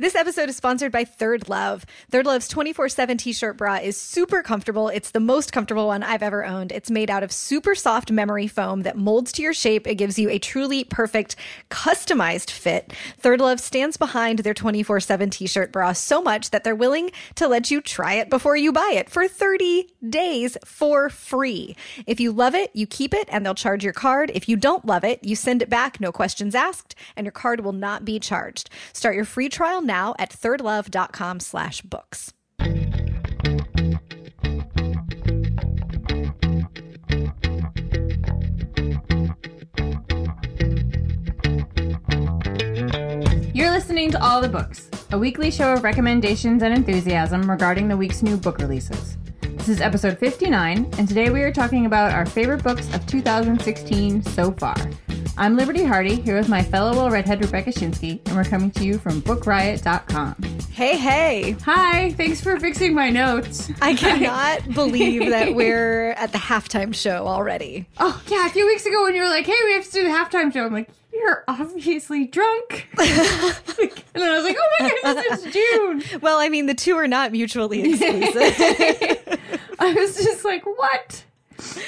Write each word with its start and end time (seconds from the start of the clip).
This 0.00 0.14
episode 0.14 0.48
is 0.48 0.56
sponsored 0.56 0.92
by 0.92 1.04
Third 1.04 1.50
Love. 1.50 1.84
Third 2.10 2.24
Love's 2.24 2.48
24 2.48 2.88
7 2.88 3.18
t 3.18 3.34
shirt 3.34 3.58
bra 3.58 3.74
is 3.74 3.98
super 3.98 4.42
comfortable. 4.42 4.88
It's 4.88 5.10
the 5.10 5.20
most 5.20 5.52
comfortable 5.52 5.88
one 5.88 6.02
I've 6.02 6.22
ever 6.22 6.42
owned. 6.42 6.72
It's 6.72 6.90
made 6.90 7.10
out 7.10 7.22
of 7.22 7.30
super 7.30 7.74
soft 7.74 8.10
memory 8.10 8.46
foam 8.46 8.80
that 8.84 8.96
molds 8.96 9.30
to 9.32 9.42
your 9.42 9.52
shape. 9.52 9.86
It 9.86 9.96
gives 9.96 10.18
you 10.18 10.30
a 10.30 10.38
truly 10.38 10.84
perfect, 10.84 11.36
customized 11.70 12.50
fit. 12.50 12.94
Third 13.18 13.42
Love 13.42 13.60
stands 13.60 13.98
behind 13.98 14.38
their 14.38 14.54
24 14.54 15.00
7 15.00 15.28
t 15.28 15.46
shirt 15.46 15.70
bra 15.70 15.92
so 15.92 16.22
much 16.22 16.48
that 16.48 16.64
they're 16.64 16.74
willing 16.74 17.10
to 17.34 17.46
let 17.46 17.70
you 17.70 17.82
try 17.82 18.14
it 18.14 18.30
before 18.30 18.56
you 18.56 18.72
buy 18.72 18.92
it 18.94 19.10
for 19.10 19.28
30 19.28 19.86
days 20.08 20.56
for 20.64 21.10
free. 21.10 21.76
If 22.06 22.20
you 22.20 22.32
love 22.32 22.54
it, 22.54 22.70
you 22.72 22.86
keep 22.86 23.12
it 23.12 23.28
and 23.30 23.44
they'll 23.44 23.54
charge 23.54 23.84
your 23.84 23.92
card. 23.92 24.30
If 24.32 24.48
you 24.48 24.56
don't 24.56 24.86
love 24.86 25.04
it, 25.04 25.22
you 25.22 25.36
send 25.36 25.60
it 25.60 25.68
back, 25.68 26.00
no 26.00 26.10
questions 26.10 26.54
asked, 26.54 26.94
and 27.16 27.26
your 27.26 27.32
card 27.32 27.60
will 27.60 27.74
not 27.74 28.06
be 28.06 28.18
charged. 28.18 28.70
Start 28.94 29.14
your 29.14 29.26
free 29.26 29.50
trial 29.50 29.82
now 29.90 30.14
at 30.20 30.30
thirdlove.com 30.30 31.40
slash 31.40 31.82
books. 31.82 32.32
You're 43.52 43.72
listening 43.72 44.12
to 44.12 44.22
All 44.22 44.40
the 44.40 44.48
Books, 44.48 44.88
a 45.10 45.18
weekly 45.18 45.50
show 45.50 45.72
of 45.72 45.82
recommendations 45.82 46.62
and 46.62 46.72
enthusiasm 46.72 47.50
regarding 47.50 47.88
the 47.88 47.96
week's 47.96 48.22
new 48.22 48.36
book 48.36 48.58
releases. 48.58 49.18
This 49.42 49.68
is 49.68 49.80
episode 49.80 50.18
59, 50.18 50.88
and 50.98 51.08
today 51.08 51.30
we 51.30 51.42
are 51.42 51.52
talking 51.52 51.86
about 51.86 52.12
our 52.12 52.24
favorite 52.24 52.62
books 52.62 52.94
of 52.94 53.04
2016 53.06 54.22
so 54.22 54.52
far. 54.52 54.76
I'm 55.40 55.56
Liberty 55.56 55.84
Hardy, 55.84 56.20
here 56.20 56.36
with 56.36 56.50
my 56.50 56.62
fellow 56.62 56.90
little 56.90 57.08
redhead 57.08 57.42
Rebecca 57.42 57.70
Schinsky, 57.70 58.20
and 58.26 58.36
we're 58.36 58.44
coming 58.44 58.70
to 58.72 58.84
you 58.84 58.98
from 58.98 59.22
BookRiot.com. 59.22 60.36
Hey, 60.70 60.98
hey. 60.98 61.52
Hi, 61.64 62.12
thanks 62.12 62.42
for 62.42 62.60
fixing 62.60 62.92
my 62.92 63.08
notes. 63.08 63.72
I 63.80 63.94
cannot 63.96 64.74
believe 64.74 65.30
that 65.30 65.54
we're 65.54 66.10
at 66.10 66.32
the 66.32 66.38
halftime 66.38 66.94
show 66.94 67.26
already. 67.26 67.86
Oh, 67.96 68.22
yeah, 68.26 68.48
a 68.48 68.50
few 68.50 68.66
weeks 68.66 68.84
ago 68.84 69.02
when 69.04 69.14
you 69.14 69.22
were 69.22 69.28
like, 69.30 69.46
hey, 69.46 69.56
we 69.64 69.72
have 69.72 69.86
to 69.86 69.90
do 69.90 70.02
the 70.04 70.10
halftime 70.10 70.52
show, 70.52 70.66
I'm 70.66 70.74
like, 70.74 70.90
you're 71.10 71.42
obviously 71.48 72.26
drunk. 72.26 72.88
and 72.98 73.08
then 73.08 74.30
I 74.30 74.34
was 74.34 74.44
like, 74.44 74.56
oh 74.60 74.76
my 74.78 74.90
goodness, 74.90 75.42
it's 75.42 75.54
June. 75.54 76.20
Well, 76.20 76.38
I 76.38 76.50
mean, 76.50 76.66
the 76.66 76.74
two 76.74 76.96
are 76.96 77.08
not 77.08 77.32
mutually 77.32 77.80
exclusive. 77.94 79.38
I 79.78 79.94
was 79.94 80.16
just 80.22 80.44
like, 80.44 80.66
what? 80.66 81.24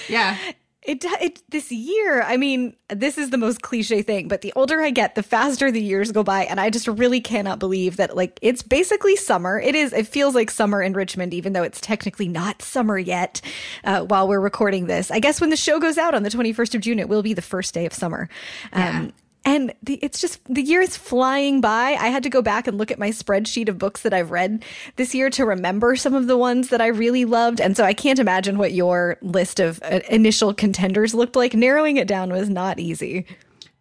Yeah. 0.09 0.39
It, 0.85 1.05
it 1.05 1.43
this 1.49 1.71
year, 1.71 2.23
I 2.23 2.37
mean, 2.37 2.75
this 2.89 3.17
is 3.17 3.31
the 3.31 3.39
most 3.39 3.63
cliche 3.63 4.03
thing, 4.03 4.27
but 4.27 4.41
the 4.41 4.53
older 4.57 4.83
I 4.83 4.91
get, 4.91 5.15
the 5.15 5.23
faster 5.23 5.71
the 5.71 5.81
years 5.81 6.11
go 6.11 6.25
by, 6.25 6.43
and 6.45 6.59
I 6.59 6.71
just 6.71 6.89
really 6.89 7.21
cannot 7.21 7.61
believe 7.61 7.99
that 7.99 8.17
like 8.17 8.37
it's 8.43 8.63
basically 8.63 9.15
summer. 9.15 9.61
It 9.61 9.77
is. 9.77 9.93
It 9.93 10.09
feels 10.09 10.35
like 10.35 10.51
summer 10.51 10.83
in 10.83 10.93
Richmond, 10.95 11.35
even 11.35 11.53
though 11.53 11.63
it's 11.63 11.81
technically 11.81 12.27
not 12.27 12.63
summer 12.63 12.99
yet. 12.99 13.41
Uh, 13.85 14.03
while 14.03 14.27
we're 14.27 14.41
recording 14.41 14.87
this, 14.87 15.13
I 15.13 15.21
guess 15.21 15.41
when 15.41 15.51
the 15.51 15.57
show 15.57 15.79
goes 15.79 15.99
out 15.99 16.15
on 16.15 16.25
the 16.25 16.31
twenty 16.31 16.53
first 16.53 16.75
of 16.75 16.81
June, 16.81 16.99
it 16.99 17.09
will 17.09 17.23
be 17.23 17.33
the 17.33 17.43
first 17.43 17.75
day 17.75 17.87
of 17.87 17.93
summer. 17.93 18.29
Um, 18.73 19.13
and 19.45 19.75
the, 19.83 19.95
it's 20.03 20.21
just 20.21 20.41
the 20.53 20.63
year 20.63 20.81
is 20.81 20.97
flying 20.97 21.61
by. 21.61 21.97
I 21.99 22.09
had 22.09 22.23
to 22.23 22.31
go 22.31 22.43
back 22.43 22.67
and 22.69 22.79
look 22.79 22.91
at 22.91 22.99
my 22.99 23.11
spreadsheet 23.11 23.69
of 23.69 23.79
books 23.79 24.03
that 24.03 24.15
I've 24.15 24.31
read 24.31 24.65
this 24.97 25.15
year 25.15 25.31
to 25.31 25.45
remember 25.45 25.97
some 25.97 26.15
of 26.15 26.29
the 26.29 26.37
ones 26.37 26.69
that 26.69 26.81
I 26.81 26.87
really 26.87 27.25
loved. 27.25 27.61
And 27.61 27.77
so 27.77 27.85
I 27.85 27.93
can't 27.93 28.19
imagine 28.19 28.57
what 28.59 28.73
your 28.73 29.19
list 29.21 29.59
of 29.59 29.81
uh, 29.83 30.01
initial 30.09 30.55
contenders 30.55 31.13
looked 31.15 31.35
like. 31.35 31.55
Narrowing 31.55 31.97
it 31.97 32.07
down 32.07 32.33
was 32.33 32.49
not 32.49 32.79
easy. 32.79 33.27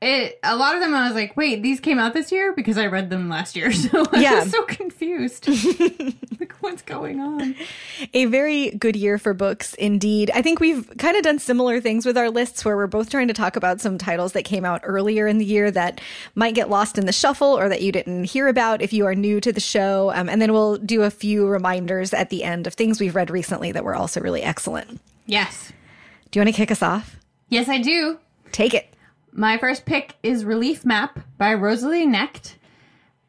It 0.04 0.40
a 0.42 0.56
lot 0.56 0.74
of 0.74 0.82
them 0.82 0.96
I 0.96 1.06
was 1.06 1.14
like, 1.14 1.38
wait, 1.38 1.62
these 1.62 1.80
came 1.80 2.00
out 2.00 2.14
this 2.14 2.32
year 2.32 2.54
because 2.54 2.76
I 2.78 2.88
read 2.88 3.12
them 3.12 3.30
last 3.30 3.56
year, 3.56 3.72
so 3.72 4.04
I 4.12 4.20
Yeah. 4.20 4.40
was 4.44 4.52
so 4.52 4.64
confused. 4.64 5.48
like, 6.40 6.54
what's 6.62 6.82
going 6.82 7.20
on? 7.20 7.56
A 8.16 8.26
very 8.26 8.72
good 8.72 8.96
year 8.96 9.20
for 9.20 9.36
books 9.36 9.76
indeed. 9.76 10.32
I 10.34 10.42
think 10.42 10.60
we've 10.60 10.90
kind 10.98 11.16
of 11.16 11.22
done 11.24 11.38
similar 11.38 11.80
things 11.80 12.04
with 12.06 12.18
our 12.18 12.32
lists 12.32 12.66
where 12.66 12.76
we're 12.76 12.88
both 12.88 13.12
trying 13.12 13.28
to 13.28 13.34
talk 13.36 13.56
about 13.56 13.80
some 13.80 14.00
titles 14.00 14.32
that 14.34 14.44
came 14.44 14.66
out 14.66 14.82
earlier 14.84 15.28
in 15.28 15.38
the 15.38 15.46
year 15.46 15.70
that 15.70 16.02
might 16.34 16.56
get 16.56 16.68
lost 16.70 16.98
in 16.98 17.06
the 17.06 17.14
shuffle 17.14 17.56
or 17.58 17.70
that 17.70 17.84
you 17.84 17.92
didn't 17.92 18.24
hear 18.24 18.48
about 18.48 18.82
if 18.82 18.94
you 18.94 19.06
are 19.06 19.14
new 19.14 19.40
to 19.40 19.52
the 19.54 19.60
show. 19.60 20.12
Um, 20.16 20.30
and 20.30 20.42
then 20.42 20.52
we'll 20.52 20.78
do 20.78 21.04
a 21.04 21.12
few 21.12 21.48
reminders 21.48 22.12
at 22.12 22.32
the 22.32 22.44
end 22.44 22.66
of 22.66 22.74
things 22.74 23.00
we've 23.00 23.14
read 23.16 23.30
recently 23.30 23.72
that 23.72 23.84
were 23.84 23.94
also 23.96 24.20
really 24.20 24.42
excellent. 24.42 25.00
Yes, 25.28 25.72
Do 26.32 26.40
you 26.40 26.44
want 26.44 26.56
to 26.56 26.60
kick 26.60 26.72
us 26.72 26.82
off? 26.82 27.18
yes, 27.50 27.70
I 27.70 27.78
do. 27.78 28.18
Take 28.52 28.74
it. 28.74 28.91
My 29.34 29.58
first 29.58 29.86
pick 29.86 30.16
is 30.24 30.44
Relief 30.44 30.86
Map 30.86 31.20
by 31.38 31.54
Rosalie 31.54 32.06
Knecht. 32.06 32.56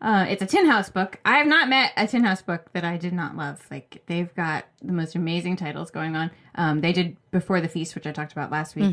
Uh, 0.01 0.27
it's 0.29 0.43
a 0.43 0.47
Tin 0.47 0.67
House 0.67 0.91
book. 0.91 1.21
I 1.25 1.39
have 1.39 1.47
not 1.47 1.69
met 1.69 1.93
a 1.97 2.09
Tin 2.09 2.25
House 2.25 2.43
book 2.43 2.73
that 2.73 2.85
I 2.85 2.97
did 2.97 3.13
not 3.13 3.37
love. 3.37 3.65
Like 3.71 4.03
they've 4.07 4.35
got 4.35 4.65
the 4.83 4.93
most 4.93 5.15
amazing 5.15 5.55
titles 5.57 5.93
going 5.93 6.17
on. 6.17 6.33
Um, 6.57 6.81
they 6.81 6.93
did 6.93 7.17
Before 7.31 7.61
the 7.61 7.69
Feast, 7.69 7.95
which 7.95 8.07
I 8.07 8.11
talked 8.11 8.33
about 8.33 8.51
last 8.51 8.75
week, 8.75 8.93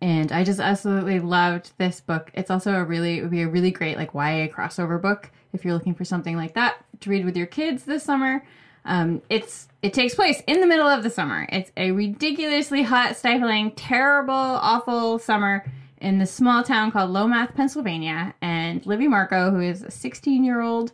and 0.00 0.32
I 0.32 0.44
just 0.44 0.58
absolutely 0.58 1.20
loved 1.20 1.72
this 1.76 2.00
book. 2.00 2.30
It's 2.32 2.50
also 2.50 2.72
a 2.72 2.84
really 2.84 3.18
it 3.18 3.22
would 3.22 3.30
be 3.30 3.42
a 3.42 3.48
really 3.48 3.70
great 3.70 3.98
like 3.98 4.14
YA 4.14 4.48
crossover 4.48 5.00
book 5.00 5.30
if 5.52 5.62
you're 5.62 5.74
looking 5.74 5.94
for 5.94 6.06
something 6.06 6.36
like 6.36 6.54
that 6.54 6.82
to 7.00 7.10
read 7.10 7.26
with 7.26 7.36
your 7.36 7.46
kids 7.46 7.84
this 7.84 8.02
summer. 8.02 8.42
Um, 8.86 9.20
it's 9.28 9.68
it 9.82 9.92
takes 9.92 10.14
place 10.14 10.42
in 10.46 10.62
the 10.62 10.66
middle 10.66 10.86
of 10.88 11.02
the 11.02 11.10
summer. 11.10 11.46
It's 11.52 11.70
a 11.76 11.90
ridiculously 11.90 12.82
hot, 12.82 13.14
stifling, 13.14 13.72
terrible, 13.72 14.32
awful 14.32 15.18
summer 15.18 15.66
in 16.00 16.18
this 16.18 16.32
small 16.32 16.62
town 16.62 16.90
called 16.90 17.10
Lomath, 17.10 17.54
Pennsylvania. 17.54 18.34
And 18.40 18.84
Livy 18.86 19.08
Marco, 19.08 19.50
who 19.50 19.60
is 19.60 19.82
a 19.82 19.90
16 19.90 20.44
year 20.44 20.60
old, 20.60 20.92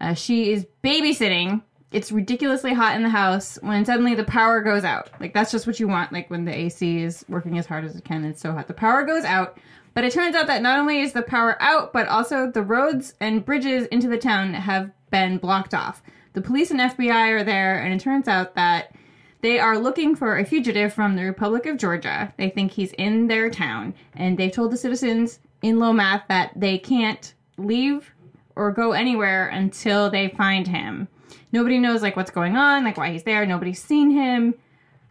uh, 0.00 0.14
she 0.14 0.52
is 0.52 0.66
babysitting. 0.82 1.62
It's 1.92 2.10
ridiculously 2.10 2.72
hot 2.72 2.96
in 2.96 3.02
the 3.02 3.10
house 3.10 3.58
when 3.60 3.84
suddenly 3.84 4.14
the 4.14 4.24
power 4.24 4.60
goes 4.62 4.84
out. 4.84 5.10
Like 5.20 5.34
that's 5.34 5.52
just 5.52 5.66
what 5.66 5.78
you 5.78 5.88
want. 5.88 6.12
Like 6.12 6.30
when 6.30 6.44
the 6.44 6.54
AC 6.54 7.02
is 7.02 7.24
working 7.28 7.58
as 7.58 7.66
hard 7.66 7.84
as 7.84 7.94
it 7.96 8.04
can, 8.04 8.18
and 8.18 8.32
it's 8.32 8.40
so 8.40 8.52
hot. 8.52 8.66
The 8.66 8.74
power 8.74 9.04
goes 9.04 9.24
out. 9.24 9.58
But 9.94 10.04
it 10.04 10.12
turns 10.12 10.34
out 10.34 10.46
that 10.46 10.62
not 10.62 10.78
only 10.78 11.00
is 11.00 11.12
the 11.12 11.22
power 11.22 11.60
out, 11.60 11.92
but 11.92 12.08
also 12.08 12.50
the 12.50 12.62
roads 12.62 13.14
and 13.20 13.44
bridges 13.44 13.86
into 13.88 14.08
the 14.08 14.16
town 14.16 14.54
have 14.54 14.90
been 15.10 15.36
blocked 15.36 15.74
off. 15.74 16.02
The 16.32 16.40
police 16.40 16.70
and 16.70 16.80
FBI 16.80 17.30
are 17.30 17.44
there, 17.44 17.78
and 17.78 17.92
it 17.92 18.00
turns 18.00 18.26
out 18.26 18.54
that 18.54 18.94
they 19.42 19.58
are 19.58 19.76
looking 19.76 20.14
for 20.14 20.38
a 20.38 20.44
fugitive 20.44 20.94
from 20.94 21.16
the 21.16 21.24
Republic 21.24 21.66
of 21.66 21.76
Georgia. 21.76 22.32
They 22.36 22.48
think 22.48 22.70
he's 22.70 22.92
in 22.92 23.26
their 23.26 23.50
town, 23.50 23.92
and 24.14 24.38
they've 24.38 24.52
told 24.52 24.70
the 24.70 24.76
citizens 24.76 25.40
in 25.62 25.76
Lomath 25.76 26.22
that 26.28 26.52
they 26.56 26.78
can't 26.78 27.34
leave 27.58 28.12
or 28.54 28.70
go 28.70 28.92
anywhere 28.92 29.48
until 29.48 30.10
they 30.10 30.28
find 30.28 30.66
him. 30.68 31.08
Nobody 31.50 31.78
knows 31.78 32.02
like 32.02 32.16
what's 32.16 32.30
going 32.30 32.56
on, 32.56 32.84
like 32.84 32.96
why 32.96 33.10
he's 33.10 33.24
there. 33.24 33.44
Nobody's 33.44 33.82
seen 33.82 34.10
him. 34.10 34.54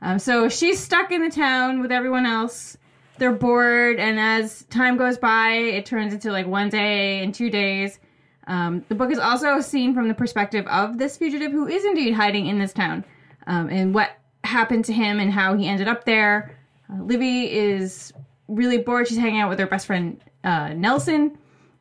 Um, 0.01 0.17
so 0.17 0.47
she's 0.49 0.79
stuck 0.79 1.11
in 1.11 1.23
the 1.23 1.29
town 1.29 1.81
with 1.81 1.91
everyone 1.91 2.25
else. 2.25 2.77
They're 3.17 3.33
bored, 3.33 3.99
and 3.99 4.19
as 4.19 4.63
time 4.63 4.97
goes 4.97 5.17
by, 5.17 5.51
it 5.51 5.85
turns 5.85 6.13
into 6.13 6.31
like 6.31 6.47
one 6.47 6.69
day 6.69 7.21
and 7.21 7.35
two 7.35 7.49
days. 7.49 7.99
Um, 8.47 8.83
the 8.87 8.95
book 8.95 9.11
is 9.11 9.19
also 9.19 9.59
seen 9.59 9.93
from 9.93 10.07
the 10.07 10.13
perspective 10.13 10.65
of 10.67 10.97
this 10.97 11.17
fugitive 11.17 11.51
who 11.51 11.67
is 11.67 11.85
indeed 11.85 12.13
hiding 12.13 12.47
in 12.47 12.57
this 12.57 12.73
town, 12.73 13.03
um, 13.45 13.69
and 13.69 13.93
what 13.93 14.11
happened 14.43 14.85
to 14.85 14.93
him 14.93 15.19
and 15.19 15.31
how 15.31 15.55
he 15.55 15.67
ended 15.67 15.87
up 15.87 16.05
there. 16.05 16.57
Uh, 16.91 17.03
Livy 17.03 17.51
is 17.51 18.13
really 18.47 18.77
bored. 18.77 19.07
She's 19.07 19.17
hanging 19.17 19.41
out 19.41 19.49
with 19.49 19.59
her 19.59 19.67
best 19.67 19.87
friend 19.87 20.21
uh, 20.43 20.73
Nelson. 20.73 21.37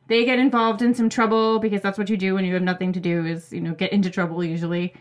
They 0.07 0.25
get 0.25 0.39
involved 0.39 0.81
in 0.81 0.93
some 0.93 1.09
trouble 1.09 1.59
because 1.59 1.81
that's 1.81 1.97
what 1.97 2.09
you 2.09 2.17
do 2.17 2.33
when 2.35 2.45
you 2.45 2.53
have 2.53 2.63
nothing 2.63 2.93
to 2.93 2.99
do 2.99 3.25
is 3.25 3.51
you 3.53 3.61
know 3.61 3.73
get 3.73 3.91
into 3.91 4.09
trouble 4.09 4.43
usually. 4.43 4.93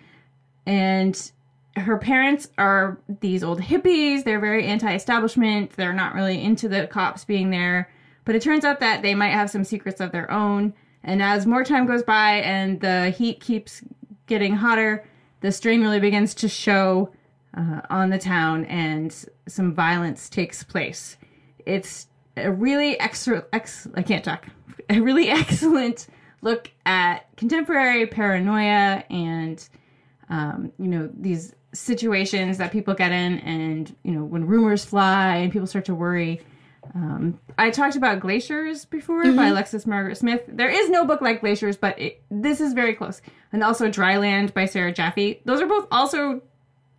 And 0.67 1.31
her 1.77 1.99
parents 1.99 2.49
are 2.59 2.99
these 3.21 3.43
old 3.43 3.61
hippies. 3.61 4.25
They're 4.25 4.41
very 4.41 4.67
anti-establishment. 4.67 5.73
They're 5.73 5.93
not 5.93 6.15
really 6.15 6.43
into 6.43 6.69
the 6.69 6.87
cops 6.87 7.25
being 7.25 7.51
there. 7.51 7.91
But 8.25 8.35
it 8.35 8.43
turns 8.43 8.65
out 8.65 8.81
that 8.81 9.03
they 9.03 9.15
might 9.15 9.31
have 9.31 9.51
some 9.51 9.65
secrets 9.65 10.01
of 10.01 10.13
their 10.13 10.31
own. 10.31 10.75
And 11.03 11.23
as 11.23 11.47
more 11.47 11.65
time 11.65 11.87
goes 11.87 12.03
by 12.03 12.35
and 12.37 12.81
the 12.81 13.11
heat 13.11 13.41
keeps 13.41 13.83
getting 14.27 14.55
hotter, 14.55 15.05
the 15.41 15.51
strain 15.51 15.81
really 15.81 16.01
begins 16.01 16.35
to 16.35 16.49
show 16.49 17.11
uh, 17.56 17.81
on 17.91 18.11
the 18.11 18.19
town, 18.19 18.64
and 18.67 19.25
some 19.49 19.75
violence 19.75 20.29
takes 20.29 20.62
place. 20.62 21.17
It's 21.67 22.06
a 22.37 22.50
really 22.50 22.99
extra, 22.99 23.44
ex, 23.52 23.88
I 23.94 24.02
can't 24.02 24.25
talk. 24.25 24.47
A 24.88 25.00
really 25.00 25.29
excellent 25.31 26.06
look 26.43 26.70
at 26.87 27.35
contemporary 27.37 28.06
paranoia 28.06 29.05
and 29.11 29.69
um, 30.29 30.73
you 30.79 30.88
know 30.88 31.11
these 31.19 31.55
situations 31.73 32.58
that 32.58 32.73
people 32.73 32.94
get 32.94 33.12
in 33.12 33.38
and 33.41 33.94
you 34.03 34.12
know 34.12 34.25
when 34.25 34.46
rumors 34.46 34.85
fly 34.85 35.37
and 35.37 35.53
people 35.53 35.67
start 35.67 35.85
to 35.87 35.94
worry. 35.94 36.41
Um, 36.94 37.38
i 37.58 37.70
talked 37.70 37.94
about 37.94 38.20
glaciers 38.20 38.87
before 38.87 39.23
by 39.32 39.49
alexis 39.49 39.87
margaret 39.87 40.17
smith. 40.17 40.43
There 40.49 40.70
is 40.70 40.88
no 40.88 41.05
book 41.05 41.20
like 41.20 41.41
glaciers 41.41 41.76
but 41.76 41.99
it, 41.99 42.23
this 42.31 42.61
is 42.61 42.73
very 42.73 42.94
close. 42.94 43.20
And 43.53 43.62
also 43.62 43.88
dryland 43.88 44.55
by 44.55 44.64
sarah 44.64 44.93
jaffe. 44.93 45.43
Those 45.44 45.61
are 45.61 45.67
both 45.67 45.87
also 45.93 46.41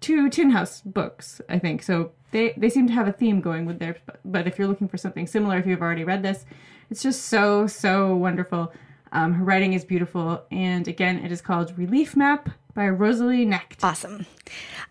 two 0.02 0.30
tin 0.30 0.50
house 0.52 0.82
books 0.82 1.40
i 1.48 1.58
think 1.58 1.82
so 1.82 2.12
they 2.32 2.54
they 2.58 2.70
seem 2.70 2.88
to 2.88 2.94
have 2.94 3.08
a 3.08 3.12
theme 3.12 3.40
going 3.42 3.66
with 3.66 3.80
their. 3.80 3.96
but, 4.26 4.48
if 4.48 4.58
you're 4.58 4.68
looking 4.68 4.88
for 4.90 4.98
something 4.98 5.26
similar 5.28 5.58
if 5.58 5.66
you've 5.66 5.82
already 5.82 6.04
read 6.04 6.24
this 6.24 6.46
it's 6.90 7.02
just 7.04 7.24
so 7.28 7.68
so 7.68 8.16
wonderful 8.16 8.74
um, 9.14 9.34
her 9.34 9.44
writing 9.44 9.74
is 9.74 9.84
beautiful 9.86 10.44
and 10.52 10.88
again 10.88 11.18
it 11.24 11.32
is 11.32 11.42
called 11.42 11.78
relief 11.78 12.16
map 12.16 12.50
by 12.74 12.88
rosalie 12.90 13.46
knecht 13.46 13.84
Awesome. 13.84 14.26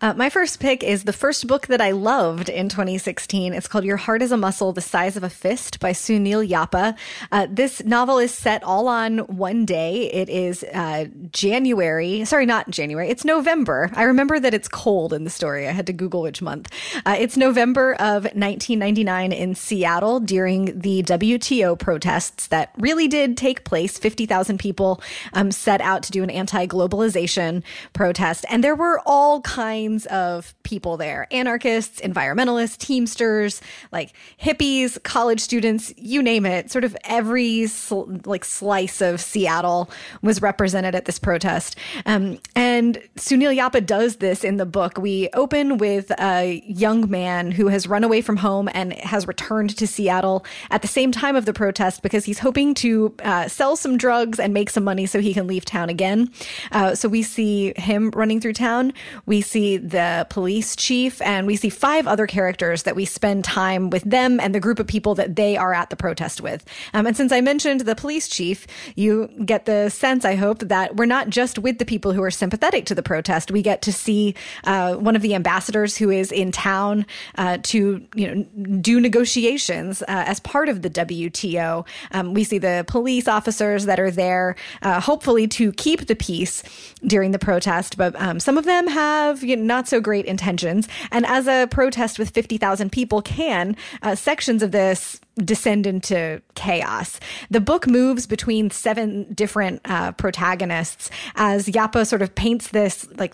Uh, 0.01 0.13
my 0.15 0.29
first 0.29 0.59
pick 0.59 0.83
is 0.83 1.03
the 1.03 1.13
first 1.13 1.45
book 1.45 1.67
that 1.67 1.79
I 1.79 1.91
loved 1.91 2.49
in 2.49 2.69
2016. 2.69 3.53
It's 3.53 3.67
called 3.67 3.85
Your 3.85 3.97
Heart 3.97 4.23
is 4.23 4.31
a 4.31 4.37
Muscle, 4.37 4.73
the 4.73 4.81
Size 4.81 5.15
of 5.15 5.23
a 5.23 5.29
Fist 5.29 5.79
by 5.79 5.91
Sunil 5.91 6.47
Yapa. 6.47 6.97
Uh, 7.31 7.47
this 7.49 7.83
novel 7.83 8.17
is 8.17 8.33
set 8.33 8.63
all 8.63 8.87
on 8.87 9.19
one 9.19 9.63
day. 9.63 10.11
It 10.11 10.27
is 10.27 10.63
uh, 10.73 11.05
January. 11.31 12.25
Sorry, 12.25 12.47
not 12.47 12.71
January. 12.71 13.09
It's 13.09 13.23
November. 13.23 13.91
I 13.93 14.03
remember 14.03 14.39
that 14.39 14.55
it's 14.55 14.67
cold 14.67 15.13
in 15.13 15.23
the 15.23 15.29
story. 15.29 15.67
I 15.67 15.71
had 15.71 15.85
to 15.87 15.93
Google 15.93 16.23
which 16.23 16.41
month. 16.41 16.71
Uh, 17.05 17.15
it's 17.19 17.37
November 17.37 17.93
of 17.93 18.23
1999 18.23 19.31
in 19.31 19.53
Seattle 19.53 20.19
during 20.19 20.79
the 20.79 21.03
WTO 21.03 21.77
protests 21.77 22.47
that 22.47 22.73
really 22.79 23.07
did 23.07 23.37
take 23.37 23.65
place. 23.65 23.99
50,000 23.99 24.57
people 24.57 24.99
um, 25.33 25.51
set 25.51 25.79
out 25.81 26.01
to 26.03 26.11
do 26.11 26.23
an 26.23 26.31
anti 26.31 26.65
globalization 26.65 27.61
protest. 27.93 28.45
And 28.49 28.63
there 28.63 28.75
were 28.75 28.99
all 29.05 29.41
kinds 29.51 30.05
of 30.05 30.53
people 30.63 30.95
there 30.95 31.27
anarchists, 31.29 31.99
environmentalists, 31.99 32.77
teamsters, 32.77 33.61
like 33.91 34.13
hippies, 34.41 35.01
college 35.03 35.41
students, 35.41 35.93
you 35.97 36.23
name 36.23 36.45
it. 36.45 36.71
Sort 36.71 36.85
of 36.85 36.95
every 37.03 37.67
sl- 37.67 38.09
like 38.23 38.45
slice 38.45 39.01
of 39.01 39.19
Seattle 39.19 39.89
was 40.21 40.41
represented 40.41 40.95
at 40.95 41.03
this 41.03 41.19
protest. 41.19 41.75
Um, 42.05 42.39
and 42.55 43.01
Sunil 43.17 43.53
Yapa 43.53 43.85
does 43.85 44.17
this 44.17 44.45
in 44.45 44.55
the 44.55 44.65
book. 44.65 44.97
We 44.97 45.27
open 45.33 45.77
with 45.77 46.11
a 46.17 46.63
young 46.65 47.09
man 47.11 47.51
who 47.51 47.67
has 47.67 47.87
run 47.87 48.05
away 48.05 48.21
from 48.21 48.37
home 48.37 48.69
and 48.73 48.93
has 48.93 49.27
returned 49.27 49.75
to 49.75 49.85
Seattle 49.85 50.45
at 50.69 50.81
the 50.81 50.87
same 50.87 51.11
time 51.11 51.35
of 51.35 51.43
the 51.43 51.51
protest 51.53 52.03
because 52.03 52.23
he's 52.23 52.39
hoping 52.39 52.73
to 52.75 53.13
uh, 53.25 53.49
sell 53.49 53.75
some 53.75 53.97
drugs 53.97 54.39
and 54.39 54.53
make 54.53 54.69
some 54.69 54.85
money 54.85 55.05
so 55.05 55.19
he 55.19 55.33
can 55.33 55.45
leave 55.45 55.65
town 55.65 55.89
again. 55.89 56.31
Uh, 56.71 56.95
so 56.95 57.09
we 57.09 57.21
see 57.21 57.73
him 57.75 58.11
running 58.11 58.39
through 58.39 58.53
town. 58.53 58.93
We 59.25 59.40
see 59.41 59.77
the 59.77 60.27
police 60.29 60.75
chief 60.75 61.21
and 61.21 61.47
we 61.47 61.55
see 61.55 61.69
five 61.69 62.07
other 62.07 62.27
characters 62.27 62.83
that 62.83 62.95
we 62.95 63.05
spend 63.05 63.43
time 63.43 63.89
with 63.89 64.03
them 64.03 64.39
and 64.39 64.53
the 64.53 64.59
group 64.59 64.79
of 64.79 64.87
people 64.87 65.15
that 65.15 65.35
they 65.35 65.57
are 65.57 65.73
at 65.73 65.89
the 65.89 65.95
protest 65.95 66.41
with. 66.41 66.65
Um, 66.93 67.05
and 67.07 67.15
since 67.15 67.31
I 67.31 67.41
mentioned 67.41 67.81
the 67.81 67.95
police 67.95 68.27
chief, 68.27 68.67
you 68.95 69.29
get 69.45 69.65
the 69.65 69.89
sense, 69.89 70.25
I 70.25 70.35
hope, 70.35 70.59
that 70.59 70.95
we're 70.95 71.05
not 71.05 71.29
just 71.29 71.59
with 71.59 71.77
the 71.77 71.85
people 71.85 72.13
who 72.13 72.23
are 72.23 72.31
sympathetic 72.31 72.85
to 72.85 72.95
the 72.95 73.03
protest. 73.03 73.51
We 73.51 73.61
get 73.61 73.81
to 73.83 73.93
see 73.93 74.35
uh, 74.63 74.95
one 74.95 75.15
of 75.15 75.21
the 75.21 75.35
ambassadors 75.35 75.97
who 75.97 76.09
is 76.09 76.31
in 76.31 76.51
town 76.51 77.05
uh, 77.37 77.59
to, 77.63 78.05
you 78.15 78.35
know, 78.35 78.43
do 78.81 78.99
negotiations 78.99 80.01
uh, 80.03 80.05
as 80.07 80.39
part 80.39 80.69
of 80.69 80.81
the 80.81 80.89
WTO. 80.89 81.85
Um, 82.11 82.33
we 82.33 82.43
see 82.43 82.57
the 82.57 82.85
police 82.87 83.27
officers 83.27 83.85
that 83.85 83.99
are 83.99 84.11
there, 84.11 84.55
uh, 84.81 84.99
hopefully 84.99 85.47
to 85.47 85.71
keep 85.73 86.07
the 86.07 86.15
peace 86.15 86.63
during 87.05 87.31
the 87.31 87.39
protest, 87.39 87.97
but 87.97 88.15
um, 88.21 88.39
some 88.39 88.57
of 88.57 88.65
them 88.65 88.87
have 88.87 89.20
you 89.41 89.55
know, 89.55 89.63
not 89.63 89.87
so 89.87 89.99
great 89.99 90.25
intentions. 90.25 90.87
And 91.11 91.25
as 91.25 91.47
a 91.47 91.67
protest 91.69 92.19
with 92.19 92.29
50,000 92.31 92.91
people 92.91 93.21
can, 93.21 93.75
uh, 94.01 94.15
sections 94.15 94.63
of 94.63 94.71
this 94.71 95.19
descend 95.37 95.87
into 95.87 96.41
chaos. 96.55 97.19
The 97.49 97.61
book 97.61 97.87
moves 97.87 98.27
between 98.27 98.69
seven 98.69 99.31
different 99.33 99.81
uh, 99.85 100.11
protagonists 100.13 101.09
as 101.35 101.67
Yapa 101.67 102.05
sort 102.05 102.21
of 102.21 102.35
paints 102.35 102.69
this 102.69 103.07
like 103.15 103.33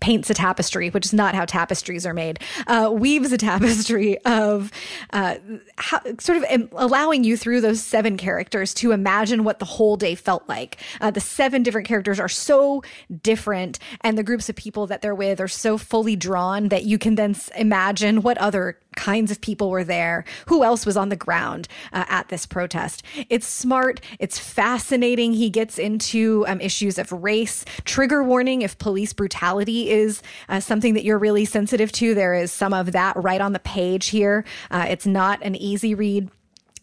paints 0.00 0.30
a 0.30 0.34
tapestry, 0.34 0.90
which 0.90 1.06
is 1.06 1.12
not 1.12 1.34
how 1.34 1.44
tapestries 1.44 2.06
are 2.06 2.14
made, 2.14 2.38
uh, 2.66 2.90
weaves 2.92 3.32
a 3.32 3.38
tapestry 3.38 4.18
of 4.24 4.70
uh, 5.12 5.36
how, 5.76 6.00
sort 6.18 6.42
of 6.42 6.68
allowing 6.72 7.24
you 7.24 7.36
through 7.36 7.60
those 7.60 7.82
seven 7.82 8.16
characters 8.16 8.74
to 8.74 8.92
imagine 8.92 9.44
what 9.44 9.58
the 9.58 9.64
whole 9.64 9.96
day 9.96 10.14
felt 10.14 10.48
like. 10.48 10.78
Uh, 11.00 11.10
the 11.10 11.20
seven 11.20 11.62
different 11.62 11.86
characters 11.86 12.20
are 12.20 12.28
so 12.28 12.82
different, 13.22 13.78
and 14.02 14.18
the 14.18 14.22
groups 14.22 14.48
of 14.48 14.56
people 14.56 14.86
that 14.86 15.02
they're 15.02 15.14
with 15.14 15.40
are 15.40 15.48
so 15.48 15.78
fully 15.78 16.16
drawn 16.16 16.68
that 16.68 16.84
you 16.84 16.98
can 16.98 17.14
then 17.14 17.36
imagine 17.56 18.22
what 18.22 18.38
other 18.38 18.78
kinds 18.96 19.30
of 19.30 19.40
people 19.40 19.70
were 19.70 19.84
there, 19.84 20.24
who 20.46 20.62
else 20.62 20.86
was 20.86 20.96
on 20.96 21.08
the 21.08 21.16
ground 21.16 21.68
uh, 21.92 22.04
at 22.08 22.28
this 22.28 22.46
protest. 22.46 23.02
It's 23.28 23.46
smart, 23.46 24.00
it's 24.18 24.38
fascinating. 24.38 25.32
He 25.32 25.50
gets 25.50 25.78
into 25.78 26.44
um, 26.46 26.60
issues 26.60 26.98
of 26.98 27.10
race, 27.12 27.64
trigger 27.84 28.22
warning 28.22 28.62
if 28.62 28.78
police 28.78 29.12
brutality 29.12 29.83
is 29.90 30.22
uh, 30.48 30.60
something 30.60 30.94
that 30.94 31.04
you're 31.04 31.18
really 31.18 31.44
sensitive 31.44 31.92
to. 31.92 32.14
There 32.14 32.34
is 32.34 32.52
some 32.52 32.72
of 32.72 32.92
that 32.92 33.16
right 33.16 33.40
on 33.40 33.52
the 33.52 33.58
page 33.58 34.08
here. 34.08 34.44
Uh, 34.70 34.86
it's 34.88 35.06
not 35.06 35.42
an 35.42 35.54
easy 35.56 35.94
read 35.94 36.28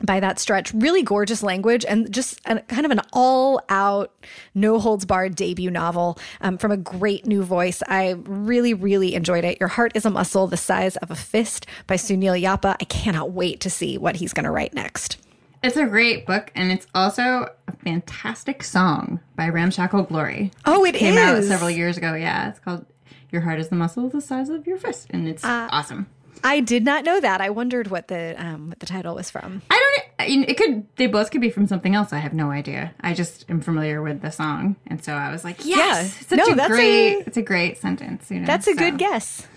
by 0.04 0.20
that 0.20 0.40
stretch. 0.40 0.74
Really 0.74 1.04
gorgeous 1.04 1.44
language 1.44 1.86
and 1.86 2.12
just 2.12 2.40
a, 2.46 2.60
kind 2.62 2.86
of 2.86 2.92
an 2.92 3.02
all 3.14 3.62
out, 3.70 4.12
no 4.56 4.80
holds 4.80 5.06
barred 5.06 5.36
debut 5.36 5.72
novel 5.72 6.18
um, 6.42 6.58
from 6.58 6.72
a 6.72 6.78
great 6.78 7.26
new 7.26 7.44
voice. 7.44 7.82
I 7.88 8.12
really, 8.24 8.74
really 8.74 9.16
enjoyed 9.16 9.44
it. 9.44 9.60
Your 9.60 9.70
Heart 9.70 9.92
is 9.96 10.06
a 10.06 10.10
Muscle, 10.10 10.48
the 10.48 10.58
Size 10.58 10.98
of 10.98 11.12
a 11.12 11.16
Fist 11.16 11.66
by 11.88 11.96
Sunil 11.96 12.42
Yapa. 12.42 12.76
I 12.80 12.86
cannot 12.86 13.32
wait 13.32 13.60
to 13.62 13.70
see 13.70 13.98
what 13.98 14.16
he's 14.18 14.34
going 14.34 14.46
to 14.46 14.52
write 14.52 14.74
next. 14.74 15.18
It's 15.64 15.78
a 15.78 15.86
great 15.86 16.26
book, 16.26 16.52
and 16.56 16.72
it's 16.72 16.88
also 16.96 17.48
a 17.68 17.72
fantastic 17.84 18.64
song 18.64 19.20
by 19.36 19.48
Ramshackle 19.48 20.04
Glory. 20.04 20.52
Oh, 20.66 20.84
it 20.86 20.96
came 20.96 21.20
out 21.20 21.44
several 21.44 21.70
years 21.70 21.98
ago. 21.98 22.16
Yeah, 22.16 22.50
it's 22.50 22.58
called 22.58 22.84
"Your 23.32 23.42
Heart 23.42 23.60
Is 23.60 23.70
the 23.70 23.76
Muscle 23.76 24.10
the 24.10 24.22
Size 24.22 24.50
of 24.50 24.66
Your 24.68 24.78
Fist," 24.78 25.08
and 25.12 25.28
it's 25.28 25.44
Uh, 25.44 25.68
awesome. 25.72 26.08
I 26.44 26.60
did 26.60 26.84
not 26.84 27.04
know 27.06 27.20
that. 27.20 27.40
I 27.40 27.50
wondered 27.52 27.90
what 27.90 28.08
the 28.08 28.36
um, 28.38 28.70
what 28.70 28.80
the 28.80 28.86
title 28.88 29.14
was 29.16 29.30
from. 29.30 29.62
I 29.70 29.76
don't. 29.78 30.08
I 30.20 30.28
mean, 30.28 30.46
It 30.48 30.58
could. 30.58 30.86
They 30.98 31.08
both 31.08 31.30
could 31.32 31.42
be 31.42 31.50
from 31.52 31.68
something 31.68 31.94
else. 31.96 32.14
I 32.14 32.18
have 32.18 32.34
no 32.34 32.50
idea. 32.52 32.94
I 33.02 33.14
just 33.14 33.46
am 33.50 33.62
familiar 33.62 34.02
with 34.02 34.22
the 34.22 34.32
song, 34.32 34.76
and 34.88 35.04
so 35.04 35.14
I 35.14 35.32
was 35.32 35.44
like, 35.44 35.66
"Yes, 35.66 36.16
Yeah. 36.16 36.22
it's 36.22 36.48
No, 36.48 36.54
a 36.54 36.56
that's 36.56 36.70
great. 36.74 37.14
a- 37.18 37.24
it's 37.28 37.38
a 37.38 37.42
great 37.44 37.78
sentence. 37.78 38.32
You 38.32 38.40
know, 38.40 38.46
That's 38.48 38.68
a 38.68 38.74
so, 38.74 38.78
good 38.80 38.98
guess. 38.98 39.48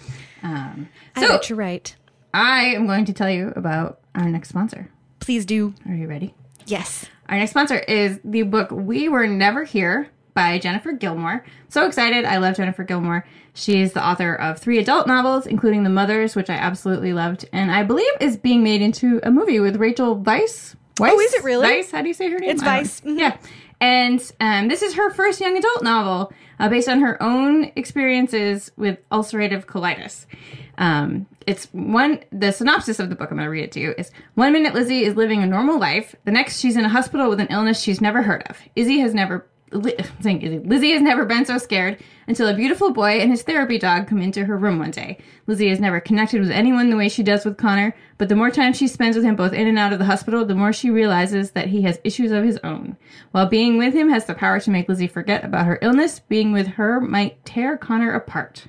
Um, 0.43 0.89
I 1.17 1.23
so 1.23 1.29
bet 1.29 1.49
you're 1.49 1.59
right. 1.59 1.95
I 2.35 2.65
am 2.75 2.87
going 2.87 3.05
to 3.07 3.13
tell 3.13 3.31
you 3.31 3.53
about 3.57 4.01
our 4.15 4.29
next 4.29 4.49
sponsor. 4.51 4.91
Please 5.21 5.47
do. 5.47 5.73
Are 5.89 5.95
you 5.95 6.07
ready? 6.07 6.35
Yes. 6.67 7.07
Our 7.29 7.39
next 7.39 7.53
sponsor 7.53 7.79
is 7.79 8.21
the 8.25 8.43
book 8.43 8.71
We 8.71 9.09
Were 9.09 9.27
Never 9.27 9.65
Here 9.65 10.09
by 10.35 10.59
Jennifer 10.59 10.93
Gilmore. 10.93 11.45
So 11.69 11.87
excited. 11.87 12.25
I 12.25 12.39
love 12.39 12.57
Jennifer 12.57 12.85
Gilmore. 12.85 13.27
She's 13.55 13.93
the 13.93 14.05
author 14.05 14.35
of 14.35 14.59
three 14.59 14.79
adult 14.79 15.07
novels, 15.07 15.47
including 15.47 15.85
The 15.85 15.91
Mothers, 15.91 16.35
which 16.35 16.51
I 16.51 16.55
absolutely 16.55 17.13
loved, 17.13 17.49
and 17.53 17.71
I 17.71 17.85
believe 17.85 18.11
is 18.21 18.37
being 18.37 18.63
made 18.65 18.83
into 18.83 19.21
a 19.23 19.31
movie 19.31 19.61
with 19.61 19.77
Rachel 19.77 20.17
Weisz. 20.17 20.75
Weisz? 20.97 21.11
Oh, 21.13 21.21
is 21.21 21.35
it 21.35 21.45
really? 21.45 21.67
Weisz? 21.69 21.91
How 21.93 22.03
do 22.03 22.09
you 22.09 22.15
say 22.15 22.31
her 22.31 22.39
name? 22.39 22.51
It's 22.51 22.63
Weisz. 22.63 23.03
Mhm. 23.03 23.19
Yeah. 23.19 23.37
And 23.81 24.33
um, 24.41 24.69
this 24.69 24.83
is 24.83 24.95
her 24.95 25.11
first 25.11 25.41
young 25.41 25.57
adult 25.57 25.83
novel 25.83 26.33
uh, 26.59 26.69
based 26.69 26.89
on 26.89 27.01
her 27.01 27.21
own 27.23 27.71
experiences 27.77 28.71
with 28.77 28.99
ulcerative 29.11 29.67
colitis. 29.67 30.27
Um, 30.79 31.27
it's 31.47 31.67
one, 31.73 32.21
the 32.33 32.51
synopsis 32.53 32.99
of 32.99 33.09
the 33.11 33.15
book, 33.17 33.31
I'm 33.31 33.37
going 33.37 33.47
to 33.47 33.51
read 33.51 33.65
it 33.65 33.73
to 33.73 33.81
you, 33.81 33.95
is 33.99 34.11
one 34.35 34.53
minute 34.53 34.75
Lizzie 34.75 35.05
is 35.05 35.17
living 35.17 35.43
a 35.43 35.47
normal 35.47 35.79
life. 35.79 36.15
The 36.25 36.33
next, 36.33 36.61
she's 36.61 36.77
in 36.77 36.85
a 36.85 36.89
hospital 36.89 37.29
with 37.29 37.41
an 37.41 37.49
illness 37.51 37.81
she's 37.81 38.01
never 38.01 38.23
heard 38.23 38.45
of. 38.49 38.59
Izzy 38.75 38.99
has 39.01 39.13
never, 39.15 39.47
Lizzie 39.73 40.93
has 40.93 41.03
never 41.03 41.25
been 41.25 41.45
so 41.45 41.59
scared 41.59 41.99
until 42.29 42.49
a 42.49 42.55
beautiful 42.55 42.93
boy 42.93 43.19
and 43.21 43.31
his 43.31 43.43
therapy 43.43 43.79
dog 43.79 44.07
come 44.07 44.21
into 44.21 44.45
her 44.45 44.57
room 44.57 44.79
one 44.79 44.91
day. 44.91 45.19
Lizzie 45.47 45.69
has 45.69 45.81
never 45.81 46.01
connected 46.01 46.41
with 46.41 46.51
anyone 46.51 46.91
the 46.91 46.97
way 46.97 47.09
she 47.09 47.23
does 47.23 47.45
with 47.45 47.57
Connor, 47.57 47.95
but 48.19 48.29
the 48.29 48.37
more 48.37 48.51
time 48.51 48.73
she 48.73 48.87
spends 48.87 49.17
with 49.17 49.25
him 49.25 49.37
both 49.37 49.53
in 49.53 49.67
and 49.67 49.79
out 49.79 49.93
of 49.93 49.99
the 49.99 50.05
hospital, 50.05 50.45
the 50.45 50.55
more 50.55 50.73
she 50.73 50.91
realizes 50.91 51.53
that 51.53 51.69
he 51.69 51.83
has 51.83 51.99
issues 52.05 52.31
of 52.31 52.45
his 52.45 52.59
own. 52.63 52.97
While 53.33 53.47
being 53.47 53.77
with 53.77 53.95
him 53.95 54.11
has 54.11 54.27
the 54.27 54.35
power 54.35 54.61
to 54.61 54.71
make 54.71 54.89
Lizzie 54.89 55.09
forget 55.09 55.45
about 55.45 55.67
her 55.67 55.79
illness, 55.83 56.21
being 56.21 56.53
with 56.53 56.69
her 56.69 57.01
might 57.01 57.45
tear 57.45 57.77
Connor 57.77 58.15
apart. 58.15 58.67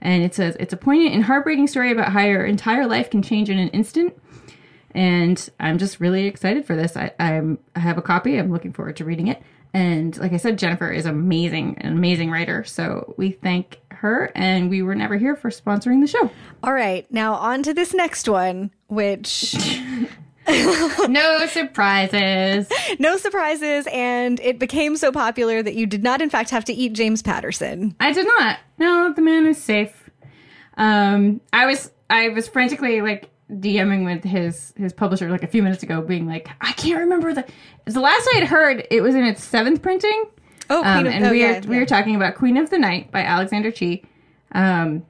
And 0.00 0.24
it 0.24 0.34
says 0.34 0.56
it's 0.58 0.72
a 0.72 0.78
poignant 0.78 1.14
and 1.14 1.24
heartbreaking 1.24 1.68
story 1.68 1.92
about 1.92 2.12
how 2.12 2.22
your 2.22 2.44
entire 2.44 2.86
life 2.86 3.10
can 3.10 3.22
change 3.22 3.50
in 3.50 3.58
an 3.58 3.68
instant. 3.68 4.14
And 4.94 5.48
I'm 5.60 5.78
just 5.78 6.00
really 6.00 6.26
excited 6.26 6.66
for 6.66 6.76
this. 6.76 6.96
I, 6.96 7.12
I'm 7.18 7.58
I 7.74 7.80
have 7.80 7.98
a 7.98 8.02
copy. 8.02 8.36
I'm 8.36 8.52
looking 8.52 8.72
forward 8.72 8.96
to 8.96 9.04
reading 9.04 9.28
it. 9.28 9.42
And 9.74 10.16
like 10.18 10.32
I 10.32 10.36
said, 10.36 10.58
Jennifer 10.58 10.90
is 10.90 11.06
amazing, 11.06 11.78
an 11.78 11.92
amazing 11.92 12.30
writer. 12.30 12.64
So 12.64 13.14
we 13.16 13.32
thank 13.32 13.80
her, 13.90 14.30
and 14.34 14.68
we 14.68 14.82
were 14.82 14.94
never 14.94 15.16
here 15.16 15.34
for 15.36 15.50
sponsoring 15.50 16.00
the 16.00 16.06
show. 16.06 16.30
All 16.62 16.72
right. 16.72 17.10
Now 17.10 17.34
on 17.34 17.62
to 17.62 17.72
this 17.72 17.94
next 17.94 18.28
one, 18.28 18.70
which 18.88 19.54
no 20.48 21.46
surprises. 21.46 22.70
No 22.98 23.16
surprises, 23.16 23.86
and 23.90 24.40
it 24.40 24.58
became 24.58 24.96
so 24.96 25.10
popular 25.12 25.62
that 25.62 25.74
you 25.74 25.86
did 25.86 26.02
not, 26.02 26.20
in 26.20 26.28
fact, 26.30 26.50
have 26.50 26.64
to 26.66 26.72
eat 26.72 26.92
James 26.92 27.22
Patterson. 27.22 27.94
I 28.00 28.12
did 28.12 28.26
not. 28.38 28.58
No, 28.78 29.12
the 29.14 29.22
man 29.22 29.46
is 29.46 29.62
safe. 29.62 30.10
Um, 30.76 31.40
I 31.52 31.66
was 31.66 31.90
I 32.10 32.28
was 32.30 32.48
frantically 32.48 33.00
like 33.00 33.30
DMing 33.52 34.04
with 34.04 34.24
his 34.24 34.72
his 34.76 34.92
publisher 34.92 35.30
like 35.30 35.42
a 35.42 35.46
few 35.46 35.62
minutes 35.62 35.82
ago, 35.82 36.00
being 36.02 36.26
like, 36.26 36.48
I 36.60 36.72
can't 36.72 37.00
remember 37.00 37.34
the 37.34 37.44
the 37.84 38.00
last 38.00 38.28
I 38.34 38.38
had 38.40 38.48
heard. 38.48 38.86
It 38.90 39.02
was 39.02 39.14
in 39.14 39.24
its 39.24 39.42
seventh 39.44 39.82
printing. 39.82 40.24
Oh, 40.70 40.82
Um, 40.84 41.06
of- 41.06 41.12
and 41.12 41.24
oh, 41.26 41.30
we 41.30 41.40
yeah, 41.40 41.58
are 41.58 41.60
we 41.62 41.74
yeah. 41.74 41.80
were 41.80 41.86
talking 41.86 42.14
about 42.16 42.34
Queen 42.36 42.56
of 42.56 42.70
the 42.70 42.78
Night 42.78 43.10
by 43.10 43.22
Alexander 43.22 43.70
Chee. 43.70 44.04
Um, 44.52 45.04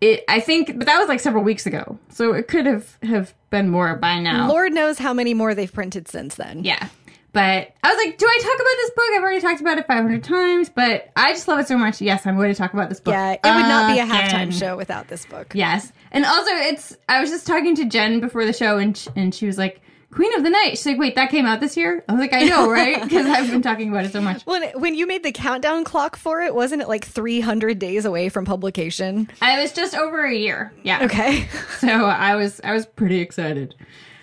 it 0.00 0.24
I 0.28 0.40
think, 0.40 0.76
but 0.78 0.86
that 0.86 0.98
was 0.98 1.08
like 1.08 1.20
several 1.20 1.44
weeks 1.44 1.66
ago, 1.66 1.98
so 2.08 2.32
it 2.32 2.48
could 2.48 2.66
have 2.66 2.96
have 3.02 3.34
been 3.50 3.68
more 3.68 3.94
by 3.96 4.18
now. 4.20 4.48
Lord 4.48 4.72
knows 4.72 4.98
how 4.98 5.12
many 5.12 5.34
more 5.34 5.54
they've 5.54 5.72
printed 5.72 6.08
since 6.08 6.34
then. 6.36 6.64
Yeah. 6.64 6.88
But 7.32 7.72
I 7.82 7.88
was 7.88 7.96
like, 8.04 8.18
do 8.18 8.26
I 8.26 8.38
talk 8.42 8.54
about 8.54 8.76
this 8.76 8.90
book? 8.90 9.04
I've 9.16 9.22
already 9.22 9.40
talked 9.40 9.60
about 9.62 9.78
it 9.78 9.86
500 9.86 10.22
times, 10.22 10.68
but 10.68 11.10
I 11.16 11.32
just 11.32 11.48
love 11.48 11.58
it 11.60 11.66
so 11.68 11.78
much. 11.78 12.00
Yes, 12.02 12.26
I'm 12.26 12.36
going 12.36 12.52
to 12.52 12.54
talk 12.54 12.74
about 12.74 12.90
this 12.90 13.00
book. 13.00 13.12
Yeah, 13.12 13.32
it 13.32 13.40
would 13.42 13.68
not 13.68 13.92
be 13.94 14.00
a 14.00 14.04
again. 14.04 14.28
halftime 14.50 14.52
show 14.58 14.76
without 14.76 15.08
this 15.08 15.24
book. 15.24 15.52
Yes. 15.54 15.92
And 16.10 16.26
also, 16.26 16.50
it's, 16.52 16.96
I 17.08 17.20
was 17.22 17.30
just 17.30 17.46
talking 17.46 17.74
to 17.76 17.86
Jen 17.86 18.20
before 18.20 18.44
the 18.44 18.52
show, 18.52 18.76
and, 18.76 19.08
and 19.16 19.34
she 19.34 19.46
was 19.46 19.56
like, 19.56 19.80
Queen 20.10 20.34
of 20.36 20.44
the 20.44 20.50
Night. 20.50 20.72
She's 20.72 20.84
like, 20.84 20.98
wait, 20.98 21.14
that 21.14 21.30
came 21.30 21.46
out 21.46 21.60
this 21.60 21.74
year? 21.74 22.04
I 22.06 22.12
was 22.12 22.20
like, 22.20 22.34
I 22.34 22.42
know, 22.42 22.70
right? 22.70 23.00
Because 23.02 23.26
I've 23.26 23.50
been 23.50 23.62
talking 23.62 23.88
about 23.88 24.04
it 24.04 24.12
so 24.12 24.20
much. 24.20 24.42
When 24.44 24.62
when 24.78 24.94
you 24.94 25.06
made 25.06 25.22
the 25.22 25.32
countdown 25.32 25.84
clock 25.84 26.16
for 26.16 26.42
it, 26.42 26.54
wasn't 26.54 26.82
it 26.82 26.88
like 26.88 27.06
300 27.06 27.78
days 27.78 28.04
away 28.04 28.28
from 28.28 28.44
publication? 28.44 29.30
I 29.40 29.58
was 29.62 29.72
just 29.72 29.94
over 29.94 30.26
a 30.26 30.34
year. 30.34 30.70
Yeah. 30.82 31.04
Okay. 31.04 31.48
So 31.78 31.88
I 31.88 32.36
was 32.36 32.60
I 32.62 32.72
was 32.72 32.84
pretty 32.84 33.20
excited. 33.20 33.74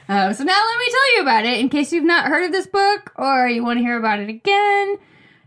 Uh, 0.09 0.33
so 0.33 0.43
now 0.43 0.53
let 0.53 0.79
me 0.79 0.85
tell 0.89 1.15
you 1.15 1.21
about 1.21 1.45
it 1.45 1.59
in 1.59 1.69
case 1.69 1.93
you've 1.93 2.03
not 2.03 2.25
heard 2.25 2.43
of 2.43 2.51
this 2.51 2.65
book 2.65 3.13
or 3.15 3.47
you 3.47 3.63
want 3.63 3.77
to 3.77 3.83
hear 3.83 3.95
about 3.95 4.19
it 4.19 4.27
again. 4.27 4.97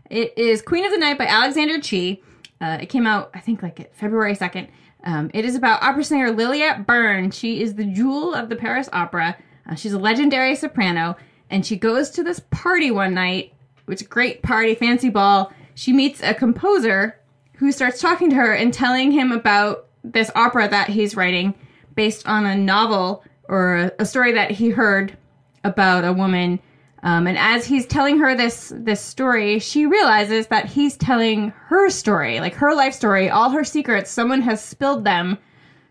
It 0.09 0.37
is 0.37 0.61
Queen 0.61 0.85
of 0.85 0.91
the 0.91 0.97
Night 0.97 1.17
by 1.17 1.25
Alexander 1.25 1.81
Chee. 1.81 2.23
Uh, 2.61 2.77
it 2.79 2.85
came 2.85 3.05
out 3.05 3.29
I 3.33 3.41
think 3.41 3.61
like 3.61 3.93
February 3.93 4.35
second. 4.35 4.69
Um, 5.03 5.29
it 5.33 5.43
is 5.43 5.55
about 5.55 5.83
opera 5.83 6.05
singer 6.05 6.31
Lilliet 6.31 6.85
Berne. 6.85 7.29
She 7.29 7.61
is 7.61 7.75
the 7.75 7.83
jewel 7.83 8.33
of 8.33 8.47
the 8.47 8.55
Paris 8.55 8.87
Opera. 8.93 9.35
Uh, 9.69 9.75
she's 9.75 9.91
a 9.91 9.99
legendary 9.99 10.55
soprano, 10.55 11.17
and 11.49 11.65
she 11.65 11.75
goes 11.75 12.09
to 12.11 12.23
this 12.23 12.39
party 12.51 12.89
one 12.89 13.13
night, 13.13 13.53
which 13.83 13.99
is 13.99 14.07
a 14.07 14.09
great 14.09 14.43
party, 14.43 14.75
fancy 14.75 15.09
ball. 15.09 15.51
She 15.75 15.91
meets 15.91 16.23
a 16.23 16.33
composer 16.33 17.19
who 17.57 17.73
starts 17.73 17.99
talking 17.99 18.29
to 18.29 18.37
her 18.37 18.53
and 18.53 18.73
telling 18.73 19.11
him 19.11 19.33
about 19.33 19.87
this 20.05 20.31
opera 20.35 20.69
that 20.69 20.87
he's 20.87 21.17
writing 21.17 21.53
based 21.95 22.25
on 22.25 22.45
a 22.45 22.55
novel 22.55 23.25
or 23.53 23.75
a, 23.75 23.91
a 23.99 24.05
story 24.05 24.31
that 24.31 24.49
he 24.49 24.71
heard 24.71 25.15
about 25.63 26.03
a 26.03 26.11
woman. 26.11 26.59
Um, 27.03 27.27
and 27.27 27.37
as 27.37 27.65
he's 27.65 27.85
telling 27.85 28.17
her 28.17 28.35
this 28.35 28.73
this 28.75 28.99
story, 28.99 29.59
she 29.59 29.85
realizes 29.85 30.47
that 30.47 30.65
he's 30.65 30.97
telling 30.97 31.49
her 31.67 31.89
story, 31.89 32.39
like 32.39 32.55
her 32.55 32.73
life 32.73 32.93
story, 32.93 33.29
all 33.29 33.51
her 33.51 33.63
secrets. 33.63 34.09
Someone 34.09 34.41
has 34.41 34.63
spilled 34.63 35.03
them 35.03 35.37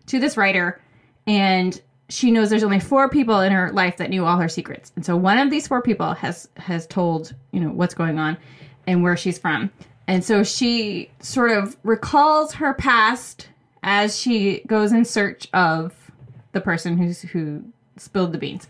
to 0.07 0.19
this 0.19 0.35
writer, 0.35 0.81
and 1.25 1.79
she 2.09 2.31
knows 2.31 2.49
there's 2.49 2.63
only 2.63 2.79
four 2.79 3.09
people 3.09 3.39
in 3.39 3.51
her 3.51 3.71
life 3.71 3.97
that 3.97 4.09
knew 4.09 4.25
all 4.25 4.37
her 4.37 4.49
secrets. 4.49 4.91
And 4.95 5.05
so 5.05 5.15
one 5.15 5.37
of 5.37 5.49
these 5.49 5.67
four 5.67 5.81
people 5.81 6.13
has 6.15 6.49
has 6.57 6.85
told 6.87 7.33
you 7.51 7.61
know 7.61 7.69
what's 7.69 7.93
going 7.93 8.19
on 8.19 8.37
and 8.87 9.03
where 9.03 9.15
she's 9.15 9.37
from. 9.39 9.71
And 10.07 10.25
so 10.25 10.43
she 10.43 11.11
sort 11.21 11.51
of 11.51 11.77
recalls 11.83 12.53
her 12.55 12.73
past 12.73 13.47
as 13.83 14.19
she 14.19 14.63
goes 14.67 14.91
in 14.91 15.05
search 15.05 15.47
of 15.53 16.02
the 16.53 16.61
person 16.61 16.97
who's 16.97 17.21
who 17.21 17.63
spilled 17.97 18.31
the 18.31 18.37
beans. 18.37 18.67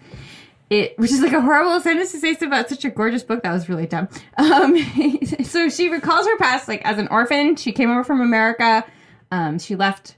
It, 0.69 0.97
which 0.97 1.11
is 1.11 1.21
like 1.21 1.33
a 1.33 1.41
horrible 1.41 1.79
sentence 1.79 2.11
to 2.11 2.19
say 2.19 2.35
about 2.45 2.69
such 2.69 2.83
a 2.85 2.89
gorgeous 2.89 3.23
book. 3.23 3.43
That 3.43 3.53
was 3.53 3.69
really 3.69 3.85
dumb. 3.85 4.09
Um, 4.37 4.77
so 5.43 5.69
she 5.69 5.89
recalls 5.89 6.25
her 6.25 6.37
past, 6.37 6.67
like 6.67 6.83
as 6.83 6.97
an 6.97 7.07
orphan. 7.09 7.55
She 7.55 7.71
came 7.71 7.91
over 7.91 8.03
from 8.03 8.21
America. 8.21 8.85
Um, 9.31 9.59
she 9.59 9.75
left 9.75 10.15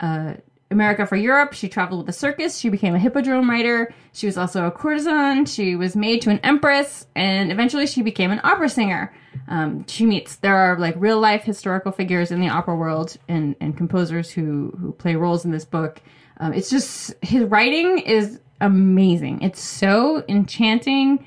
uh, 0.00 0.34
America 0.70 1.06
for 1.06 1.16
Europe. 1.16 1.54
She 1.54 1.68
traveled 1.68 2.00
with 2.00 2.14
a 2.14 2.18
circus. 2.18 2.58
She 2.58 2.68
became 2.68 2.94
a 2.94 2.98
hippodrome 2.98 3.48
rider. 3.48 3.94
She 4.12 4.26
was 4.26 4.36
also 4.36 4.66
a 4.66 4.70
courtesan. 4.70 5.46
She 5.46 5.76
was 5.76 5.96
made 5.96 6.22
to 6.22 6.30
an 6.30 6.40
empress, 6.42 7.06
and 7.14 7.50
eventually 7.50 7.86
she 7.86 8.02
became 8.02 8.30
an 8.30 8.40
opera 8.44 8.68
singer. 8.68 9.14
Um, 9.48 9.86
she 9.86 10.04
meets 10.04 10.36
there 10.36 10.56
are 10.56 10.78
like 10.78 10.94
real 10.98 11.20
life 11.20 11.42
historical 11.44 11.92
figures 11.92 12.30
in 12.30 12.40
the 12.40 12.48
opera 12.48 12.76
world 12.76 13.16
and 13.28 13.56
and 13.60 13.76
composers 13.76 14.30
who 14.30 14.74
who 14.78 14.92
play 14.92 15.14
roles 15.16 15.44
in 15.44 15.50
this 15.50 15.64
book. 15.64 16.02
Um, 16.38 16.52
it's 16.52 16.70
just 16.70 17.14
his 17.22 17.44
writing 17.44 17.98
is 17.98 18.40
amazing. 18.60 19.42
It's 19.42 19.60
so 19.60 20.24
enchanting 20.28 21.24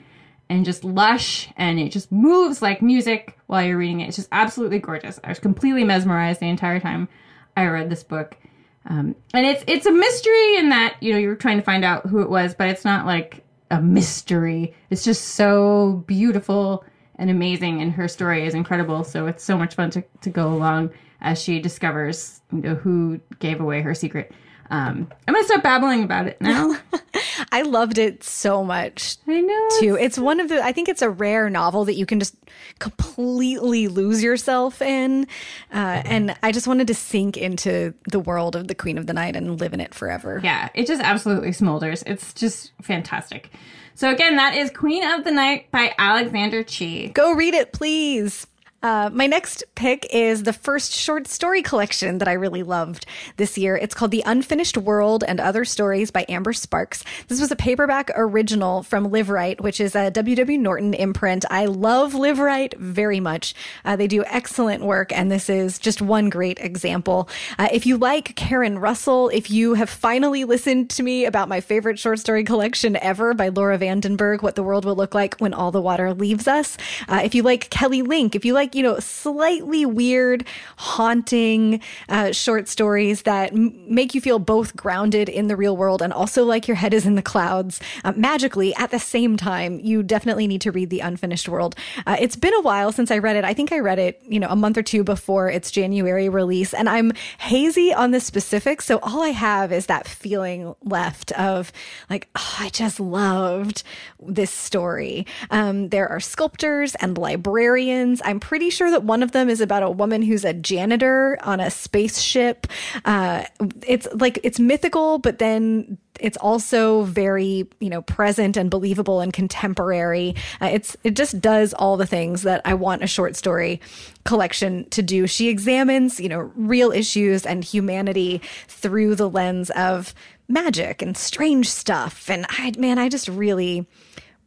and 0.50 0.66
just 0.66 0.84
lush 0.84 1.50
and 1.56 1.80
it 1.80 1.92
just 1.92 2.12
moves 2.12 2.62
like 2.62 2.82
music 2.82 3.38
while 3.48 3.64
you're 3.64 3.78
reading 3.78 4.02
it. 4.02 4.08
It's 4.08 4.18
just 4.18 4.30
absolutely 4.32 4.80
gorgeous. 4.80 5.20
I 5.24 5.30
was 5.30 5.40
completely 5.40 5.84
mesmerized 5.84 6.40
the 6.40 6.50
entire 6.50 6.80
time 6.80 7.08
I 7.56 7.66
read 7.68 7.90
this 7.90 8.04
book. 8.04 8.38
Um, 8.86 9.16
and 9.34 9.46
it's 9.46 9.64
it's 9.68 9.86
a 9.86 9.92
mystery 9.92 10.58
in 10.58 10.70
that 10.70 10.96
you 11.02 11.14
know 11.14 11.20
you're 11.20 11.36
trying 11.36 11.58
to 11.58 11.64
find 11.64 11.86
out 11.86 12.08
who 12.08 12.22
it 12.22 12.30
was, 12.30 12.56
but 12.56 12.68
it's 12.68 12.84
not 12.84 13.06
like 13.06 13.44
a 13.70 13.82
mystery. 13.82 14.74
It's 14.90 15.04
just 15.04 15.30
so 15.30 16.04
beautiful 16.08 16.84
and 17.16 17.30
amazing, 17.30 17.82
and 17.82 17.92
her 17.94 18.08
story 18.08 18.46
is 18.46 18.56
incredible. 18.56 19.04
So 19.04 19.28
it's 19.28 19.44
so 19.44 19.58
much 19.58 19.76
fun 19.76 19.92
to, 19.92 20.04
to 20.22 20.30
go 20.30 20.48
along 20.48 20.90
as 21.22 21.40
she 21.42 21.60
discovers 21.60 22.42
you 22.52 22.62
know 22.62 22.76
who 22.76 23.20
gave 23.40 23.62
away 23.62 23.82
her 23.82 23.94
secret. 23.94 24.32
Um, 24.72 25.12
I'm 25.28 25.34
gonna 25.34 25.46
start 25.46 25.64
babbling 25.64 26.02
about 26.04 26.28
it 26.28 26.40
now. 26.40 26.78
I 27.52 27.64
loved 27.64 27.98
it 27.98 28.24
so 28.24 28.64
much. 28.64 29.18
I 29.28 29.42
know 29.42 29.68
too. 29.82 29.98
It's 29.98 30.18
one 30.18 30.40
of 30.40 30.48
the 30.48 30.64
I 30.64 30.72
think 30.72 30.88
it's 30.88 31.02
a 31.02 31.10
rare 31.10 31.50
novel 31.50 31.84
that 31.86 31.96
you 31.96 32.06
can 32.06 32.20
just 32.20 32.36
completely 32.80 33.90
lose 33.90 34.24
yourself 34.24 34.82
in. 34.82 35.28
Uh, 35.74 36.02
and 36.06 36.36
I 36.42 36.54
just 36.54 36.68
wanted 36.68 36.88
to 36.88 36.94
sink 36.94 37.36
into 37.36 37.94
the 38.10 38.20
world 38.20 38.56
of 38.56 38.70
the 38.70 38.76
Queen 38.76 38.98
of 38.98 39.08
the 39.08 39.14
Night 39.14 39.36
and 39.36 39.60
live 39.60 39.74
in 39.74 39.82
it 39.82 39.94
forever. 39.94 40.40
Yeah, 40.42 40.70
it 40.74 40.88
just 40.88 41.02
absolutely 41.02 41.52
smolders. 41.52 42.02
It's 42.08 42.34
just 42.34 42.72
fantastic. 42.82 43.50
So 43.94 44.10
again, 44.10 44.38
that 44.38 44.56
is 44.56 44.72
Queen 44.72 45.04
of 45.04 45.26
the 45.26 45.32
Night 45.32 45.70
by 45.70 45.94
Alexander 45.98 46.64
Chee. 46.64 47.10
Go 47.10 47.34
read 47.34 47.54
it, 47.54 47.74
please. 47.74 48.48
Uh, 48.84 49.12
my 49.14 49.28
next 49.28 49.64
pick 49.76 50.08
is 50.12 50.44
the 50.44 50.54
first 50.54 50.92
short 50.92 51.28
story 51.28 51.62
collection 51.62 52.18
that 52.18 52.28
I 52.28 52.34
really 52.34 52.64
loved 52.64 53.06
this 53.38 53.58
year. 53.58 53.76
It's 53.76 53.94
called 53.94 54.10
The 54.10 54.24
Unfinished 54.26 54.78
World 54.78 55.24
and 55.28 55.40
Other 55.40 55.66
Stories 55.66 56.10
by 56.10 56.26
Amber 56.28 56.52
Sparks. 56.52 57.04
This 57.28 57.40
was 57.40 57.52
a 57.52 57.56
paperback 57.56 58.10
original 58.16 58.82
from 58.82 59.10
Liveright, 59.12 59.62
which 59.62 59.80
is 59.80 59.96
a 59.96 60.10
W.W. 60.10 60.58
Norton 60.58 60.96
imprint. 60.96 61.46
I 61.52 61.66
love 61.66 62.14
Liveright 62.14 62.76
very 62.78 63.20
much. 63.20 63.54
Uh, 63.86 63.96
they 63.96 64.08
do 64.08 64.24
excellent 64.26 64.84
work, 64.84 65.16
and 65.16 65.32
this 65.32 65.48
is 65.50 65.78
just 65.78 66.02
one 66.02 66.30
great 66.30 66.60
example. 66.60 67.30
Uh, 67.60 67.68
if 67.72 67.86
you 67.86 67.98
like 67.98 68.36
Karen 68.36 68.80
Russell, 68.80 69.30
if 69.30 69.52
you 69.52 69.76
have 69.76 69.90
finally 69.90 70.44
listened 70.44 70.90
to 70.92 71.04
me 71.04 71.26
about 71.26 71.50
my 71.50 71.62
favorite 71.62 72.00
short 72.00 72.20
story 72.20 72.44
collection 72.44 72.96
ever 72.96 73.36
by 73.36 73.50
Laura 73.50 73.78
Vandenberg, 73.78 74.42
What 74.42 74.56
the 74.56 74.64
World 74.64 74.86
Will 74.86 74.96
Look 74.96 75.14
Like 75.14 75.36
When 75.36 75.54
All 75.54 75.72
the 75.72 75.82
Water 75.82 76.16
Leaves 76.16 76.48
Us, 76.48 76.78
uh, 77.08 77.22
if 77.24 77.36
you 77.36 77.44
like 77.44 77.70
Kelly 77.70 78.02
Link, 78.02 78.36
if 78.36 78.44
you 78.44 78.54
like, 78.54 78.71
you 78.76 78.84
know, 78.84 79.00
slightly 79.00 79.86
weird, 79.86 80.46
haunting 80.78 81.82
uh, 82.10 82.32
short 82.32 82.68
stories 82.68 83.24
that 83.24 83.52
m- 83.52 83.74
make 83.88 84.16
you 84.16 84.22
feel 84.22 84.40
both 84.40 84.76
grounded 84.76 85.30
in 85.30 85.48
the 85.48 85.56
real 85.56 85.76
world 85.76 86.02
and 86.02 86.14
also 86.14 86.44
like 86.44 86.68
your 86.68 86.76
head 86.76 86.94
is 86.94 87.06
in 87.06 87.16
the 87.16 87.22
clouds 87.22 87.80
uh, 88.04 88.14
magically 88.16 88.74
at 88.76 88.92
the 88.92 89.00
same 89.00 89.38
time, 89.38 89.80
you 89.80 90.04
definitely 90.04 90.48
need 90.48 90.62
to 90.62 90.72
read 90.72 90.90
The 90.90 91.00
Unfinished 91.00 91.50
World. 91.50 91.76
Uh, 92.06 92.18
it's 92.20 92.36
been 92.36 92.54
a 92.54 92.62
while 92.62 92.92
since 92.92 93.12
I 93.12 93.18
read 93.18 93.36
it. 93.36 93.44
I 93.44 93.54
think 93.54 93.72
I 93.72 93.80
read 93.80 94.00
it, 94.00 94.22
you 94.28 94.40
know, 94.40 94.48
a 94.50 94.56
month 94.56 94.78
or 94.78 94.84
two 94.84 95.04
before 95.04 95.50
its 95.50 95.72
January 95.72 96.30
release, 96.30 96.74
and 96.74 96.88
I'm 96.88 97.12
hazy 97.40 97.94
on 97.94 98.12
the 98.12 98.20
specifics. 98.20 98.86
So 98.86 99.00
all 99.02 99.22
I 99.22 99.30
have 99.30 99.72
is 99.72 99.88
that 99.88 100.08
feeling 100.08 100.76
left 100.84 101.32
of 101.34 101.72
like, 102.10 102.30
oh, 102.36 102.56
I 102.60 102.70
just 102.70 103.00
loved 103.00 103.84
this 104.22 104.52
story. 104.52 105.26
Um, 105.50 105.90
there 105.90 106.08
are 106.08 106.20
sculptors 106.20 106.96
and 106.96 107.18
librarians. 107.18 108.22
I'm 108.24 108.40
pretty 108.40 108.61
sure 108.70 108.92
that 108.92 109.04
one 109.04 109.24
of 109.24 109.32
them 109.32 109.50
is 109.50 109.62
about 109.62 109.84
a 109.84 109.90
woman 109.90 110.22
who's 110.22 110.46
a 110.46 110.54
janitor 110.54 111.38
on 111.42 111.60
a 111.60 111.70
spaceship. 111.70 112.68
Uh, 113.06 113.44
it's 113.88 114.08
like 114.14 114.40
it's 114.44 114.60
mythical, 114.60 115.18
but 115.18 115.40
then 115.40 115.98
it's 116.20 116.38
also 116.38 117.04
very 117.04 117.68
you 117.80 117.90
know 117.90 118.02
present 118.04 118.58
and 118.58 118.70
believable 118.70 119.22
and 119.22 119.34
contemporary. 119.34 120.36
Uh, 120.62 120.70
it's 120.72 120.96
it 121.04 121.16
just 121.16 121.42
does 121.42 121.74
all 121.74 121.98
the 121.98 122.06
things 122.06 122.44
that 122.44 122.62
i 122.66 122.74
want 122.74 123.04
a 123.04 123.08
short 123.08 123.36
story 123.36 123.82
collection 124.24 124.88
to 124.92 125.02
do. 125.02 125.28
She 125.28 125.50
examines 125.50 126.20
you 126.20 126.30
know 126.30 126.52
real 126.56 126.92
issues 126.92 127.46
and 127.46 127.64
humanity 127.64 128.42
through 128.68 129.16
the 129.16 129.30
lens 129.30 129.70
of 129.72 130.14
magic 130.48 131.02
and 131.02 131.18
strange 131.18 131.70
stuff. 131.70 132.30
And 132.30 132.46
i 132.50 132.72
man 132.78 133.00
i 133.00 133.10
just 133.10 133.28
really 133.28 133.88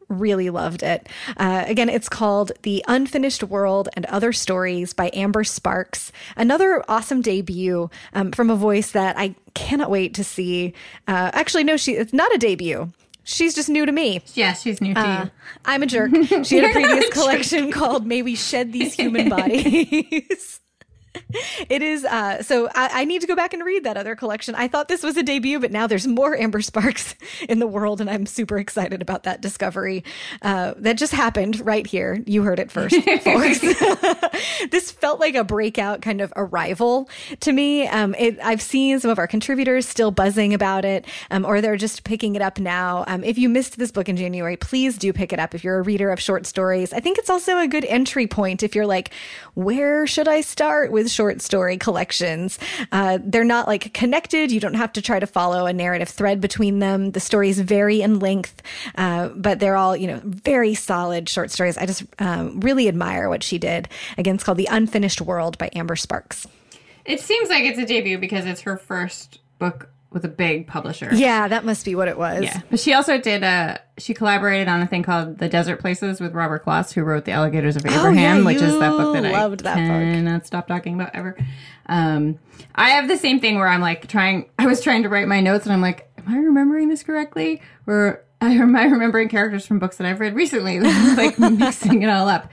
really 0.08 0.50
loved 0.50 0.82
it. 0.82 1.08
Uh, 1.36 1.64
again, 1.66 1.88
it's 1.88 2.08
called 2.08 2.52
The 2.62 2.84
Unfinished 2.88 3.42
World 3.42 3.88
and 3.94 4.06
Other 4.06 4.32
Stories 4.32 4.92
by 4.92 5.10
Amber 5.12 5.44
Sparks. 5.44 6.12
Another 6.36 6.82
awesome 6.88 7.20
debut 7.22 7.90
um, 8.12 8.32
from 8.32 8.50
a 8.50 8.56
voice 8.56 8.90
that 8.92 9.16
I 9.18 9.34
cannot 9.54 9.90
wait 9.90 10.14
to 10.14 10.24
see. 10.24 10.74
Uh, 11.08 11.30
actually, 11.32 11.64
no, 11.64 11.76
she 11.76 11.92
it's 11.94 12.12
not 12.12 12.34
a 12.34 12.38
debut. 12.38 12.92
She's 13.26 13.54
just 13.54 13.70
new 13.70 13.86
to 13.86 13.92
me. 13.92 14.20
Yeah, 14.34 14.52
she's 14.52 14.80
new 14.82 14.92
to 14.92 15.00
Uh, 15.00 15.24
you. 15.24 15.30
I'm 15.64 15.82
a 15.82 15.86
jerk. 15.86 16.10
She 16.44 16.56
had 16.56 16.64
a 16.68 16.72
previous 16.72 16.92
a 16.98 17.00
jerk. 17.06 17.10
collection 17.12 17.72
called 17.72 18.06
May 18.06 18.20
We 18.20 18.34
Shed 18.34 18.70
These 18.72 18.92
Human 18.98 19.30
Bodies. 19.30 20.60
It 21.68 21.82
is 21.82 22.04
uh 22.04 22.42
so 22.42 22.68
I, 22.74 23.02
I 23.02 23.04
need 23.04 23.20
to 23.20 23.26
go 23.26 23.36
back 23.36 23.52
and 23.52 23.64
read 23.64 23.84
that 23.84 23.96
other 23.96 24.14
collection. 24.16 24.54
I 24.54 24.68
thought 24.68 24.88
this 24.88 25.02
was 25.02 25.16
a 25.16 25.22
debut, 25.22 25.60
but 25.60 25.72
now 25.72 25.86
there's 25.86 26.06
more 26.06 26.36
Amber 26.36 26.60
Sparks 26.60 27.14
in 27.48 27.58
the 27.58 27.66
world, 27.66 28.00
and 28.00 28.10
I'm 28.10 28.26
super 28.26 28.58
excited 28.58 29.02
about 29.02 29.24
that 29.24 29.40
discovery. 29.40 30.04
Uh, 30.42 30.74
that 30.78 30.96
just 30.96 31.12
happened 31.12 31.64
right 31.64 31.86
here. 31.86 32.22
You 32.26 32.42
heard 32.42 32.58
it 32.58 32.70
first, 32.70 32.94
this 34.70 34.90
felt 34.90 35.20
like 35.20 35.34
a 35.34 35.44
breakout 35.44 36.02
kind 36.02 36.20
of 36.20 36.32
arrival 36.36 37.08
to 37.40 37.52
me. 37.52 37.86
Um, 37.86 38.14
it, 38.18 38.38
I've 38.42 38.62
seen 38.62 39.00
some 39.00 39.10
of 39.10 39.18
our 39.18 39.26
contributors 39.26 39.86
still 39.88 40.10
buzzing 40.10 40.54
about 40.54 40.84
it, 40.84 41.06
um, 41.30 41.44
or 41.44 41.60
they're 41.60 41.76
just 41.76 42.04
picking 42.04 42.36
it 42.36 42.42
up 42.42 42.58
now. 42.58 43.04
Um, 43.06 43.24
if 43.24 43.38
you 43.38 43.48
missed 43.48 43.78
this 43.78 43.90
book 43.90 44.08
in 44.08 44.16
January, 44.16 44.56
please 44.56 44.98
do 44.98 45.12
pick 45.12 45.32
it 45.32 45.38
up 45.38 45.54
if 45.54 45.64
you're 45.64 45.78
a 45.78 45.82
reader 45.82 46.10
of 46.10 46.20
short 46.20 46.46
stories. 46.46 46.92
I 46.92 47.00
think 47.00 47.18
it's 47.18 47.30
also 47.30 47.58
a 47.58 47.66
good 47.66 47.84
entry 47.84 48.26
point 48.26 48.62
if 48.62 48.74
you're 48.74 48.86
like, 48.86 49.10
where 49.54 50.06
should 50.06 50.28
I 50.28 50.40
start 50.42 50.92
with 50.92 51.10
short 51.10 51.23
story 51.42 51.76
collections? 51.76 52.58
Uh, 52.92 53.18
they're 53.22 53.44
not 53.44 53.66
like 53.66 53.92
connected. 53.94 54.50
You 54.50 54.60
don't 54.60 54.74
have 54.74 54.92
to 54.94 55.02
try 55.02 55.18
to 55.18 55.26
follow 55.26 55.66
a 55.66 55.72
narrative 55.72 56.08
thread 56.08 56.40
between 56.40 56.78
them. 56.78 57.10
The 57.12 57.20
stories 57.20 57.58
vary 57.58 58.02
in 58.02 58.18
length, 58.18 58.62
uh, 58.96 59.28
but 59.28 59.60
they're 59.60 59.76
all, 59.76 59.96
you 59.96 60.06
know, 60.06 60.20
very 60.24 60.74
solid 60.74 61.28
short 61.28 61.50
stories. 61.50 61.78
I 61.78 61.86
just 61.86 62.04
um, 62.18 62.60
really 62.60 62.88
admire 62.88 63.28
what 63.28 63.42
she 63.42 63.58
did. 63.58 63.88
Again, 64.18 64.34
it's 64.34 64.44
called 64.44 64.58
The 64.58 64.68
Unfinished 64.70 65.20
World 65.20 65.58
by 65.58 65.70
Amber 65.74 65.96
Sparks. 65.96 66.46
It 67.04 67.20
seems 67.20 67.48
like 67.48 67.64
it's 67.64 67.78
a 67.78 67.86
debut 67.86 68.18
because 68.18 68.46
it's 68.46 68.62
her 68.62 68.76
first 68.76 69.40
book 69.58 69.90
with 70.14 70.24
a 70.24 70.28
big 70.28 70.66
publisher. 70.66 71.10
Yeah, 71.12 71.48
that 71.48 71.64
must 71.64 71.84
be 71.84 71.94
what 71.94 72.08
it 72.08 72.16
was. 72.16 72.44
Yeah. 72.44 72.60
But 72.70 72.80
she 72.80 72.94
also 72.94 73.18
did 73.18 73.42
a 73.42 73.80
she 73.98 74.14
collaborated 74.14 74.68
on 74.68 74.80
a 74.80 74.86
thing 74.86 75.02
called 75.02 75.38
The 75.38 75.48
Desert 75.48 75.80
Places 75.80 76.20
with 76.20 76.32
Robert 76.32 76.64
Kloss, 76.64 76.92
who 76.94 77.02
wrote 77.02 77.24
The 77.26 77.32
Alligators 77.32 77.76
of 77.76 77.84
Abraham, 77.84 78.38
Oh, 78.38 78.40
yeah, 78.40 78.44
which 78.46 78.62
is 78.62 78.78
that 78.78 78.90
book 78.90 79.14
that 79.14 79.24
you 79.24 79.30
I 79.30 79.42
loved 79.42 79.60
that 79.64 79.74
book. 79.74 79.86
cannot 79.86 80.46
stop 80.46 80.66
talking 80.68 80.94
about 80.94 81.10
ever. 81.14 81.36
Um, 81.86 82.38
I 82.74 82.90
have 82.90 83.08
the 83.08 83.16
same 83.18 83.40
thing 83.40 83.56
where 83.56 83.68
I'm 83.68 83.80
like 83.80 84.06
trying 84.06 84.48
I 84.58 84.66
was 84.66 84.80
trying 84.80 85.02
to 85.02 85.08
write 85.08 85.28
my 85.28 85.40
notes 85.40 85.66
and 85.66 85.72
I'm 85.72 85.82
like, 85.82 86.08
Am 86.16 86.32
I 86.32 86.38
remembering 86.38 86.88
this 86.88 87.02
correctly? 87.02 87.60
Or 87.86 88.24
am 88.40 88.74
I 88.76 88.84
remembering 88.84 89.28
characters 89.28 89.66
from 89.66 89.78
books 89.78 89.96
that 89.98 90.06
I've 90.06 90.20
read 90.20 90.34
recently? 90.34 90.80
like 91.16 91.38
mixing 91.38 92.02
it 92.02 92.08
all 92.08 92.28
up. 92.28 92.50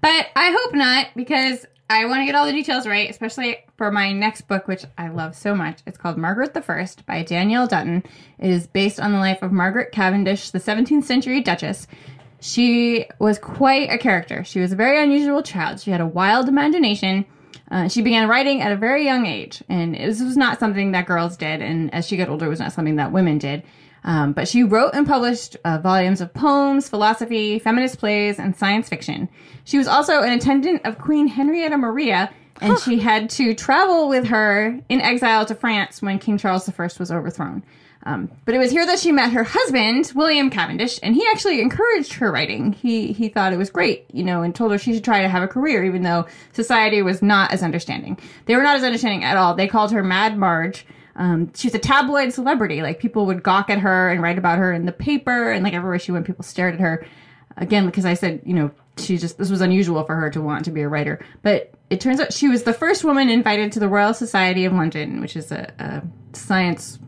But 0.00 0.26
I 0.36 0.50
hope 0.50 0.74
not, 0.74 1.06
because 1.16 1.64
I 1.90 2.06
want 2.06 2.20
to 2.20 2.24
get 2.24 2.34
all 2.34 2.46
the 2.46 2.52
details 2.52 2.86
right, 2.86 3.10
especially 3.10 3.58
for 3.76 3.90
my 3.90 4.12
next 4.12 4.48
book, 4.48 4.66
which 4.66 4.84
I 4.96 5.08
love 5.08 5.36
so 5.36 5.54
much. 5.54 5.80
It's 5.86 5.98
called 5.98 6.16
Margaret 6.16 6.54
the 6.54 6.62
First 6.62 7.04
by 7.04 7.22
Danielle 7.22 7.66
Dutton. 7.66 8.02
It 8.38 8.50
is 8.50 8.66
based 8.66 8.98
on 8.98 9.12
the 9.12 9.18
life 9.18 9.42
of 9.42 9.52
Margaret 9.52 9.92
Cavendish, 9.92 10.50
the 10.50 10.58
17th 10.58 11.04
century 11.04 11.42
Duchess. 11.42 11.86
She 12.40 13.06
was 13.18 13.38
quite 13.38 13.90
a 13.90 13.98
character. 13.98 14.44
She 14.44 14.60
was 14.60 14.72
a 14.72 14.76
very 14.76 15.02
unusual 15.02 15.42
child. 15.42 15.80
She 15.80 15.90
had 15.90 16.00
a 16.00 16.06
wild 16.06 16.48
imagination. 16.48 17.26
Uh, 17.70 17.88
she 17.88 18.00
began 18.00 18.28
writing 18.28 18.62
at 18.62 18.72
a 18.72 18.76
very 18.76 19.04
young 19.04 19.26
age, 19.26 19.62
and 19.68 19.94
this 19.94 20.22
was 20.22 20.36
not 20.36 20.60
something 20.60 20.92
that 20.92 21.06
girls 21.06 21.36
did, 21.36 21.60
and 21.62 21.92
as 21.94 22.06
she 22.06 22.16
got 22.16 22.28
older, 22.28 22.46
it 22.46 22.50
was 22.50 22.60
not 22.60 22.72
something 22.72 22.96
that 22.96 23.12
women 23.12 23.38
did. 23.38 23.62
Um, 24.04 24.32
but 24.32 24.46
she 24.46 24.62
wrote 24.62 24.94
and 24.94 25.06
published 25.06 25.56
uh, 25.64 25.78
volumes 25.78 26.20
of 26.20 26.32
poems, 26.34 26.88
philosophy, 26.88 27.58
feminist 27.58 27.98
plays, 27.98 28.38
and 28.38 28.54
science 28.54 28.88
fiction. 28.88 29.28
She 29.64 29.78
was 29.78 29.88
also 29.88 30.22
an 30.22 30.32
attendant 30.32 30.82
of 30.84 30.98
Queen 30.98 31.26
Henrietta 31.26 31.78
Maria, 31.78 32.30
and 32.60 32.78
she 32.78 32.98
had 32.98 33.30
to 33.30 33.54
travel 33.54 34.08
with 34.08 34.26
her 34.26 34.78
in 34.88 35.00
exile 35.00 35.46
to 35.46 35.54
France 35.54 36.02
when 36.02 36.18
King 36.18 36.38
Charles 36.38 36.68
I 36.68 36.88
was 36.98 37.10
overthrown. 37.10 37.64
Um, 38.06 38.30
but 38.44 38.54
it 38.54 38.58
was 38.58 38.70
here 38.70 38.84
that 38.84 38.98
she 38.98 39.12
met 39.12 39.32
her 39.32 39.44
husband, 39.44 40.12
William 40.14 40.50
Cavendish, 40.50 41.00
and 41.02 41.14
he 41.14 41.26
actually 41.32 41.62
encouraged 41.62 42.12
her 42.14 42.30
writing. 42.30 42.74
He 42.74 43.12
he 43.12 43.30
thought 43.30 43.54
it 43.54 43.58
was 43.58 43.70
great, 43.70 44.04
you 44.12 44.22
know, 44.22 44.42
and 44.42 44.54
told 44.54 44.72
her 44.72 44.78
she 44.78 44.92
should 44.92 45.04
try 45.04 45.22
to 45.22 45.28
have 45.28 45.42
a 45.42 45.48
career, 45.48 45.82
even 45.84 46.02
though 46.02 46.26
society 46.52 47.00
was 47.00 47.22
not 47.22 47.50
as 47.52 47.62
understanding. 47.62 48.18
They 48.44 48.56
were 48.56 48.62
not 48.62 48.76
as 48.76 48.82
understanding 48.82 49.24
at 49.24 49.38
all. 49.38 49.54
They 49.54 49.68
called 49.68 49.92
her 49.92 50.02
Mad 50.02 50.36
Marge. 50.36 50.84
Um, 51.16 51.52
she's 51.54 51.74
a 51.74 51.78
tabloid 51.78 52.32
celebrity. 52.32 52.82
Like 52.82 52.98
people 52.98 53.26
would 53.26 53.42
gawk 53.42 53.70
at 53.70 53.78
her 53.78 54.10
and 54.10 54.22
write 54.22 54.38
about 54.38 54.58
her 54.58 54.72
in 54.72 54.86
the 54.86 54.92
paper, 54.92 55.52
and 55.52 55.64
like 55.64 55.74
everywhere 55.74 55.98
she 55.98 56.12
went, 56.12 56.26
people 56.26 56.44
stared 56.44 56.74
at 56.74 56.80
her. 56.80 57.06
Again, 57.56 57.86
because 57.86 58.04
I 58.04 58.14
said, 58.14 58.42
you 58.44 58.54
know, 58.54 58.70
she 58.98 59.16
just 59.16 59.38
this 59.38 59.50
was 59.50 59.60
unusual 59.60 60.02
for 60.04 60.16
her 60.16 60.30
to 60.30 60.40
want 60.40 60.64
to 60.64 60.70
be 60.70 60.82
a 60.82 60.88
writer. 60.88 61.24
But 61.42 61.72
it 61.90 62.00
turns 62.00 62.20
out 62.20 62.32
she 62.32 62.48
was 62.48 62.64
the 62.64 62.72
first 62.72 63.04
woman 63.04 63.28
invited 63.28 63.72
to 63.72 63.80
the 63.80 63.88
Royal 63.88 64.14
Society 64.14 64.64
of 64.64 64.72
London, 64.72 65.20
which 65.20 65.36
is 65.36 65.52
a, 65.52 65.72
a 65.78 66.02
science 66.36 66.98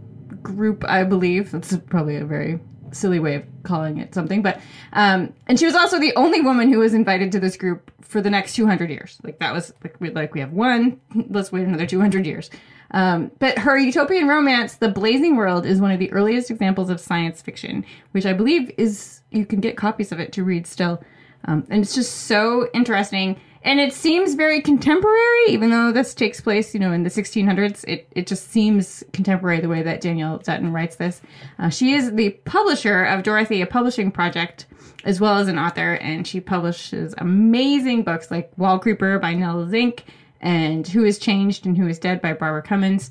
group, 0.42 0.84
I 0.86 1.02
believe. 1.04 1.50
That's 1.50 1.76
probably 1.88 2.16
a 2.16 2.24
very 2.24 2.60
silly 2.92 3.18
way 3.18 3.34
of 3.34 3.44
calling 3.62 3.98
it 3.98 4.14
something, 4.14 4.42
but 4.42 4.60
um, 4.92 5.32
and 5.48 5.58
she 5.58 5.66
was 5.66 5.74
also 5.74 5.98
the 5.98 6.14
only 6.14 6.40
woman 6.40 6.72
who 6.72 6.78
was 6.78 6.94
invited 6.94 7.32
to 7.32 7.40
this 7.40 7.56
group 7.56 7.92
for 8.00 8.20
the 8.20 8.30
next 8.30 8.54
200 8.54 8.90
years. 8.90 9.18
Like 9.22 9.38
that 9.40 9.52
was 9.52 9.72
like 9.82 9.96
we 10.00 10.10
like 10.10 10.34
we 10.34 10.40
have 10.40 10.52
one, 10.52 11.00
let's 11.28 11.52
wait 11.52 11.66
another 11.66 11.86
200 11.86 12.24
years. 12.26 12.50
Um, 12.92 13.30
but 13.38 13.58
her 13.58 13.78
utopian 13.78 14.28
romance, 14.28 14.76
The 14.76 14.88
Blazing 14.88 15.36
World, 15.36 15.66
is 15.66 15.80
one 15.80 15.90
of 15.90 15.98
the 15.98 16.12
earliest 16.12 16.50
examples 16.50 16.90
of 16.90 17.00
science 17.00 17.42
fiction, 17.42 17.84
which 18.12 18.26
I 18.26 18.32
believe 18.32 18.70
is 18.78 19.20
you 19.30 19.44
can 19.44 19.60
get 19.60 19.76
copies 19.76 20.12
of 20.12 20.20
it 20.20 20.32
to 20.32 20.44
read 20.44 20.66
still. 20.66 21.02
Um, 21.46 21.66
and 21.70 21.82
it's 21.82 21.94
just 21.94 22.26
so 22.26 22.68
interesting. 22.74 23.40
And 23.62 23.80
it 23.80 23.92
seems 23.92 24.34
very 24.34 24.60
contemporary, 24.60 25.46
even 25.48 25.70
though 25.70 25.90
this 25.90 26.14
takes 26.14 26.40
place, 26.40 26.72
you 26.72 26.78
know, 26.78 26.92
in 26.92 27.02
the 27.02 27.10
1600s. 27.10 27.84
It, 27.88 28.06
it 28.12 28.26
just 28.28 28.50
seems 28.50 29.02
contemporary 29.12 29.60
the 29.60 29.68
way 29.68 29.82
that 29.82 30.00
Danielle 30.00 30.38
Dutton 30.38 30.72
writes 30.72 30.96
this. 30.96 31.20
Uh, 31.58 31.68
she 31.68 31.94
is 31.94 32.12
the 32.12 32.30
publisher 32.44 33.04
of 33.04 33.24
Dorothy, 33.24 33.60
a 33.60 33.66
publishing 33.66 34.12
project, 34.12 34.66
as 35.04 35.20
well 35.20 35.38
as 35.38 35.48
an 35.48 35.58
author, 35.58 35.94
and 35.94 36.26
she 36.26 36.40
publishes 36.40 37.12
amazing 37.18 38.04
books 38.04 38.30
like 38.30 38.52
Wall 38.56 38.78
Creeper 38.78 39.18
by 39.18 39.34
Nell 39.34 39.68
Zink 39.68 40.04
and 40.40 40.86
Who 40.86 41.04
is 41.04 41.18
Changed 41.18 41.66
and 41.66 41.76
Who 41.76 41.86
is 41.88 41.98
Dead 41.98 42.20
by 42.20 42.32
Barbara 42.32 42.62
Comyns. 42.62 43.10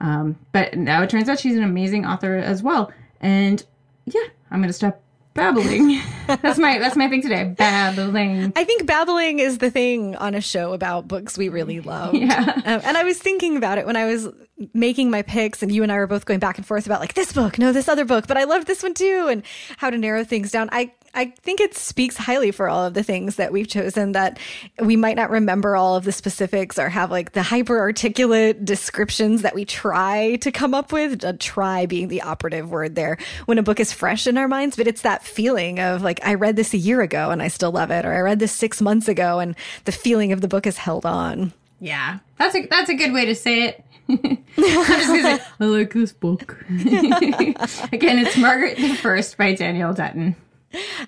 Um, 0.00 0.36
but 0.52 0.76
now 0.76 1.02
it 1.02 1.10
turns 1.10 1.28
out 1.28 1.38
she's 1.38 1.56
an 1.56 1.62
amazing 1.62 2.04
author 2.04 2.36
as 2.36 2.62
well. 2.62 2.92
And 3.20 3.64
yeah, 4.06 4.24
I'm 4.50 4.60
going 4.60 4.68
to 4.68 4.72
stop 4.72 5.00
babbling. 5.34 6.00
that's 6.26 6.58
my 6.58 6.78
that's 6.78 6.96
my 6.96 7.08
thing 7.08 7.20
today. 7.22 7.54
Babbling. 7.56 8.52
I 8.56 8.64
think 8.64 8.86
babbling 8.86 9.40
is 9.40 9.58
the 9.58 9.70
thing 9.70 10.16
on 10.16 10.34
a 10.34 10.40
show 10.40 10.72
about 10.72 11.06
books 11.08 11.36
we 11.36 11.48
really 11.48 11.80
love. 11.80 12.14
Yeah. 12.24 12.62
Um, 12.64 12.80
and 12.84 12.96
I 12.96 13.02
was 13.02 13.18
thinking 13.18 13.56
about 13.56 13.76
it 13.76 13.86
when 13.86 13.96
I 13.96 14.06
was 14.06 14.28
making 14.72 15.10
my 15.10 15.22
picks, 15.22 15.62
and 15.62 15.70
you 15.70 15.82
and 15.82 15.92
I 15.92 15.96
were 15.96 16.06
both 16.06 16.24
going 16.24 16.38
back 16.38 16.56
and 16.56 16.66
forth 16.66 16.86
about 16.86 17.00
like 17.00 17.14
this 17.14 17.32
book, 17.32 17.58
no, 17.58 17.72
this 17.72 17.88
other 17.88 18.04
book, 18.04 18.26
but 18.26 18.36
I 18.36 18.44
loved 18.44 18.66
this 18.66 18.82
one 18.82 18.94
too, 18.94 19.26
and 19.28 19.42
how 19.76 19.90
to 19.90 19.98
narrow 19.98 20.24
things 20.24 20.50
down. 20.50 20.70
I 20.72 20.92
I 21.14 21.26
think 21.26 21.60
it 21.60 21.74
speaks 21.74 22.16
highly 22.16 22.50
for 22.50 22.68
all 22.68 22.84
of 22.84 22.94
the 22.94 23.02
things 23.02 23.36
that 23.36 23.52
we've 23.52 23.68
chosen 23.68 24.12
that 24.12 24.38
we 24.80 24.96
might 24.96 25.16
not 25.16 25.30
remember 25.30 25.76
all 25.76 25.96
of 25.96 26.04
the 26.04 26.12
specifics 26.12 26.78
or 26.78 26.88
have 26.88 27.10
like 27.10 27.32
the 27.32 27.42
hyper 27.42 27.78
articulate 27.78 28.64
descriptions 28.64 29.42
that 29.42 29.54
we 29.54 29.64
try 29.64 30.36
to 30.36 30.50
come 30.50 30.74
up 30.74 30.92
with. 30.92 31.24
Uh, 31.24 31.34
try 31.38 31.86
being 31.86 32.08
the 32.08 32.22
operative 32.22 32.70
word 32.70 32.94
there 32.94 33.16
when 33.46 33.58
a 33.58 33.62
book 33.62 33.78
is 33.78 33.92
fresh 33.92 34.26
in 34.26 34.36
our 34.36 34.48
minds, 34.48 34.76
but 34.76 34.86
it's 34.86 35.02
that 35.02 35.22
feeling 35.22 35.78
of 35.78 36.02
like, 36.02 36.20
I 36.26 36.34
read 36.34 36.56
this 36.56 36.74
a 36.74 36.78
year 36.78 37.00
ago 37.00 37.30
and 37.30 37.42
I 37.42 37.48
still 37.48 37.70
love 37.70 37.90
it, 37.90 38.04
or 38.04 38.12
I 38.12 38.20
read 38.20 38.38
this 38.40 38.52
six 38.52 38.80
months 38.80 39.08
ago 39.08 39.38
and 39.38 39.54
the 39.84 39.92
feeling 39.92 40.32
of 40.32 40.40
the 40.40 40.48
book 40.48 40.66
is 40.66 40.78
held 40.78 41.06
on. 41.06 41.52
Yeah, 41.80 42.18
that's 42.38 42.54
a 42.54 42.66
that's 42.66 42.88
a 42.88 42.94
good 42.94 43.12
way 43.12 43.26
to 43.26 43.34
say 43.34 43.64
it. 43.64 43.84
I'm 44.08 44.46
just 44.56 45.06
gonna 45.06 45.38
say 45.38 45.44
I 45.60 45.64
like 45.64 45.92
this 45.92 46.12
book. 46.12 46.64
Again, 46.70 48.18
it's 48.18 48.36
Margaret 48.36 48.76
the 48.76 48.94
First 48.94 49.36
by 49.36 49.54
Danielle 49.54 49.94
Dutton. 49.94 50.36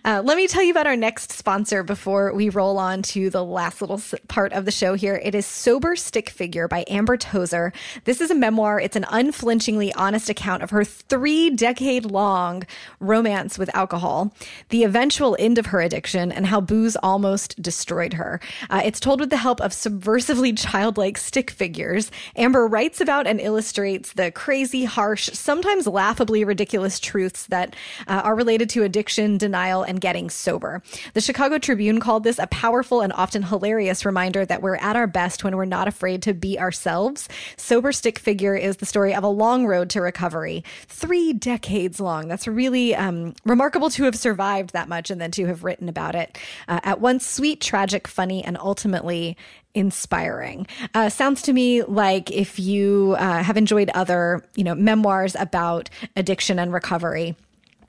Uh, 0.05 0.23
let 0.25 0.37
me 0.37 0.47
tell 0.47 0.63
you 0.63 0.71
about 0.71 0.87
our 0.87 0.97
next 0.97 1.33
sponsor 1.33 1.83
before 1.83 2.33
we 2.33 2.49
roll 2.49 2.79
on 2.79 3.03
to 3.03 3.31
the 3.31 3.45
last 3.45 3.81
little 3.81 4.01
part 4.29 4.53
of 4.53 4.65
the 4.65 4.71
show 4.71 4.95
here. 4.95 5.21
It 5.23 5.35
is 5.35 5.47
Sober 5.47 5.97
Stick 5.97 6.31
Figure 6.31 6.69
by 6.69 6.85
Amber 6.89 7.17
Tozer. 7.17 7.73
This 8.05 8.21
is 8.21 8.31
a 8.31 8.35
memoir. 8.35 8.81
It's 8.81 8.97
an 8.97 9.07
unflinchingly 9.11 9.93
honest 9.95 10.31
account 10.31 10.63
of 10.63 10.71
her 10.71 10.85
three 10.85 11.51
decade 11.51 12.05
long 12.05 12.65
romance 13.01 13.59
with 13.59 13.75
alcohol, 13.75 14.33
the 14.69 14.85
eventual 14.85 15.37
end 15.39 15.59
of 15.59 15.67
her 15.67 15.81
addiction, 15.81 16.31
and 16.31 16.47
how 16.47 16.61
booze 16.61 16.97
almost 16.97 17.61
destroyed 17.61 18.13
her. 18.13 18.41
Uh, 18.71 18.83
it's 18.85 19.01
told 19.01 19.21
with 19.21 19.31
the 19.31 19.37
help 19.37 19.61
of 19.61 19.73
subversively 19.73 20.57
childlike 20.57 21.19
stick 21.19 21.51
figures. 21.51 22.11
Amber 22.37 22.67
writes 22.67 23.01
about 23.01 23.27
and 23.27 23.41
illustrates 23.41 24.13
the 24.13 24.31
crazy, 24.31 24.85
harsh, 24.85 25.31
sometimes 25.33 25.87
laughably 25.87 26.45
ridiculous 26.45 27.01
truths 27.01 27.47
that 27.47 27.75
uh, 28.07 28.21
are 28.25 28.37
related 28.37 28.71
to 28.71 28.83
addiction, 28.83 29.39
denial, 29.39 29.56
and 29.57 30.01
getting 30.01 30.29
sober. 30.29 30.83
The 31.15 31.21
Chicago 31.21 31.59
Tribune 31.59 31.99
called 31.99 32.25
this 32.25 32.39
a 32.39 32.47
powerful 32.47 33.01
and 33.01 33.13
often 33.13 33.43
hilarious 33.43 34.05
reminder 34.05 34.45
that 34.45 34.63
we're 34.63 34.77
at 34.77 34.97
our 34.97 35.07
best 35.07 35.45
when 35.45 35.57
we're 35.57 35.65
not 35.65 35.89
afraid 35.89 36.23
to 36.23 36.35
be 36.35 36.59
ourselves. 36.59 37.29
Sober 37.57 37.91
Stick 37.93 38.19
Figure 38.19 38.55
is 38.55 38.77
the 38.77 38.87
story 38.87 39.15
of 39.15 39.25
a 39.25 39.29
long 39.29 39.67
road 39.67 39.91
to 39.91 40.01
recovery, 40.01 40.63
three 40.89 41.33
decades 41.33 42.01
long. 42.01 42.29
That's 42.29 42.47
really 42.47 42.95
um, 42.95 43.35
remarkable 43.45 43.91
to 43.91 44.05
have 44.05 44.17
survived 44.17 44.73
that 44.75 44.89
much 44.89 45.11
and 45.11 45.21
then 45.21 45.31
to 45.33 45.47
have 45.47 45.65
written 45.65 45.89
about 45.89 46.15
it. 46.15 46.39
Uh, 46.69 46.81
at 46.83 47.01
once 47.01 47.27
sweet, 47.27 47.61
tragic, 47.61 48.07
funny, 48.07 48.45
and 48.45 48.59
ultimately 48.59 49.37
inspiring. 49.77 50.67
Uh, 50.95 51.09
sounds 51.09 51.43
to 51.43 51.53
me 51.53 51.83
like 51.83 52.31
if 52.31 52.59
you 52.59 53.15
uh, 53.19 53.43
have 53.43 53.57
enjoyed 53.57 53.91
other, 53.91 54.43
you 54.57 54.65
know, 54.65 54.75
memoirs 54.75 55.37
about 55.39 55.91
addiction 56.17 56.59
and 56.59 56.73
recovery 56.73 57.37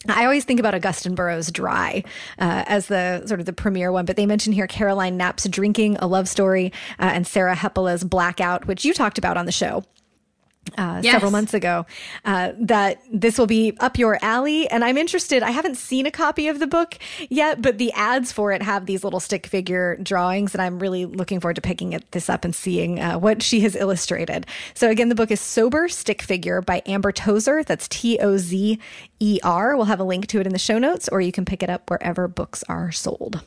I 0.09 0.23
always 0.25 0.45
think 0.45 0.59
about 0.59 0.73
Augusten 0.73 1.15
Burroughs' 1.15 1.51
Dry 1.51 2.03
uh, 2.39 2.63
as 2.67 2.87
the 2.87 3.25
sort 3.25 3.39
of 3.39 3.45
the 3.45 3.53
premier 3.53 3.91
one, 3.91 4.05
but 4.05 4.15
they 4.15 4.25
mention 4.25 4.53
here 4.53 4.67
Caroline 4.67 5.17
Knapp's 5.17 5.47
Drinking, 5.47 5.97
a 5.97 6.07
love 6.07 6.27
story, 6.27 6.71
uh, 6.99 7.11
and 7.13 7.25
Sarah 7.27 7.55
Hepola's 7.55 8.03
Blackout, 8.03 8.67
which 8.67 8.85
you 8.85 8.93
talked 8.93 9.17
about 9.17 9.37
on 9.37 9.45
the 9.45 9.51
show 9.51 9.83
uh, 10.77 11.01
Yes. 11.03 11.13
several 11.13 11.31
months 11.31 11.53
ago 11.53 11.85
uh, 12.25 12.51
that 12.59 13.01
this 13.11 13.37
will 13.37 13.47
be 13.47 13.75
up 13.79 13.97
your 13.97 14.17
alley. 14.21 14.69
And 14.69 14.83
I'm 14.83 14.97
interested. 14.97 15.43
I 15.43 15.51
haven't 15.51 15.75
seen 15.75 16.05
a 16.05 16.11
copy 16.11 16.47
of 16.47 16.59
the 16.59 16.67
book 16.67 16.97
yet, 17.29 17.61
but 17.61 17.77
the 17.77 17.91
ads 17.93 18.31
for 18.31 18.51
it 18.51 18.61
have 18.61 18.85
these 18.85 19.03
little 19.03 19.19
stick 19.19 19.47
figure 19.47 19.97
drawings. 19.97 20.53
And 20.53 20.61
I'm 20.61 20.79
really 20.79 21.05
looking 21.05 21.39
forward 21.39 21.55
to 21.55 21.61
picking 21.61 21.93
it, 21.93 22.11
this 22.11 22.29
up 22.29 22.43
and 22.45 22.55
seeing 22.55 22.99
uh, 22.99 23.17
what 23.19 23.41
she 23.43 23.59
has 23.61 23.75
illustrated. 23.75 24.45
So, 24.73 24.89
again, 24.89 25.09
the 25.09 25.15
book 25.15 25.31
is 25.31 25.39
Sober 25.41 25.87
Stick 25.87 26.21
Figure 26.21 26.61
by 26.61 26.81
Amber 26.85 27.11
Tozer. 27.11 27.63
That's 27.63 27.87
T 27.87 28.19
O 28.19 28.37
Z 28.37 28.79
E 29.19 29.39
R. 29.43 29.75
We'll 29.75 29.85
have 29.85 29.99
a 29.99 30.03
link 30.03 30.27
to 30.27 30.39
it 30.39 30.47
in 30.47 30.53
the 30.53 30.59
show 30.59 30.79
notes, 30.79 31.07
or 31.09 31.21
you 31.21 31.31
can 31.31 31.45
pick 31.45 31.63
it 31.63 31.69
up 31.69 31.89
wherever 31.89 32.27
books 32.27 32.63
are 32.69 32.91
sold. 32.91 33.41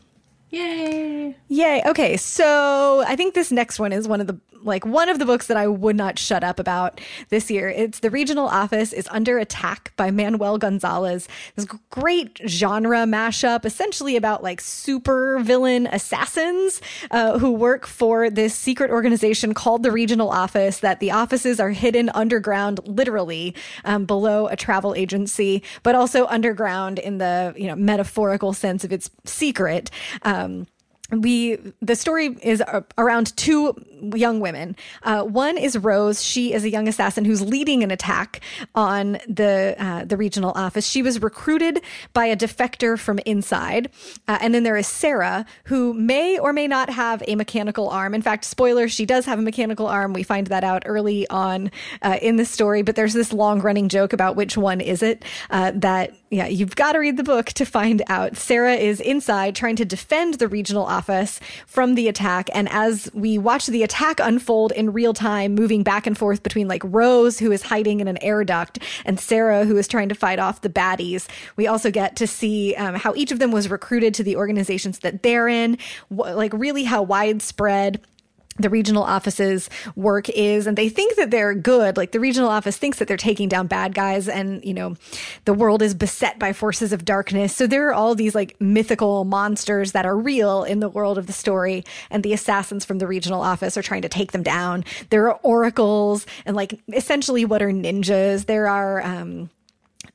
Yay! 0.51 1.37
Yay. 1.49 1.83
Okay. 1.87 2.17
So 2.17 3.05
I 3.07 3.15
think 3.15 3.35
this 3.35 3.53
next 3.53 3.79
one 3.79 3.93
is 3.93 4.09
one 4.09 4.21
of 4.21 4.27
the 4.27 4.39
like 4.63 4.85
one 4.85 5.09
of 5.09 5.19
the 5.19 5.25
books 5.25 5.47
that 5.47 5.57
I 5.57 5.67
would 5.67 5.97
not 5.97 6.19
shut 6.19 6.45
up 6.45 6.59
about 6.59 7.01
this 7.29 7.51
year. 7.51 7.69
It's 7.69 8.01
The 8.01 8.11
Regional 8.11 8.47
Office 8.47 8.93
is 8.93 9.09
Under 9.11 9.39
Attack 9.39 9.93
by 9.97 10.11
Manuel 10.11 10.59
Gonzales. 10.59 11.29
This 11.57 11.67
great 11.91 12.41
genre 12.47 12.99
mashup, 13.05 13.65
essentially 13.65 14.17
about 14.17 14.43
like 14.43 14.61
super 14.61 15.39
villain 15.41 15.87
assassins 15.87 16.81
uh, 17.11 17.39
who 17.39 17.53
work 17.53 17.87
for 17.87 18.31
this 18.31 18.55
secret 18.55 18.91
organization 18.91 19.55
called 19.55 19.83
the 19.83 19.93
Regional 19.93 20.31
Office. 20.31 20.81
That 20.81 21.01
the 21.01 21.11
offices 21.11 21.61
are 21.61 21.71
hidden 21.71 22.11
underground, 22.11 22.81
literally 22.87 23.55
um, 23.85 24.05
below 24.05 24.47
a 24.49 24.57
travel 24.57 24.95
agency, 24.95 25.63
but 25.83 25.95
also 25.95 26.27
underground 26.27 26.99
in 26.99 27.19
the 27.19 27.55
you 27.57 27.67
know 27.67 27.77
metaphorical 27.77 28.53
sense 28.53 28.85
of 28.85 28.93
its 28.93 29.11
secret. 29.25 29.91
Um, 30.41 30.67
we 31.11 31.59
the 31.81 31.97
story 31.97 32.37
is 32.43 32.63
around 32.97 33.37
two 33.37 33.75
young 34.15 34.41
women. 34.41 34.77
Uh, 35.03 35.23
one 35.23 35.59
is 35.59 35.77
Rose. 35.77 36.23
She 36.23 36.53
is 36.53 36.65
a 36.65 36.71
young 36.71 36.89
assassin 36.89 37.25
who's 37.25 37.43
leading 37.43 37.83
an 37.83 37.91
attack 37.91 38.41
on 38.75 39.19
the 39.29 39.75
uh, 39.79 40.05
the 40.05 40.17
regional 40.17 40.53
office. 40.55 40.87
She 40.87 41.03
was 41.03 41.21
recruited 41.21 41.83
by 42.13 42.27
a 42.27 42.37
defector 42.37 42.99
from 42.99 43.19
inside, 43.27 43.91
uh, 44.29 44.39
and 44.41 44.55
then 44.55 44.63
there 44.63 44.77
is 44.77 44.87
Sarah, 44.87 45.45
who 45.65 45.93
may 45.95 46.39
or 46.39 46.53
may 46.53 46.67
not 46.67 46.91
have 46.91 47.23
a 47.27 47.35
mechanical 47.35 47.89
arm. 47.89 48.15
In 48.15 48.23
fact, 48.23 48.45
spoiler: 48.45 48.89
she 48.89 49.07
does 49.07 49.27
have 49.27 49.39
a 49.39 49.43
mechanical 49.43 49.87
arm. 49.87 50.13
We 50.13 50.23
find 50.23 50.47
that 50.49 50.65
out 50.65 50.85
early 50.87 51.29
on 51.29 51.71
uh, 52.03 52.19
in 52.23 52.37
the 52.37 52.45
story. 52.45 52.83
But 52.83 52.97
there's 52.97 53.15
this 53.15 53.33
long 53.33 53.61
running 53.61 53.89
joke 53.89 54.13
about 54.13 54.37
which 54.37 54.57
one 54.57 54.81
is 54.81 55.03
it 55.03 55.25
uh, 55.51 55.73
that 55.75 56.15
yeah 56.31 56.47
you've 56.47 56.77
got 56.77 56.93
to 56.93 56.99
read 56.99 57.17
the 57.17 57.25
book 57.25 57.47
to 57.47 57.65
find 57.65 58.03
out. 58.09 58.37
Sarah 58.37 58.75
is 58.75 59.01
inside 59.01 59.57
trying 59.57 59.77
to 59.77 59.85
defend 59.85 60.35
the 60.35 60.49
regional 60.49 60.85
office 60.85 61.00
from 61.67 61.95
the 61.95 62.09
attack, 62.09 62.49
and 62.53 62.69
as 62.71 63.11
we 63.15 63.39
watch 63.39 63.67
the 63.67 63.83
attack 63.83 64.21
unfold 64.21 64.73
in 64.73 64.93
real 64.93 65.15
time, 65.15 65.55
moving 65.55 65.83
back 65.83 66.07
and 66.07 66.17
forth 66.17 66.43
between 66.43 66.69
like 66.69 66.83
Rose, 66.85 67.39
who 67.39 67.53
is 67.53 67.63
hiding 67.63 68.01
in 68.01 68.09
an 68.09 68.19
air 68.23 68.45
duct, 68.45 68.79
and 69.05 69.19
Sarah, 69.19 69.65
who 69.65 69.77
is 69.77 69.89
trying 69.89 70.09
to 70.09 70.15
fight 70.15 70.39
off 70.39 70.61
the 70.61 70.69
baddies. 70.69 71.27
We 71.57 71.67
also 71.67 71.91
get 71.91 72.17
to 72.17 72.27
see 72.27 72.75
um, 72.77 72.95
how 72.95 73.15
each 73.15 73.33
of 73.33 73.39
them 73.39 73.53
was 73.53 73.71
recruited 73.71 74.15
to 74.15 74.23
the 74.23 74.37
organizations 74.37 75.01
that 75.01 75.23
they're 75.23 75.49
in, 75.49 75.79
wh- 76.09 76.35
like 76.35 76.53
really 76.53 76.85
how 76.85 77.03
widespread 77.03 78.01
the 78.63 78.71
regional 78.71 79.03
office's 79.03 79.69
work 79.97 80.29
is 80.31 80.67
and 80.67 80.77
they 80.77 80.89
think 80.89 81.17
that 81.17 81.31
they're 81.31 81.55
good. 81.55 81.97
Like 81.97 82.13
the 82.13 82.21
regional 82.21 82.49
office 82.49 82.77
thinks 82.77 82.99
that 82.99 83.09
they're 83.09 83.17
taking 83.17 83.49
down 83.49 83.67
bad 83.67 83.95
guys 83.95 84.29
and 84.29 84.65
you 84.65 84.75
know 84.75 84.97
the 85.45 85.55
world 85.55 85.83
is 85.83 85.95
beset 85.95 86.39
by 86.39 86.53
forces 86.53 86.93
of 86.93 87.05
darkness. 87.05 87.55
So 87.55 87.67
there 87.67 87.89
are 87.89 87.95
all 87.95 88.15
these 88.15 88.35
like 88.35 88.61
mythical 88.61 89.25
monsters 89.25 89.93
that 89.93 90.07
are 90.07 90.17
real 90.17 90.65
in 90.65 90.81
the 90.81 90.89
world 90.89 91.19
of 91.19 91.27
the 91.27 91.33
story 91.33 91.85
and 92.11 92.23
the 92.23 92.33
assassins 92.33 92.85
from 92.85 92.99
the 92.99 93.07
regional 93.07 93.43
office 93.43 93.77
are 93.77 93.83
trying 93.83 94.03
to 94.03 94.09
take 94.09 94.33
them 94.33 94.43
down. 94.43 94.85
There 95.11 95.29
are 95.29 95.41
oracles 95.43 96.27
and 96.45 96.57
like 96.57 96.81
essentially 96.93 97.45
what 97.45 97.63
are 97.63 97.71
ninjas. 97.71 98.47
There 98.47 98.69
are 98.69 99.03
um 99.03 99.51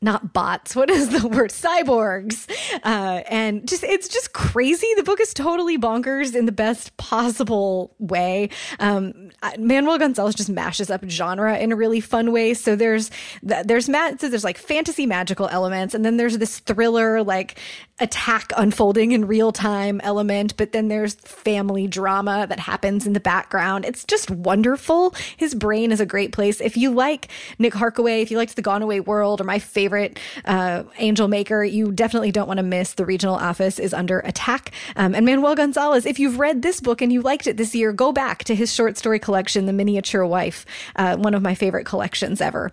not 0.01 0.33
bots. 0.33 0.75
What 0.75 0.89
is 0.89 1.09
the 1.09 1.27
word? 1.27 1.49
Cyborgs. 1.49 2.49
Uh, 2.83 3.23
and 3.27 3.67
just 3.67 3.83
it's 3.83 4.07
just 4.07 4.33
crazy. 4.33 4.87
The 4.95 5.03
book 5.03 5.19
is 5.19 5.33
totally 5.33 5.77
bonkers 5.77 6.35
in 6.35 6.45
the 6.45 6.51
best 6.51 6.95
possible 6.97 7.95
way. 7.99 8.49
Um, 8.79 9.31
manuel 9.57 9.97
gonzales 9.97 10.35
just 10.35 10.49
mashes 10.49 10.89
up 10.89 11.03
genre 11.07 11.57
in 11.57 11.71
a 11.71 11.75
really 11.75 11.99
fun 11.99 12.31
way. 12.31 12.53
So 12.53 12.75
there's 12.75 13.09
there's 13.41 13.89
ma- 13.89 14.15
so 14.17 14.29
there's 14.29 14.43
like 14.43 14.57
fantasy 14.57 15.05
magical 15.05 15.47
elements 15.47 15.93
and 15.93 16.05
then 16.05 16.17
there's 16.17 16.37
this 16.37 16.59
thriller 16.59 17.23
like 17.23 17.59
attack 17.99 18.51
unfolding 18.57 19.13
in 19.13 19.25
real 19.25 19.51
time 19.53 20.01
element 20.01 20.57
but 20.57 20.73
then 20.73 20.89
there's 20.89 21.15
family 21.15 21.87
drama 21.87 22.45
that 22.47 22.59
happens 22.59 23.07
in 23.07 23.13
the 23.13 23.19
background. 23.19 23.85
It's 23.85 24.03
just 24.03 24.29
wonderful. 24.29 25.15
His 25.37 25.55
brain 25.55 25.91
is 25.91 25.99
a 25.99 26.05
great 26.05 26.31
place. 26.31 26.61
If 26.61 26.77
you 26.77 26.91
like 26.91 27.29
nick 27.57 27.73
harkaway 27.73 28.21
if 28.21 28.29
you 28.29 28.37
liked 28.37 28.55
the 28.55 28.61
gone 28.61 28.81
away 28.81 28.99
world 28.99 29.41
or 29.41 29.45
my 29.45 29.59
favorite 29.75 30.17
uh, 30.45 30.83
angel 30.97 31.27
maker 31.27 31.63
you 31.63 31.91
definitely 31.91 32.31
don't 32.31 32.47
want 32.47 32.57
to 32.57 32.63
miss 32.63 32.93
the 32.93 33.05
regional 33.05 33.35
office 33.35 33.77
is 33.77 33.93
under 33.93 34.19
attack 34.21 34.71
um, 34.95 35.13
and 35.13 35.25
manuel 35.25 35.53
gonzales 35.55 36.05
if 36.05 36.17
you've 36.17 36.39
read 36.39 36.61
this 36.61 36.79
book 36.79 37.01
and 37.01 37.11
you 37.13 37.21
liked 37.21 37.45
it 37.45 37.57
this 37.57 37.75
year 37.75 37.91
go 37.93 38.11
back 38.11 38.43
to 38.45 38.55
his 38.55 38.73
short 38.73 38.97
story 38.97 39.19
collection 39.19 39.65
the 39.65 39.73
miniature 39.73 40.25
wife 40.25 40.65
uh, 40.95 41.15
one 41.17 41.33
of 41.35 41.41
my 41.41 41.53
favorite 41.53 41.85
collections 41.85 42.39
ever 42.41 42.71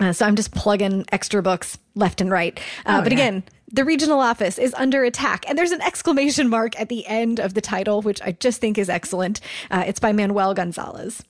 uh, 0.00 0.12
so 0.12 0.24
I'm 0.24 0.36
just 0.36 0.52
plugging 0.54 1.04
extra 1.10 1.42
books 1.42 1.76
left 1.96 2.20
and 2.20 2.30
right. 2.30 2.56
Uh, 2.86 2.98
Oh, 3.00 3.02
but 3.02 3.10
yeah. 3.10 3.18
again, 3.18 3.42
the 3.72 3.84
regional 3.84 4.20
office 4.20 4.56
is 4.56 4.72
under 4.74 5.02
attack, 5.02 5.44
and 5.48 5.58
there's 5.58 5.72
an 5.72 5.82
exclamation 5.82 6.48
mark 6.48 6.78
at 6.80 6.88
the 6.88 7.04
end 7.08 7.40
of 7.40 7.54
the 7.54 7.60
title, 7.60 8.00
which 8.02 8.22
I 8.22 8.30
just 8.30 8.60
think 8.60 8.78
is 8.78 8.88
excellent. 8.88 9.40
Uh, 9.72 9.82
it's 9.88 9.98
by 9.98 10.12
Manuel 10.12 10.54
Gonzales. 10.54 11.24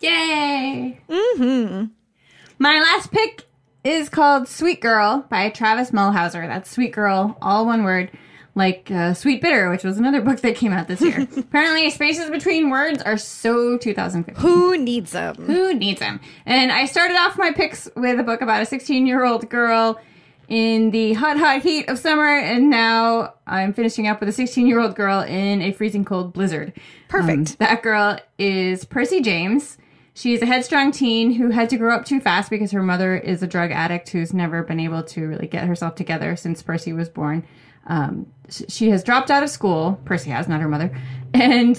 Yay! 0.00 0.98
Mm-hmm. 1.10 1.84
My 2.58 2.80
last 2.80 3.10
pick 3.12 3.45
is 3.86 4.08
called 4.08 4.44
Sweetgirl 4.44 5.28
by 5.28 5.48
Travis 5.50 5.92
Mulhauser. 5.92 6.46
That's 6.46 6.76
Sweetgirl, 6.76 7.36
all 7.40 7.66
one 7.66 7.84
word, 7.84 8.10
like 8.54 8.90
uh, 8.90 9.12
Sweetbitter, 9.12 9.70
which 9.70 9.84
was 9.84 9.96
another 9.96 10.20
book 10.22 10.40
that 10.40 10.56
came 10.56 10.72
out 10.72 10.88
this 10.88 11.00
year. 11.00 11.26
Apparently, 11.36 11.88
spaces 11.90 12.28
between 12.28 12.70
words 12.70 13.00
are 13.02 13.16
so 13.16 13.78
2015. 13.78 14.42
Who 14.42 14.76
needs 14.76 15.12
them? 15.12 15.36
Who 15.36 15.72
needs 15.72 16.00
them? 16.00 16.20
And 16.44 16.72
I 16.72 16.86
started 16.86 17.16
off 17.16 17.38
my 17.38 17.52
picks 17.52 17.88
with 17.94 18.18
a 18.18 18.24
book 18.24 18.42
about 18.42 18.60
a 18.60 18.66
16 18.66 19.06
year 19.06 19.24
old 19.24 19.48
girl 19.48 20.00
in 20.48 20.90
the 20.90 21.12
hot, 21.14 21.38
hot 21.38 21.62
heat 21.62 21.88
of 21.88 21.98
summer, 21.98 22.38
and 22.38 22.70
now 22.70 23.34
I'm 23.46 23.72
finishing 23.72 24.06
up 24.06 24.20
with 24.20 24.28
a 24.28 24.32
16 24.32 24.66
year 24.66 24.80
old 24.80 24.94
girl 24.94 25.20
in 25.20 25.62
a 25.62 25.72
freezing 25.72 26.04
cold 26.04 26.32
blizzard. 26.32 26.72
Perfect. 27.08 27.50
Um, 27.50 27.56
that 27.58 27.82
girl 27.82 28.18
is 28.38 28.84
Percy 28.84 29.20
James. 29.20 29.78
She's 30.16 30.40
a 30.40 30.46
headstrong 30.46 30.92
teen 30.92 31.32
who 31.32 31.50
had 31.50 31.68
to 31.68 31.76
grow 31.76 31.94
up 31.94 32.06
too 32.06 32.20
fast 32.20 32.48
because 32.48 32.70
her 32.70 32.82
mother 32.82 33.18
is 33.18 33.42
a 33.42 33.46
drug 33.46 33.70
addict 33.70 34.08
who's 34.08 34.32
never 34.32 34.62
been 34.62 34.80
able 34.80 35.02
to 35.02 35.26
really 35.28 35.46
get 35.46 35.66
herself 35.66 35.94
together 35.94 36.36
since 36.36 36.62
Percy 36.62 36.94
was 36.94 37.10
born. 37.10 37.44
Um, 37.86 38.32
she 38.48 38.88
has 38.88 39.04
dropped 39.04 39.30
out 39.30 39.42
of 39.42 39.50
school. 39.50 40.00
Percy 40.06 40.30
has, 40.30 40.48
not 40.48 40.62
her 40.62 40.68
mother. 40.68 40.90
And 41.34 41.78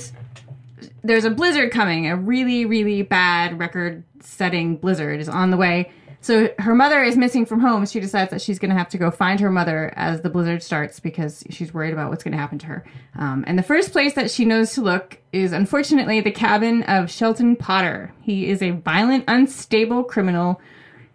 there's 1.03 1.25
a 1.25 1.31
blizzard 1.31 1.71
coming. 1.71 2.07
A 2.07 2.15
really, 2.15 2.63
really 2.63 3.01
bad 3.01 3.57
record 3.57 4.03
setting 4.19 4.75
blizzard 4.75 5.19
is 5.19 5.27
on 5.27 5.49
the 5.49 5.57
way. 5.57 5.91
So 6.27 6.49
her 6.59 6.75
mother 6.75 7.01
is 7.03 7.15
missing 7.15 7.45
from 7.45 7.61
home. 7.61 7.85
She 7.85 8.01
decides 8.01 8.31
that 8.31 8.41
she's 8.41 8.59
going 8.59 8.71
to 8.71 8.75
have 8.75 8.89
to 8.89 8.97
go 8.97 9.09
find 9.09 9.39
her 9.39 9.49
mother 9.49 9.93
as 9.95 10.19
the 10.19 10.29
blizzard 10.29 10.61
starts 10.61 10.99
because 10.99 11.41
she's 11.49 11.73
worried 11.73 11.93
about 11.93 12.09
what's 12.09 12.21
going 12.21 12.33
to 12.33 12.37
happen 12.37 12.59
to 12.59 12.65
her. 12.65 12.85
Um, 13.15 13.45
and 13.47 13.57
the 13.57 13.63
first 13.63 13.93
place 13.93 14.13
that 14.15 14.29
she 14.29 14.43
knows 14.43 14.73
to 14.73 14.81
look 14.81 15.19
is 15.31 15.53
unfortunately 15.53 16.19
the 16.19 16.31
cabin 16.31 16.83
of 16.83 17.09
Shelton 17.09 17.55
Potter. 17.55 18.13
He 18.19 18.49
is 18.49 18.61
a 18.61 18.71
violent, 18.71 19.23
unstable 19.29 20.03
criminal 20.03 20.59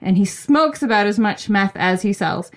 and 0.00 0.16
he 0.16 0.24
smokes 0.24 0.82
about 0.82 1.06
as 1.06 1.18
much 1.18 1.50
meth 1.50 1.76
as 1.76 2.00
he 2.00 2.14
sells 2.14 2.50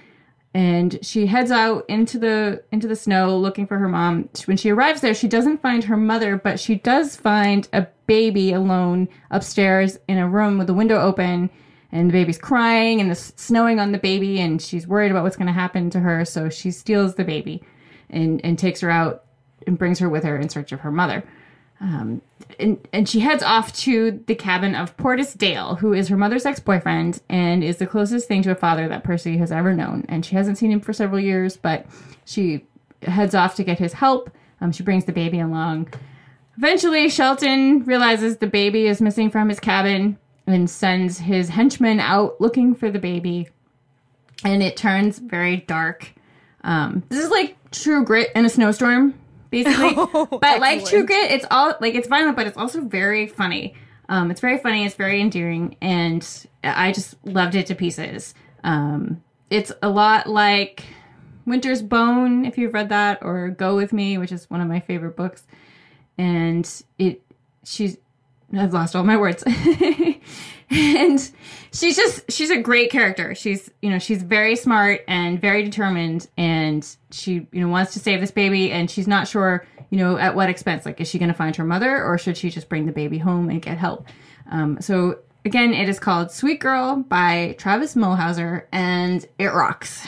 and 0.54 0.98
she 1.06 1.26
heads 1.26 1.52
out 1.52 1.84
into 1.90 2.18
the 2.18 2.64
into 2.72 2.88
the 2.88 2.96
snow 2.96 3.38
looking 3.38 3.68
for 3.68 3.78
her 3.80 3.90
mom. 3.90 4.30
When 4.46 4.56
she 4.56 4.70
arrives 4.70 5.02
there, 5.02 5.14
she 5.14 5.28
doesn't 5.28 5.62
find 5.62 5.84
her 5.84 5.98
mother, 5.98 6.38
but 6.38 6.62
she 6.62 6.76
does 6.76 7.18
find 7.18 7.68
a 7.74 7.88
baby 8.08 8.54
alone 8.54 9.10
upstairs 9.30 10.00
in 10.08 10.18
a 10.18 10.30
room 10.30 10.58
with 10.58 10.68
the 10.68 10.74
window 10.74 11.02
open, 11.02 11.50
and 11.96 12.10
the 12.10 12.14
baby's 12.14 12.38
crying 12.38 13.00
and 13.00 13.10
it's 13.10 13.34
snowing 13.38 13.80
on 13.80 13.92
the 13.94 13.98
baby, 13.98 14.40
and 14.40 14.62
she's 14.62 14.86
worried 14.86 15.12
about 15.12 15.24
what's 15.24 15.38
going 15.38 15.48
to 15.48 15.54
happen 15.54 15.90
to 15.92 16.00
her. 16.02 16.26
So 16.26 16.50
she 16.50 16.72
steals 16.72 17.16
the 17.16 17.24
baby, 17.24 17.64
and 18.10 18.44
and 18.44 18.60
takes 18.60 18.82
her 18.82 18.92
out 18.92 19.24
and 19.66 19.78
brings 19.78 20.00
her 20.00 20.10
with 20.10 20.24
her 20.24 20.38
in 20.38 20.50
search 20.50 20.72
of 20.72 20.82
her 20.82 20.92
mother. 20.92 21.24
Um, 21.82 22.22
and, 22.60 22.88
and 22.94 23.08
she 23.08 23.20
heads 23.20 23.44
off 23.44 23.74
to 23.80 24.24
the 24.28 24.36
cabin 24.36 24.76
of 24.76 24.96
Portis 24.98 25.38
Dale, 25.38 25.76
who 25.76 25.94
is 25.94 26.08
her 26.08 26.18
mother's 26.18 26.46
ex 26.46 26.60
boyfriend 26.60 27.22
and 27.30 27.64
is 27.64 27.78
the 27.78 27.88
closest 27.88 28.28
thing 28.28 28.44
to 28.44 28.52
a 28.52 28.56
father 28.56 28.88
that 28.88 29.04
Percy 29.04 29.38
has 29.38 29.52
ever 29.52 29.74
known. 29.74 30.06
And 30.08 30.26
she 30.26 30.36
hasn't 30.36 30.58
seen 30.58 30.72
him 30.72 30.80
for 30.80 30.94
several 30.94 31.20
years, 31.20 31.58
but 31.58 31.86
she 32.26 32.66
heads 33.02 33.36
off 33.36 33.56
to 33.56 33.64
get 33.64 33.80
his 33.80 33.94
help. 33.94 34.32
Um, 34.62 34.72
she 34.72 34.84
brings 34.84 35.06
the 35.06 35.12
baby 35.12 35.40
along. 35.40 35.94
Eventually, 36.58 37.10
Shelton 37.10 37.84
realizes 37.84 38.38
the 38.38 38.48
baby 38.48 38.88
is 38.88 39.02
missing 39.02 39.30
from 39.30 39.50
his 39.50 39.60
cabin 39.60 40.18
and 40.48 40.70
sends 40.70 41.18
his 41.20 41.50
henchmen 41.50 42.00
out 42.00 42.40
looking 42.40 42.76
for 42.76 42.92
the 42.92 43.00
baby. 43.00 43.50
and 44.44 44.62
it 44.62 44.78
turns 44.78 45.20
very 45.20 45.58
dark. 45.58 46.12
Um, 46.64 47.04
this 47.10 47.24
is 47.24 47.30
like 47.32 47.56
True 47.72 48.04
Grit 48.04 48.32
in 48.36 48.46
a 48.46 48.50
snowstorm, 48.50 49.14
basically. 49.50 49.96
but 50.14 50.60
like 50.60 50.86
True. 50.86 51.06
Grit, 51.06 51.32
it's 51.32 51.46
all 51.50 51.74
like 51.80 51.96
it's 51.96 52.08
violent, 52.08 52.36
but 52.36 52.48
it's 52.48 52.58
also 52.58 52.82
very 52.82 53.28
funny. 53.28 53.76
Um, 54.10 54.30
it's 54.30 54.42
very 54.42 54.58
funny. 54.60 54.86
It's 54.86 54.96
very 54.96 55.20
endearing, 55.22 55.78
and 55.82 56.28
I 56.64 56.92
just 56.92 57.16
loved 57.26 57.56
it 57.56 57.68
to 57.68 57.76
pieces. 57.76 58.34
Um, 58.64 59.24
it's 59.50 59.72
a 59.82 59.90
lot 59.90 60.28
like 60.28 60.84
Winter's 61.46 61.82
Bone, 61.82 62.46
if 62.46 62.58
you've 62.58 62.74
read 62.74 62.90
that, 62.90 63.20
or 63.22 63.50
Go 63.50 63.76
with 63.76 63.94
Me, 63.94 64.18
which 64.18 64.32
is 64.32 64.50
one 64.50 64.62
of 64.62 64.68
my 64.68 64.80
favorite 64.80 65.16
books. 65.16 65.44
And 66.18 66.70
it, 66.98 67.22
she's, 67.64 67.98
I've 68.54 68.74
lost 68.74 68.96
all 68.96 69.04
my 69.04 69.18
words. 69.18 69.44
and 70.70 71.32
she's 71.72 71.96
just, 71.96 72.32
she's 72.32 72.50
a 72.50 72.58
great 72.58 72.92
character. 72.92 73.36
She's, 73.36 73.70
you 73.82 73.90
know, 73.90 74.00
she's 74.00 74.24
very 74.24 74.56
smart 74.56 75.02
and 75.08 75.40
very 75.40 75.64
determined, 75.64 76.28
and 76.38 76.88
she, 77.12 77.48
you 77.52 77.62
know, 77.62 77.68
wants 77.68 77.94
to 77.94 78.00
save 78.00 78.22
this 78.22 78.32
baby, 78.32 78.72
and 78.72 78.90
she's 78.90 79.08
not 79.08 79.28
sure, 79.28 79.66
you 79.90 79.98
know, 79.98 80.18
at 80.18 80.36
what 80.36 80.50
expense. 80.50 80.86
Like, 80.86 81.00
is 81.02 81.08
she 81.08 81.20
going 81.20 81.32
to 81.32 81.38
find 81.38 81.56
her 81.56 81.66
mother, 81.66 82.04
or 82.04 82.18
should 82.18 82.38
she 82.38 82.50
just 82.50 82.70
bring 82.70 82.86
the 82.86 82.92
baby 82.92 83.18
home 83.18 83.50
and 83.50 83.62
get 83.62 83.78
help? 83.78 84.08
Um, 84.50 84.80
so 84.82 85.20
again, 85.44 85.74
it 85.74 85.88
is 85.88 86.00
called 86.00 86.30
Sweetgirl 86.30 87.08
by 87.08 87.56
Travis 87.58 87.96
Mulhauser, 87.96 88.66
and 88.72 89.26
it 89.38 89.48
rocks. 89.48 90.06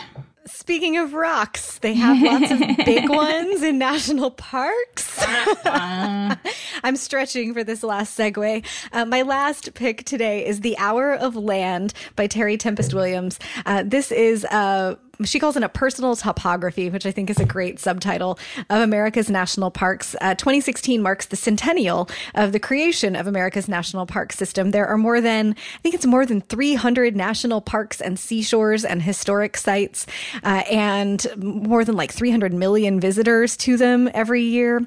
Speaking 0.47 0.97
of 0.97 1.13
rocks, 1.13 1.79
they 1.79 1.93
have 1.93 2.21
lots 2.21 2.51
of 2.51 2.59
big 2.85 3.09
ones 3.09 3.61
in 3.61 3.77
national 3.77 4.31
parks. 4.31 5.15
I'm 5.65 6.95
stretching 6.95 7.53
for 7.53 7.63
this 7.63 7.83
last 7.83 8.17
segue. 8.17 8.65
Uh, 8.91 9.05
my 9.05 9.23
last 9.23 9.73
pick 9.73 10.05
today 10.05 10.45
is 10.45 10.61
The 10.61 10.77
Hour 10.77 11.13
of 11.13 11.35
Land 11.35 11.93
by 12.15 12.27
Terry 12.27 12.57
Tempest 12.57 12.93
Williams. 12.93 13.39
Uh, 13.65 13.83
this 13.85 14.11
is 14.11 14.45
uh, 14.45 14.95
she 15.23 15.39
calls 15.39 15.57
it 15.57 15.63
a 15.63 15.69
personal 15.69 16.15
topography, 16.15 16.89
which 16.89 17.05
I 17.05 17.11
think 17.11 17.29
is 17.29 17.39
a 17.39 17.45
great 17.45 17.79
subtitle 17.79 18.39
of 18.69 18.81
America's 18.81 19.29
national 19.29 19.71
parks. 19.71 20.15
Uh, 20.21 20.35
2016 20.35 21.01
marks 21.01 21.25
the 21.25 21.35
centennial 21.35 22.09
of 22.35 22.51
the 22.51 22.59
creation 22.59 23.15
of 23.15 23.27
America's 23.27 23.67
national 23.67 24.05
park 24.05 24.33
system. 24.33 24.71
There 24.71 24.87
are 24.87 24.97
more 24.97 25.21
than, 25.21 25.51
I 25.51 25.81
think 25.81 25.95
it's 25.95 26.05
more 26.05 26.25
than 26.25 26.41
300 26.41 27.15
national 27.15 27.61
parks 27.61 28.01
and 28.01 28.19
seashores 28.19 28.85
and 28.85 29.01
historic 29.01 29.57
sites, 29.57 30.05
uh, 30.43 30.63
and 30.69 31.25
more 31.37 31.83
than 31.83 31.95
like 31.95 32.11
300 32.11 32.53
million 32.53 32.99
visitors 32.99 33.57
to 33.57 33.77
them 33.77 34.09
every 34.13 34.43
year. 34.43 34.85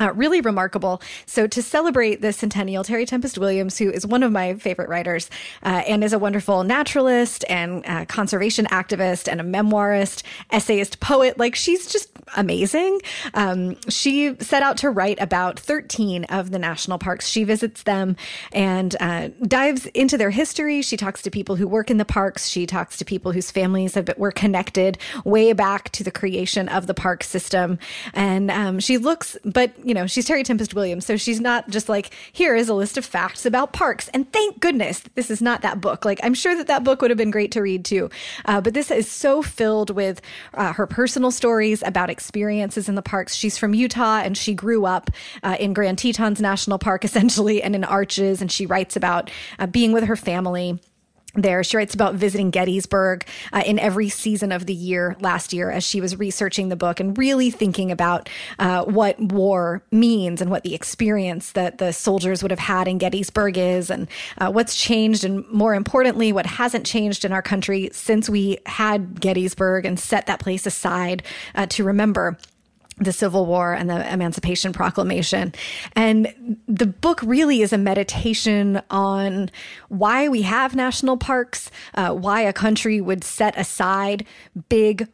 Uh, 0.00 0.10
really 0.14 0.40
remarkable. 0.40 1.02
So, 1.26 1.46
to 1.46 1.60
celebrate 1.60 2.22
the 2.22 2.32
centennial, 2.32 2.82
Terry 2.82 3.04
Tempest 3.04 3.36
Williams, 3.36 3.76
who 3.76 3.90
is 3.90 4.06
one 4.06 4.22
of 4.22 4.32
my 4.32 4.54
favorite 4.54 4.88
writers 4.88 5.28
uh, 5.62 5.82
and 5.86 6.02
is 6.02 6.14
a 6.14 6.18
wonderful 6.18 6.64
naturalist 6.64 7.44
and 7.46 7.84
uh, 7.86 8.06
conservation 8.06 8.64
activist 8.66 9.30
and 9.30 9.38
a 9.38 9.44
memoirist, 9.44 10.22
essayist, 10.50 11.00
poet, 11.00 11.38
like 11.38 11.54
she's 11.54 11.92
just 11.92 12.11
amazing. 12.36 13.00
Um, 13.34 13.76
she 13.88 14.34
set 14.40 14.62
out 14.62 14.76
to 14.78 14.90
write 14.90 15.20
about 15.20 15.58
13 15.58 16.24
of 16.24 16.50
the 16.50 16.58
national 16.58 16.98
parks. 16.98 17.28
She 17.28 17.44
visits 17.44 17.82
them 17.82 18.16
and 18.52 18.94
uh, 19.00 19.28
dives 19.46 19.86
into 19.86 20.16
their 20.16 20.30
history. 20.30 20.82
She 20.82 20.96
talks 20.96 21.22
to 21.22 21.30
people 21.30 21.56
who 21.56 21.66
work 21.66 21.90
in 21.90 21.98
the 21.98 22.04
parks. 22.04 22.48
She 22.48 22.66
talks 22.66 22.96
to 22.98 23.04
people 23.04 23.32
whose 23.32 23.50
families 23.50 23.94
have 23.94 24.06
been, 24.06 24.14
were 24.18 24.32
connected 24.32 24.98
way 25.24 25.52
back 25.52 25.90
to 25.90 26.04
the 26.04 26.10
creation 26.10 26.68
of 26.68 26.86
the 26.86 26.94
park 26.94 27.24
system. 27.24 27.78
And 28.14 28.50
um, 28.50 28.80
she 28.80 28.98
looks, 28.98 29.36
but 29.44 29.72
you 29.84 29.94
know, 29.94 30.06
she's 30.06 30.26
Terry 30.26 30.44
Tempest 30.44 30.74
Williams, 30.74 31.04
so 31.06 31.16
she's 31.16 31.40
not 31.40 31.68
just 31.70 31.88
like, 31.88 32.12
here 32.32 32.54
is 32.54 32.68
a 32.68 32.74
list 32.74 32.96
of 32.96 33.04
facts 33.04 33.44
about 33.44 33.72
parks. 33.72 34.08
And 34.14 34.30
thank 34.32 34.60
goodness 34.60 35.00
this 35.14 35.30
is 35.30 35.42
not 35.42 35.62
that 35.62 35.80
book. 35.80 36.04
Like, 36.04 36.20
I'm 36.22 36.34
sure 36.34 36.54
that 36.56 36.66
that 36.68 36.84
book 36.84 37.02
would 37.02 37.10
have 37.10 37.18
been 37.18 37.30
great 37.30 37.52
to 37.52 37.62
read 37.62 37.84
too. 37.84 38.10
Uh, 38.44 38.60
but 38.60 38.74
this 38.74 38.90
is 38.90 39.10
so 39.10 39.42
filled 39.42 39.90
with 39.90 40.20
uh, 40.54 40.72
her 40.72 40.86
personal 40.86 41.30
stories 41.30 41.82
about 41.82 42.10
in 42.88 42.94
the 42.94 43.02
parks. 43.02 43.34
She's 43.34 43.58
from 43.58 43.74
Utah 43.74 44.20
and 44.22 44.36
she 44.36 44.54
grew 44.54 44.86
up 44.86 45.10
uh, 45.42 45.56
in 45.58 45.72
Grand 45.72 45.98
Tetons 45.98 46.40
National 46.40 46.78
Park, 46.78 47.04
essentially, 47.04 47.62
and 47.62 47.74
in 47.74 47.84
Arches. 47.84 48.40
And 48.40 48.50
she 48.50 48.66
writes 48.66 48.96
about 48.96 49.30
uh, 49.58 49.66
being 49.66 49.92
with 49.92 50.04
her 50.04 50.16
family 50.16 50.80
there. 51.34 51.64
She 51.64 51.76
writes 51.76 51.94
about 51.94 52.14
visiting 52.14 52.50
Gettysburg 52.50 53.26
uh, 53.52 53.62
in 53.64 53.78
every 53.78 54.08
season 54.08 54.52
of 54.52 54.66
the 54.66 54.74
year 54.74 55.16
last 55.20 55.52
year 55.52 55.70
as 55.70 55.84
she 55.84 56.00
was 56.00 56.18
researching 56.18 56.68
the 56.68 56.76
book 56.76 57.00
and 57.00 57.16
really 57.16 57.50
thinking 57.50 57.90
about 57.90 58.28
uh, 58.58 58.84
what 58.84 59.18
war 59.18 59.82
means 59.90 60.40
and 60.40 60.50
what 60.50 60.62
the 60.62 60.74
experience 60.74 61.52
that 61.52 61.78
the 61.78 61.92
soldiers 61.92 62.42
would 62.42 62.50
have 62.50 62.58
had 62.58 62.86
in 62.86 62.98
Gettysburg 62.98 63.56
is 63.56 63.90
and 63.90 64.08
uh, 64.38 64.50
what's 64.50 64.74
changed 64.74 65.24
and 65.24 65.48
more 65.48 65.74
importantly, 65.74 66.32
what 66.32 66.46
hasn't 66.46 66.86
changed 66.86 67.24
in 67.24 67.32
our 67.32 67.42
country 67.42 67.88
since 67.92 68.28
we 68.28 68.58
had 68.66 69.20
Gettysburg 69.20 69.86
and 69.86 69.98
set 69.98 70.26
that 70.26 70.40
place 70.40 70.66
aside 70.66 71.22
uh, 71.54 71.66
to 71.66 71.84
remember 71.84 72.36
the 73.02 73.12
Civil 73.12 73.46
War 73.46 73.72
and 73.72 73.88
the 73.90 74.12
Emancipation 74.12 74.72
Proclamation. 74.72 75.52
And 75.94 76.58
the 76.68 76.86
book 76.86 77.22
really 77.22 77.62
is 77.62 77.72
a 77.72 77.78
meditation 77.78 78.82
on 78.90 79.50
why 79.88 80.28
we 80.28 80.42
have 80.42 80.74
national 80.74 81.16
parks, 81.16 81.70
uh, 81.94 82.12
why 82.12 82.42
a 82.42 82.52
country 82.52 83.00
would 83.00 83.24
set 83.24 83.56
aside 83.58 84.26
big 84.68 85.08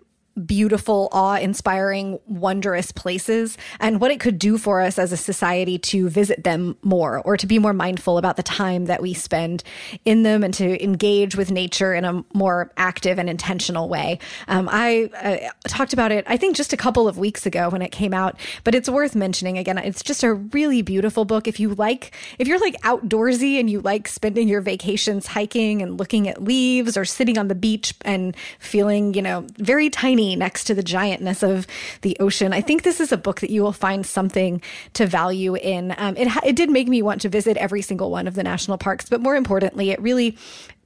beautiful, 0.46 1.08
awe 1.12 1.36
inspiring, 1.36 2.18
wondrous 2.26 2.92
places, 2.92 3.56
and 3.80 4.00
what 4.00 4.10
it 4.10 4.20
could 4.20 4.38
do 4.38 4.58
for 4.58 4.80
us 4.80 4.98
as 4.98 5.12
a 5.12 5.16
society 5.16 5.78
to 5.78 6.08
visit 6.08 6.44
them 6.44 6.76
more 6.82 7.20
or 7.20 7.36
to 7.36 7.46
be 7.46 7.58
more 7.58 7.72
mindful 7.72 8.18
about 8.18 8.36
the 8.36 8.42
time 8.42 8.86
that 8.86 9.02
we 9.02 9.14
spend 9.14 9.62
in 10.04 10.22
them 10.22 10.44
and 10.44 10.54
to 10.54 10.82
engage 10.82 11.36
with 11.36 11.50
nature 11.50 11.94
in 11.94 12.04
a 12.04 12.24
more 12.32 12.72
active 12.76 13.18
and 13.18 13.28
intentional 13.28 13.88
way. 13.88 14.18
Um, 14.46 14.68
I 14.70 15.10
uh, 15.14 15.50
talked 15.68 15.92
about 15.92 16.12
it, 16.12 16.24
I 16.26 16.36
think, 16.36 16.56
just 16.56 16.72
a 16.72 16.76
couple 16.76 17.08
of 17.08 17.18
weeks 17.18 17.46
ago 17.46 17.68
when 17.68 17.82
it 17.82 17.90
came 17.90 18.14
out, 18.14 18.38
but 18.64 18.74
it's 18.74 18.88
worth 18.88 19.14
mentioning 19.14 19.58
again. 19.58 19.78
It's 19.78 20.02
just 20.02 20.22
a 20.22 20.34
really 20.34 20.82
beautiful 20.82 21.24
book. 21.24 21.48
If 21.48 21.60
you 21.60 21.74
like, 21.74 22.14
if 22.38 22.48
you're 22.48 22.60
like 22.60 22.80
outdoorsy 22.82 23.58
and 23.60 23.68
you 23.68 23.80
like 23.80 24.08
spending 24.08 24.48
your 24.48 24.60
vacations 24.60 25.26
hiking 25.26 25.82
and 25.82 25.98
looking 25.98 26.28
at 26.28 26.42
leaves 26.42 26.96
or 26.96 27.04
sitting 27.04 27.38
on 27.38 27.48
the 27.48 27.54
beach 27.54 27.94
and 28.04 28.36
feeling, 28.58 29.14
you 29.14 29.22
know, 29.22 29.46
very 29.56 29.90
tiny 29.90 30.27
next 30.36 30.64
to 30.64 30.74
the 30.74 30.82
giantness 30.82 31.42
of 31.42 31.66
the 32.02 32.16
ocean. 32.20 32.52
I 32.52 32.60
think 32.60 32.82
this 32.82 33.00
is 33.00 33.12
a 33.12 33.16
book 33.16 33.40
that 33.40 33.50
you 33.50 33.62
will 33.62 33.72
find 33.72 34.04
something 34.04 34.62
to 34.94 35.06
value 35.06 35.56
in. 35.56 35.94
Um, 35.98 36.16
it, 36.16 36.28
it 36.44 36.56
did 36.56 36.70
make 36.70 36.88
me 36.88 37.02
want 37.02 37.20
to 37.22 37.28
visit 37.28 37.56
every 37.56 37.82
single 37.82 38.10
one 38.10 38.26
of 38.26 38.34
the 38.34 38.42
national 38.42 38.78
parks, 38.78 39.08
but 39.08 39.20
more 39.20 39.36
importantly, 39.36 39.90
it 39.90 40.00
really 40.00 40.36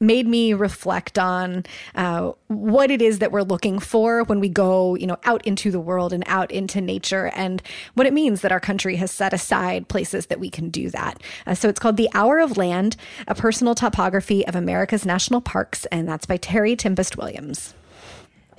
made 0.03 0.27
me 0.27 0.53
reflect 0.53 1.19
on 1.19 1.65
uh, 1.95 2.33
what 2.49 2.91
it 2.91 3.01
is 3.01 3.21
that 3.21 3.31
we're 3.31 3.43
looking 3.43 3.79
for 3.79 4.25
when 4.25 4.41
we 4.41 4.49
go, 4.49 4.97
you 4.97 5.07
know, 5.07 5.17
out 5.25 5.47
into 5.47 5.71
the 5.71 5.81
world 5.81 6.13
and 6.13 6.25
out 6.27 6.51
into 6.51 6.81
nature, 6.81 7.31
and 7.35 7.63
what 7.95 8.07
it 8.07 8.13
means 8.13 8.41
that 8.41 8.53
our 8.53 8.61
country 8.61 8.97
has 8.97 9.11
set 9.11 9.33
aside 9.33 9.89
places 9.89 10.27
that 10.27 10.41
we 10.41 10.51
can 10.51 10.69
do 10.71 10.91
that. 10.91 11.23
Uh, 11.47 11.55
so 11.55 11.69
it's 11.69 11.79
called 11.79 11.97
"The 11.97 12.11
Hour 12.15 12.41
of 12.41 12.57
Land: 12.57 12.97
A 13.29 13.35
Personal 13.35 13.75
Topography 13.75 14.47
of 14.47 14.57
America's 14.57 15.07
National 15.07 15.41
Parks," 15.41 15.87
and 15.87 16.09
that's 16.09 16.27
by 16.27 16.37
Terry 16.37 16.75
Tempest 16.75 17.17
Williams. 17.17 17.75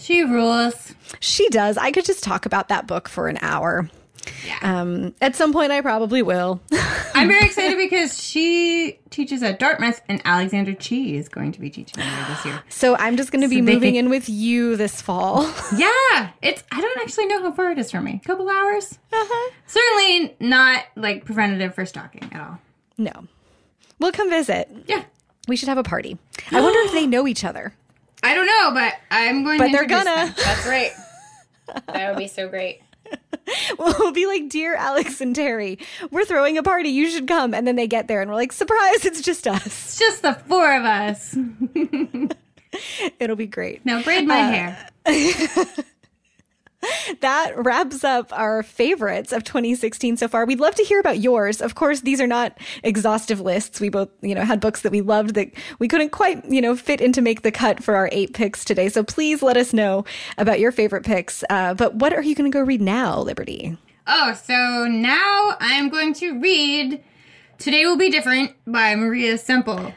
She 0.03 0.21
rules. 0.23 0.93
She 1.21 1.47
does. 1.49 1.77
I 1.77 1.91
could 1.91 2.03
just 2.05 2.23
talk 2.23 2.45
about 2.45 2.67
that 2.67 2.87
book 2.87 3.07
for 3.07 3.29
an 3.29 3.39
hour. 3.41 3.89
Yeah. 4.45 4.57
Um, 4.81 5.13
at 5.21 5.35
some 5.35 5.51
point, 5.53 5.71
I 5.71 5.79
probably 5.81 6.21
will. 6.21 6.61
I'm 7.13 7.27
very 7.29 7.45
excited 7.45 7.77
because 7.77 8.21
she 8.21 8.99
teaches 9.09 9.43
at 9.43 9.59
Dartmouth, 9.59 10.01
and 10.09 10.21
Alexander 10.25 10.73
Chee 10.73 11.15
is 11.17 11.27
going 11.29 11.51
to 11.53 11.59
be 11.59 11.69
teaching 11.69 11.95
there 12.03 12.25
this 12.29 12.45
year. 12.45 12.63
so 12.69 12.95
I'm 12.97 13.15
just 13.17 13.31
going 13.31 13.41
to 13.43 13.47
be 13.47 13.59
So 13.59 13.65
they 13.65 13.73
moving 13.73 13.93
think- 13.93 13.97
in 13.97 14.09
with 14.09 14.27
you 14.29 14.75
this 14.75 15.01
fall. 15.01 15.43
Yeah, 15.77 16.29
it's. 16.41 16.63
I 16.71 16.81
don't 16.81 16.99
actually 17.01 17.27
know 17.27 17.41
how 17.41 17.51
far 17.51 17.71
it 17.71 17.77
is 17.79 17.89
from 17.91 18.03
me. 18.05 18.19
A 18.23 18.27
couple 18.27 18.49
hours. 18.49 18.97
uh-huh. 19.11 19.51
Certainly 19.67 20.35
not 20.39 20.83
like 20.97 21.25
preventative 21.25 21.75
for 21.75 21.85
stalking 21.85 22.29
at 22.33 22.41
all. 22.41 22.59
No, 22.97 23.11
we'll 23.99 24.11
come 24.11 24.29
visit. 24.29 24.69
Yeah. 24.87 25.03
We 25.47 25.55
should 25.57 25.67
have 25.69 25.77
a 25.77 25.83
party. 25.83 26.17
I 26.51 26.61
wonder 26.61 26.79
if 26.81 26.91
they 26.93 27.07
know 27.07 27.27
each 27.27 27.43
other. 27.43 27.73
I 28.23 28.33
don't 28.33 28.45
know, 28.47 28.71
but 28.73 28.93
I'm 29.11 29.43
going 29.43 29.57
But 29.59 29.67
to 29.67 29.71
they're 29.73 29.85
gonna. 29.85 30.03
them. 30.05 30.33
That's 30.37 30.65
right. 30.65 30.91
that 31.87 32.09
would 32.09 32.17
be 32.17 32.27
so 32.27 32.47
great. 32.47 32.81
We'll 33.77 34.13
be 34.13 34.25
like, 34.25 34.47
dear 34.49 34.73
Alex 34.75 35.19
and 35.19 35.35
Terry, 35.35 35.77
we're 36.11 36.23
throwing 36.23 36.57
a 36.57 36.63
party. 36.63 36.89
You 36.89 37.09
should 37.09 37.27
come. 37.27 37.53
And 37.53 37.67
then 37.67 37.75
they 37.75 37.87
get 37.87 38.07
there 38.07 38.21
and 38.21 38.29
we're 38.31 38.37
like, 38.37 38.53
surprise, 38.53 39.03
it's 39.05 39.21
just 39.21 39.45
us. 39.47 39.65
It's 39.65 39.99
just 39.99 40.21
the 40.21 40.33
four 40.33 40.73
of 40.73 40.85
us. 40.85 41.35
It'll 43.19 43.35
be 43.35 43.45
great. 43.45 43.85
Now 43.85 44.01
braid 44.01 44.25
my 44.25 44.39
uh, 44.39 44.49
hair. 44.51 45.85
that 47.21 47.53
wraps 47.55 48.03
up 48.03 48.31
our 48.31 48.63
favorites 48.63 49.31
of 49.31 49.43
2016 49.43 50.17
so 50.17 50.27
far. 50.27 50.45
We'd 50.45 50.59
love 50.59 50.75
to 50.75 50.83
hear 50.83 50.99
about 50.99 51.19
yours. 51.19 51.61
Of 51.61 51.75
course, 51.75 52.01
these 52.01 52.21
are 52.21 52.27
not 52.27 52.57
exhaustive 52.83 53.39
lists. 53.39 53.79
We 53.79 53.89
both, 53.89 54.09
you 54.21 54.35
know, 54.35 54.43
had 54.43 54.59
books 54.59 54.81
that 54.81 54.91
we 54.91 55.01
loved 55.01 55.35
that 55.35 55.51
we 55.79 55.87
couldn't 55.87 56.11
quite, 56.11 56.43
you 56.45 56.61
know, 56.61 56.75
fit 56.75 57.01
in 57.01 57.13
to 57.13 57.21
make 57.21 57.41
the 57.41 57.51
cut 57.51 57.83
for 57.83 57.95
our 57.95 58.09
eight 58.11 58.33
picks 58.33 58.65
today. 58.65 58.89
So 58.89 59.03
please 59.03 59.41
let 59.41 59.57
us 59.57 59.73
know 59.73 60.05
about 60.37 60.59
your 60.59 60.71
favorite 60.71 61.05
picks. 61.05 61.43
Uh, 61.49 61.73
but 61.73 61.95
what 61.95 62.13
are 62.13 62.21
you 62.21 62.35
going 62.35 62.51
to 62.51 62.55
go 62.55 62.63
read 62.63 62.81
now, 62.81 63.19
Liberty? 63.19 63.77
Oh, 64.05 64.33
so 64.33 64.85
now 64.87 65.55
I'm 65.59 65.89
going 65.89 66.13
to 66.15 66.39
read 66.39 67.03
Today 67.57 67.85
Will 67.85 67.97
Be 67.97 68.09
Different 68.09 68.51
by 68.67 68.95
Maria 68.95 69.37
Semple. 69.37 69.93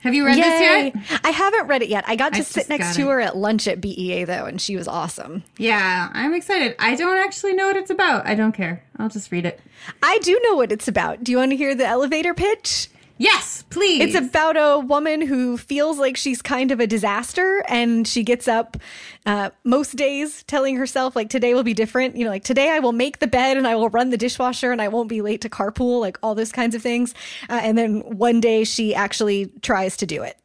Have 0.00 0.14
you 0.14 0.24
read 0.24 0.38
this 0.38 0.94
yet? 0.94 1.20
I 1.24 1.30
haven't 1.30 1.66
read 1.66 1.82
it 1.82 1.88
yet. 1.90 2.04
I 2.06 2.16
got 2.16 2.32
to 2.32 2.38
I 2.38 2.42
sit 2.42 2.68
next 2.70 2.96
to 2.96 3.08
her 3.08 3.20
at 3.20 3.36
lunch 3.36 3.68
at 3.68 3.80
BEA 3.80 4.24
though, 4.24 4.46
and 4.46 4.60
she 4.60 4.76
was 4.76 4.88
awesome. 4.88 5.44
Yeah, 5.58 6.08
I'm 6.12 6.32
excited. 6.34 6.74
I 6.78 6.96
don't 6.96 7.18
actually 7.18 7.52
know 7.52 7.66
what 7.66 7.76
it's 7.76 7.90
about. 7.90 8.26
I 8.26 8.34
don't 8.34 8.52
care. 8.52 8.82
I'll 8.98 9.10
just 9.10 9.30
read 9.30 9.44
it. 9.44 9.60
I 10.02 10.18
do 10.18 10.40
know 10.44 10.56
what 10.56 10.72
it's 10.72 10.88
about. 10.88 11.22
Do 11.22 11.32
you 11.32 11.38
want 11.38 11.50
to 11.50 11.56
hear 11.56 11.74
the 11.74 11.86
elevator 11.86 12.32
pitch? 12.32 12.88
Yes, 13.20 13.64
please. 13.68 14.00
It's 14.00 14.14
about 14.14 14.56
a 14.56 14.78
woman 14.78 15.20
who 15.20 15.58
feels 15.58 15.98
like 15.98 16.16
she's 16.16 16.40
kind 16.40 16.70
of 16.70 16.80
a 16.80 16.86
disaster 16.86 17.62
and 17.68 18.08
she 18.08 18.22
gets 18.22 18.48
up 18.48 18.78
uh, 19.26 19.50
most 19.62 19.96
days 19.96 20.42
telling 20.44 20.76
herself, 20.76 21.14
like, 21.14 21.28
today 21.28 21.52
will 21.52 21.62
be 21.62 21.74
different. 21.74 22.16
You 22.16 22.24
know, 22.24 22.30
like, 22.30 22.44
today 22.44 22.70
I 22.70 22.78
will 22.78 22.92
make 22.92 23.18
the 23.18 23.26
bed 23.26 23.58
and 23.58 23.66
I 23.66 23.76
will 23.76 23.90
run 23.90 24.08
the 24.08 24.16
dishwasher 24.16 24.72
and 24.72 24.80
I 24.80 24.88
won't 24.88 25.10
be 25.10 25.20
late 25.20 25.42
to 25.42 25.50
carpool, 25.50 26.00
like, 26.00 26.18
all 26.22 26.34
those 26.34 26.50
kinds 26.50 26.74
of 26.74 26.80
things. 26.80 27.12
Uh, 27.50 27.60
and 27.62 27.76
then 27.76 28.00
one 28.00 28.40
day 28.40 28.64
she 28.64 28.94
actually 28.94 29.52
tries 29.60 29.98
to 29.98 30.06
do 30.06 30.22
it. 30.22 30.38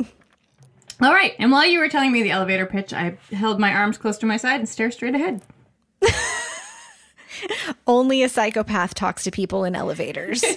All 1.01 1.13
right. 1.13 1.33
And 1.39 1.53
while 1.53 1.65
you 1.65 1.79
were 1.79 1.87
telling 1.87 2.11
me 2.11 2.23
the 2.23 2.31
elevator 2.31 2.65
pitch, 2.65 2.91
I 2.91 3.17
held 3.31 3.57
my 3.57 3.73
arms 3.73 3.97
close 3.97 4.17
to 4.17 4.25
my 4.25 4.35
side 4.35 4.59
and 4.59 4.67
stared 4.67 4.93
straight 4.93 5.15
ahead. 5.15 5.41
Only 7.87 8.21
a 8.21 8.27
psychopath 8.27 8.95
talks 8.95 9.23
to 9.23 9.31
people 9.31 9.63
in 9.63 9.77
elevators. 9.77 10.43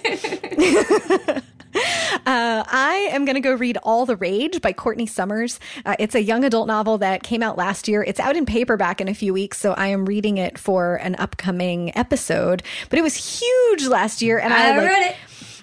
Uh, 2.29 2.63
I 2.67 3.09
am 3.13 3.25
going 3.25 3.37
to 3.37 3.41
go 3.41 3.55
read 3.55 3.79
All 3.83 4.05
the 4.05 4.15
Rage 4.15 4.61
by 4.61 4.75
Courtney 4.75 5.07
Summers. 5.07 5.59
Uh, 5.87 5.97
it's 5.99 6.15
a 6.15 6.23
young 6.23 6.45
adult 6.45 6.67
novel 6.67 6.99
that 6.99 7.23
came 7.23 7.43
out 7.43 7.57
last 7.57 7.89
year. 7.89 8.05
It's 8.05 8.21
out 8.21 8.37
in 8.37 8.45
paperback 8.45 9.01
in 9.01 9.09
a 9.09 9.15
few 9.15 9.33
weeks, 9.33 9.57
so 9.57 9.73
I 9.73 9.87
am 9.87 10.05
reading 10.05 10.37
it 10.37 10.59
for 10.59 10.97
an 10.97 11.15
upcoming 11.15 11.97
episode. 11.97 12.63
But 12.91 12.99
it 12.99 13.03
was 13.03 13.41
huge 13.41 13.87
last 13.87 14.21
year, 14.21 14.39
and 14.39 14.53
I, 14.53 14.75
I 14.75 14.77
like, 14.77 14.89
read 14.89 15.11
it. 15.11 15.17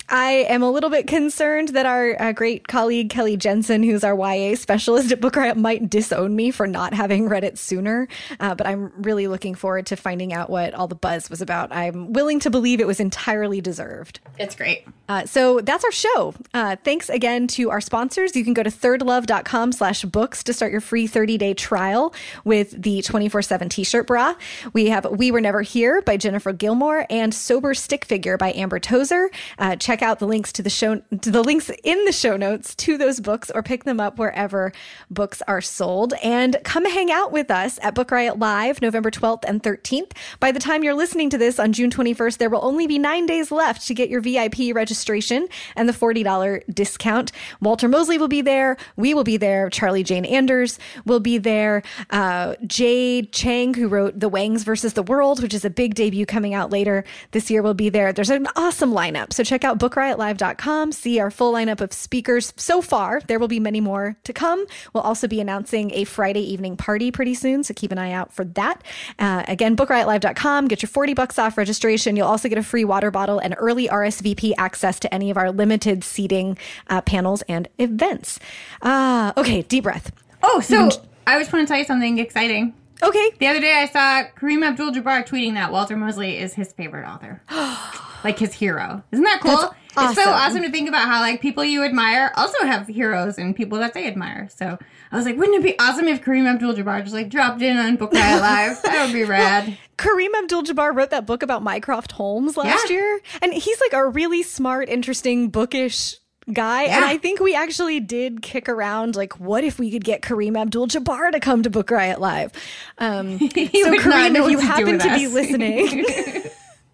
I 0.09 0.45
am 0.49 0.61
a 0.61 0.69
little 0.69 0.89
bit 0.89 1.07
concerned 1.07 1.69
that 1.69 1.85
our 1.85 2.21
uh, 2.21 2.31
great 2.31 2.67
colleague 2.67 3.09
Kelly 3.09 3.37
Jensen, 3.37 3.81
who's 3.81 4.03
our 4.03 4.15
YA 4.15 4.55
specialist 4.55 5.11
at 5.11 5.19
Book 5.19 5.35
Riot, 5.35 5.57
might 5.57 5.89
disown 5.89 6.35
me 6.35 6.51
for 6.51 6.67
not 6.67 6.93
having 6.93 7.27
read 7.27 7.43
it 7.43 7.57
sooner. 7.57 8.07
Uh, 8.39 8.53
but 8.53 8.67
I'm 8.67 8.91
really 9.01 9.27
looking 9.27 9.55
forward 9.55 9.87
to 9.87 9.95
finding 9.95 10.31
out 10.31 10.49
what 10.49 10.73
all 10.75 10.87
the 10.87 10.95
buzz 10.95 11.29
was 11.29 11.41
about. 11.41 11.71
I'm 11.71 12.13
willing 12.13 12.39
to 12.41 12.49
believe 12.49 12.79
it 12.79 12.87
was 12.87 12.99
entirely 12.99 13.61
deserved. 13.61 14.19
It's 14.37 14.55
great. 14.55 14.85
Uh, 15.07 15.25
so 15.25 15.61
that's 15.61 15.83
our 15.83 15.91
show. 15.91 16.33
Uh, 16.53 16.75
thanks 16.83 17.09
again 17.09 17.47
to 17.47 17.69
our 17.69 17.81
sponsors. 17.81 18.35
You 18.35 18.43
can 18.43 18.53
go 18.53 18.63
to 18.63 18.69
thirdlove.com 18.69 19.71
slash 19.71 20.03
books 20.05 20.43
to 20.43 20.53
start 20.53 20.71
your 20.71 20.81
free 20.81 21.07
30 21.07 21.37
day 21.37 21.53
trial 21.53 22.13
with 22.43 22.79
the 22.79 23.01
24 23.01 23.41
7 23.41 23.69
t 23.69 23.83
shirt 23.83 24.07
bra. 24.07 24.35
We 24.73 24.87
have 24.87 25.05
We 25.09 25.31
Were 25.31 25.41
Never 25.41 25.61
Here 25.61 26.01
by 26.01 26.17
Jennifer 26.17 26.53
Gilmore 26.53 27.05
and 27.09 27.33
Sober 27.33 27.73
Stick 27.73 28.05
Figure 28.05 28.37
by 28.37 28.51
Amber 28.53 28.79
Tozer. 28.79 29.29
Uh, 29.57 29.75
check 29.95 30.01
out 30.01 30.19
the 30.19 30.27
links 30.27 30.51
to 30.51 30.61
the 30.61 30.69
show, 30.69 30.97
to 31.21 31.31
the 31.31 31.41
links 31.41 31.71
in 31.85 32.03
the 32.03 32.11
show 32.11 32.35
notes 32.35 32.75
to 32.75 32.97
those 32.97 33.21
books 33.21 33.49
or 33.55 33.63
pick 33.63 33.85
them 33.85 33.97
up 33.97 34.19
wherever 34.19 34.73
books 35.09 35.41
are 35.47 35.61
sold. 35.61 36.13
And 36.21 36.57
come 36.65 36.83
hang 36.83 37.11
out 37.11 37.31
with 37.31 37.49
us 37.49 37.79
at 37.81 37.95
Book 37.95 38.11
Riot 38.11 38.37
Live 38.37 38.81
November 38.81 39.09
12th 39.09 39.45
and 39.47 39.63
13th. 39.63 40.11
By 40.41 40.51
the 40.51 40.59
time 40.59 40.83
you're 40.83 40.93
listening 40.93 41.29
to 41.29 41.37
this 41.37 41.59
on 41.59 41.71
June 41.71 41.89
21st, 41.89 42.39
there 42.39 42.49
will 42.49 42.63
only 42.65 42.87
be 42.87 42.99
nine 42.99 43.25
days 43.25 43.53
left 43.53 43.87
to 43.87 43.93
get 43.93 44.09
your 44.09 44.19
VIP 44.19 44.75
registration 44.75 45.47
and 45.77 45.87
the 45.87 45.93
$40 45.93 46.61
discount. 46.73 47.31
Walter 47.61 47.87
Mosley 47.87 48.17
will 48.17 48.27
be 48.27 48.41
there. 48.41 48.75
We 48.97 49.13
will 49.13 49.23
be 49.23 49.37
there. 49.37 49.69
Charlie 49.69 50.03
Jane 50.03 50.25
Anders 50.25 50.77
will 51.05 51.21
be 51.21 51.37
there. 51.37 51.83
Uh, 52.09 52.55
Jade 52.67 53.31
Chang, 53.31 53.73
who 53.73 53.87
wrote 53.87 54.19
The 54.19 54.27
Wangs 54.27 54.63
versus 54.63 54.91
the 54.91 55.03
World, 55.03 55.41
which 55.41 55.53
is 55.53 55.63
a 55.63 55.69
big 55.69 55.95
debut 55.95 56.25
coming 56.25 56.53
out 56.53 56.69
later 56.69 57.05
this 57.31 57.49
year, 57.49 57.61
will 57.61 57.73
be 57.73 57.87
there. 57.87 58.11
There's 58.11 58.29
an 58.29 58.47
awesome 58.57 58.91
lineup. 58.91 59.31
So 59.31 59.41
check 59.45 59.63
out 59.63 59.79
bookriotlive.com, 59.89 60.91
see 60.91 61.19
our 61.19 61.29
full 61.29 61.53
lineup 61.53 61.81
of 61.81 61.93
speakers 61.93 62.53
so 62.57 62.81
far. 62.81 63.21
There 63.27 63.39
will 63.39 63.47
be 63.47 63.59
many 63.59 63.81
more 63.81 64.15
to 64.23 64.33
come. 64.33 64.65
We'll 64.93 65.03
also 65.03 65.27
be 65.27 65.39
announcing 65.39 65.91
a 65.93 66.03
Friday 66.05 66.41
evening 66.41 66.77
party 66.77 67.11
pretty 67.11 67.35
soon, 67.35 67.63
so 67.63 67.73
keep 67.73 67.91
an 67.91 67.97
eye 67.97 68.11
out 68.11 68.33
for 68.33 68.45
that. 68.45 68.81
Uh, 69.19 69.43
again, 69.47 69.75
bookriotlive.com, 69.75 70.67
get 70.67 70.81
your 70.81 70.89
40 70.89 71.13
bucks 71.13 71.37
off 71.37 71.57
registration. 71.57 72.15
You'll 72.15 72.27
also 72.27 72.49
get 72.49 72.57
a 72.57 72.63
free 72.63 72.85
water 72.85 73.11
bottle 73.11 73.39
and 73.39 73.55
early 73.57 73.87
RSVP 73.87 74.53
access 74.57 74.99
to 75.01 75.13
any 75.13 75.29
of 75.29 75.37
our 75.37 75.51
limited 75.51 76.03
seating 76.03 76.57
uh, 76.87 77.01
panels 77.01 77.43
and 77.43 77.67
events. 77.77 78.39
Uh, 78.81 79.33
okay, 79.37 79.61
deep 79.61 79.83
breath. 79.83 80.11
Oh, 80.41 80.59
so 80.61 80.89
I 81.27 81.39
just 81.39 81.51
want 81.51 81.67
to 81.67 81.71
tell 81.71 81.79
you 81.79 81.85
something 81.85 82.19
exciting. 82.19 82.73
Okay, 83.03 83.31
The 83.39 83.47
other 83.47 83.59
day 83.59 83.73
I 83.73 83.85
saw 83.87 84.23
Kareem 84.39 84.63
Abdul 84.65 84.91
Jabbar 84.91 85.27
tweeting 85.27 85.53
that 85.55 85.71
Walter 85.71 85.97
Mosley 85.97 86.37
is 86.37 86.53
his 86.53 86.71
favorite 86.73 87.05
author. 87.07 87.41
like 88.23 88.39
his 88.39 88.53
hero. 88.53 89.03
Isn't 89.11 89.25
that 89.25 89.41
cool? 89.41 89.51
That's 89.95 90.11
It's 90.11 90.15
so 90.23 90.29
awesome. 90.29 90.33
awesome 90.33 90.61
to 90.63 90.71
think 90.71 90.89
about 90.89 91.07
how 91.07 91.19
like 91.21 91.41
people 91.41 91.63
you 91.63 91.83
admire 91.83 92.31
also 92.35 92.65
have 92.65 92.87
heroes 92.87 93.37
and 93.37 93.55
people 93.55 93.77
that 93.79 93.93
they 93.93 94.07
admire. 94.07 94.49
So 94.55 94.77
I 95.11 95.15
was 95.15 95.25
like, 95.25 95.37
wouldn't 95.37 95.57
it 95.57 95.63
be 95.63 95.77
awesome 95.79 96.07
if 96.07 96.21
Kareem 96.23 96.45
Abdul 96.51 96.73
Jabbar 96.73 97.01
just 97.03 97.13
like 97.13 97.29
dropped 97.29 97.61
in 97.61 97.77
on 97.77 97.95
Book 97.97 98.11
Riot 98.13 98.41
Live? 98.41 98.81
That 98.81 99.05
would 99.05 99.13
be 99.13 99.23
rad. 99.25 99.77
Kareem 99.97 100.33
Abdul 100.37 100.63
Jabbar 100.63 100.93
wrote 100.95 101.11
that 101.11 101.25
book 101.25 101.43
about 101.43 101.63
Mycroft 101.63 102.13
Holmes 102.13 102.57
last 102.57 102.89
Yeah. 102.89 102.95
year. 102.97 103.19
And 103.41 103.53
he's 103.53 103.79
like 103.79 103.93
a 103.93 104.07
really 104.07 104.41
smart, 104.43 104.89
interesting, 104.89 105.49
bookish 105.49 106.17
guy. 106.51 106.83
And 106.83 107.03
I 107.05 107.17
think 107.17 107.39
we 107.39 107.55
actually 107.55 107.99
did 107.99 108.41
kick 108.41 108.69
around 108.69 109.15
like, 109.15 109.39
what 109.39 109.63
if 109.63 109.79
we 109.79 109.91
could 109.91 110.03
get 110.03 110.21
Kareem 110.21 110.57
Abdul 110.59 110.87
Jabbar 110.87 111.31
to 111.31 111.39
come 111.39 111.63
to 111.63 111.69
Book 111.69 111.91
Riot 111.91 112.19
Live? 112.19 112.51
Um, 112.97 113.39
so, 113.39 113.45
Kareem, 113.47 114.35
if 114.35 114.49
you 114.51 114.57
what 114.57 114.77
to 114.77 114.85
do 114.85 114.97
happen 114.97 114.99
to 114.99 115.15
be 115.15 115.27
listening, 115.27 116.05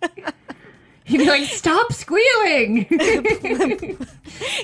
He'd 1.04 1.18
be 1.18 1.26
like, 1.26 1.44
stop 1.44 1.92
squealing. 1.92 2.86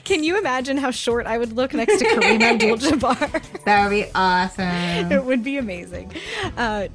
can 0.05 0.23
you 0.23 0.37
imagine 0.37 0.77
how 0.77 0.91
short 0.91 1.25
I 1.25 1.37
would 1.37 1.51
look 1.53 1.73
next 1.73 1.97
to 1.99 2.05
Kareem 2.05 2.41
Abdul 2.41 2.77
Jabbar? 2.77 3.63
that 3.65 3.83
would 3.83 3.89
be 3.89 4.05
awesome. 4.15 5.11
it 5.11 5.25
would 5.25 5.43
be 5.43 5.57
amazing. 5.57 6.13
Uh, 6.55 6.87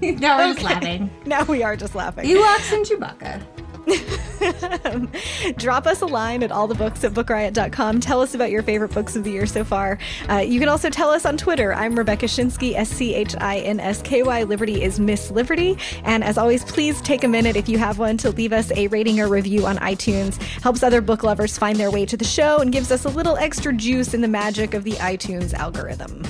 No, 0.00 0.36
we're 0.36 0.52
just 0.54 0.62
laughing. 0.62 1.10
now 1.26 1.42
we 1.44 1.64
are 1.64 1.74
just 1.76 1.96
laughing. 1.96 2.24
Ewoks 2.26 2.72
and 2.72 2.86
Chewbacca. 2.86 3.42
Drop 5.56 5.86
us 5.86 6.00
a 6.02 6.06
line 6.06 6.42
at 6.42 6.50
allthebooks 6.50 7.04
at 7.04 7.12
bookriot.com. 7.12 8.00
Tell 8.00 8.20
us 8.20 8.34
about 8.34 8.50
your 8.50 8.62
favorite 8.62 8.92
books 8.92 9.16
of 9.16 9.24
the 9.24 9.30
year 9.30 9.46
so 9.46 9.64
far. 9.64 9.98
Uh, 10.28 10.38
you 10.38 10.60
can 10.60 10.68
also 10.68 10.90
tell 10.90 11.10
us 11.10 11.24
on 11.24 11.36
Twitter. 11.36 11.72
I'm 11.74 11.96
Rebecca 11.96 12.26
Schinsky, 12.26 12.74
S 12.74 12.90
C 12.90 13.14
H 13.14 13.34
I 13.40 13.58
N 13.58 13.80
S 13.80 14.02
K 14.02 14.22
Y. 14.22 14.42
Liberty 14.44 14.82
is 14.82 15.00
Miss 15.00 15.30
Liberty. 15.30 15.76
And 16.04 16.22
as 16.22 16.38
always, 16.38 16.64
please 16.64 17.00
take 17.02 17.24
a 17.24 17.28
minute 17.28 17.56
if 17.56 17.68
you 17.68 17.78
have 17.78 17.98
one 17.98 18.16
to 18.18 18.30
leave 18.30 18.52
us 18.52 18.70
a 18.72 18.88
rating 18.88 19.20
or 19.20 19.28
review 19.28 19.66
on 19.66 19.76
iTunes. 19.78 20.40
Helps 20.62 20.82
other 20.82 21.00
book 21.00 21.22
lovers 21.22 21.58
find 21.58 21.78
their 21.78 21.90
way 21.90 22.06
to 22.06 22.16
the 22.16 22.24
show 22.24 22.58
and 22.58 22.72
gives 22.72 22.92
us 22.92 23.04
a 23.04 23.10
little 23.10 23.36
extra 23.36 23.72
juice 23.72 24.14
in 24.14 24.20
the 24.20 24.28
magic 24.28 24.74
of 24.74 24.84
the 24.84 24.92
iTunes 24.92 25.54
algorithm. 25.54 26.22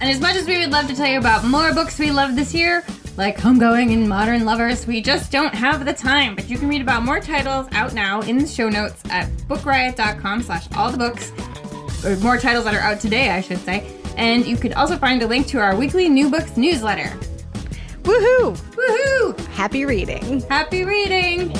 And 0.00 0.10
as 0.10 0.20
much 0.20 0.34
as 0.34 0.46
we 0.46 0.58
would 0.58 0.70
love 0.70 0.88
to 0.88 0.96
tell 0.96 1.06
you 1.06 1.18
about 1.18 1.44
more 1.44 1.72
books 1.72 1.98
we 1.98 2.10
love 2.10 2.34
this 2.34 2.52
year, 2.52 2.84
like 3.16 3.36
Homegoing 3.36 3.92
and 3.92 4.08
Modern 4.08 4.44
Lovers, 4.44 4.86
we 4.86 5.02
just 5.02 5.30
don't 5.30 5.54
have 5.54 5.84
the 5.84 5.92
time. 5.92 6.34
But 6.34 6.48
you 6.48 6.58
can 6.58 6.68
read 6.68 6.80
about 6.80 7.02
more 7.02 7.20
titles 7.20 7.66
out 7.72 7.94
now 7.94 8.20
in 8.22 8.38
the 8.38 8.46
show 8.46 8.68
notes 8.68 9.02
at 9.10 9.28
bookriot.com 9.48 10.42
slash 10.42 10.66
all 10.76 10.90
the 10.90 10.98
books. 10.98 11.32
Or 12.04 12.16
more 12.16 12.38
titles 12.38 12.64
that 12.64 12.74
are 12.74 12.80
out 12.80 13.00
today, 13.00 13.30
I 13.30 13.40
should 13.40 13.58
say. 13.58 13.86
And 14.16 14.46
you 14.46 14.56
could 14.56 14.72
also 14.72 14.96
find 14.96 15.22
a 15.22 15.26
link 15.26 15.46
to 15.48 15.58
our 15.58 15.76
weekly 15.76 16.08
new 16.08 16.30
books 16.30 16.56
newsletter. 16.56 17.16
Woohoo! 18.02 18.56
Woohoo! 18.56 19.46
Happy 19.48 19.84
reading. 19.84 20.40
Happy 20.42 20.84
reading! 20.84 21.52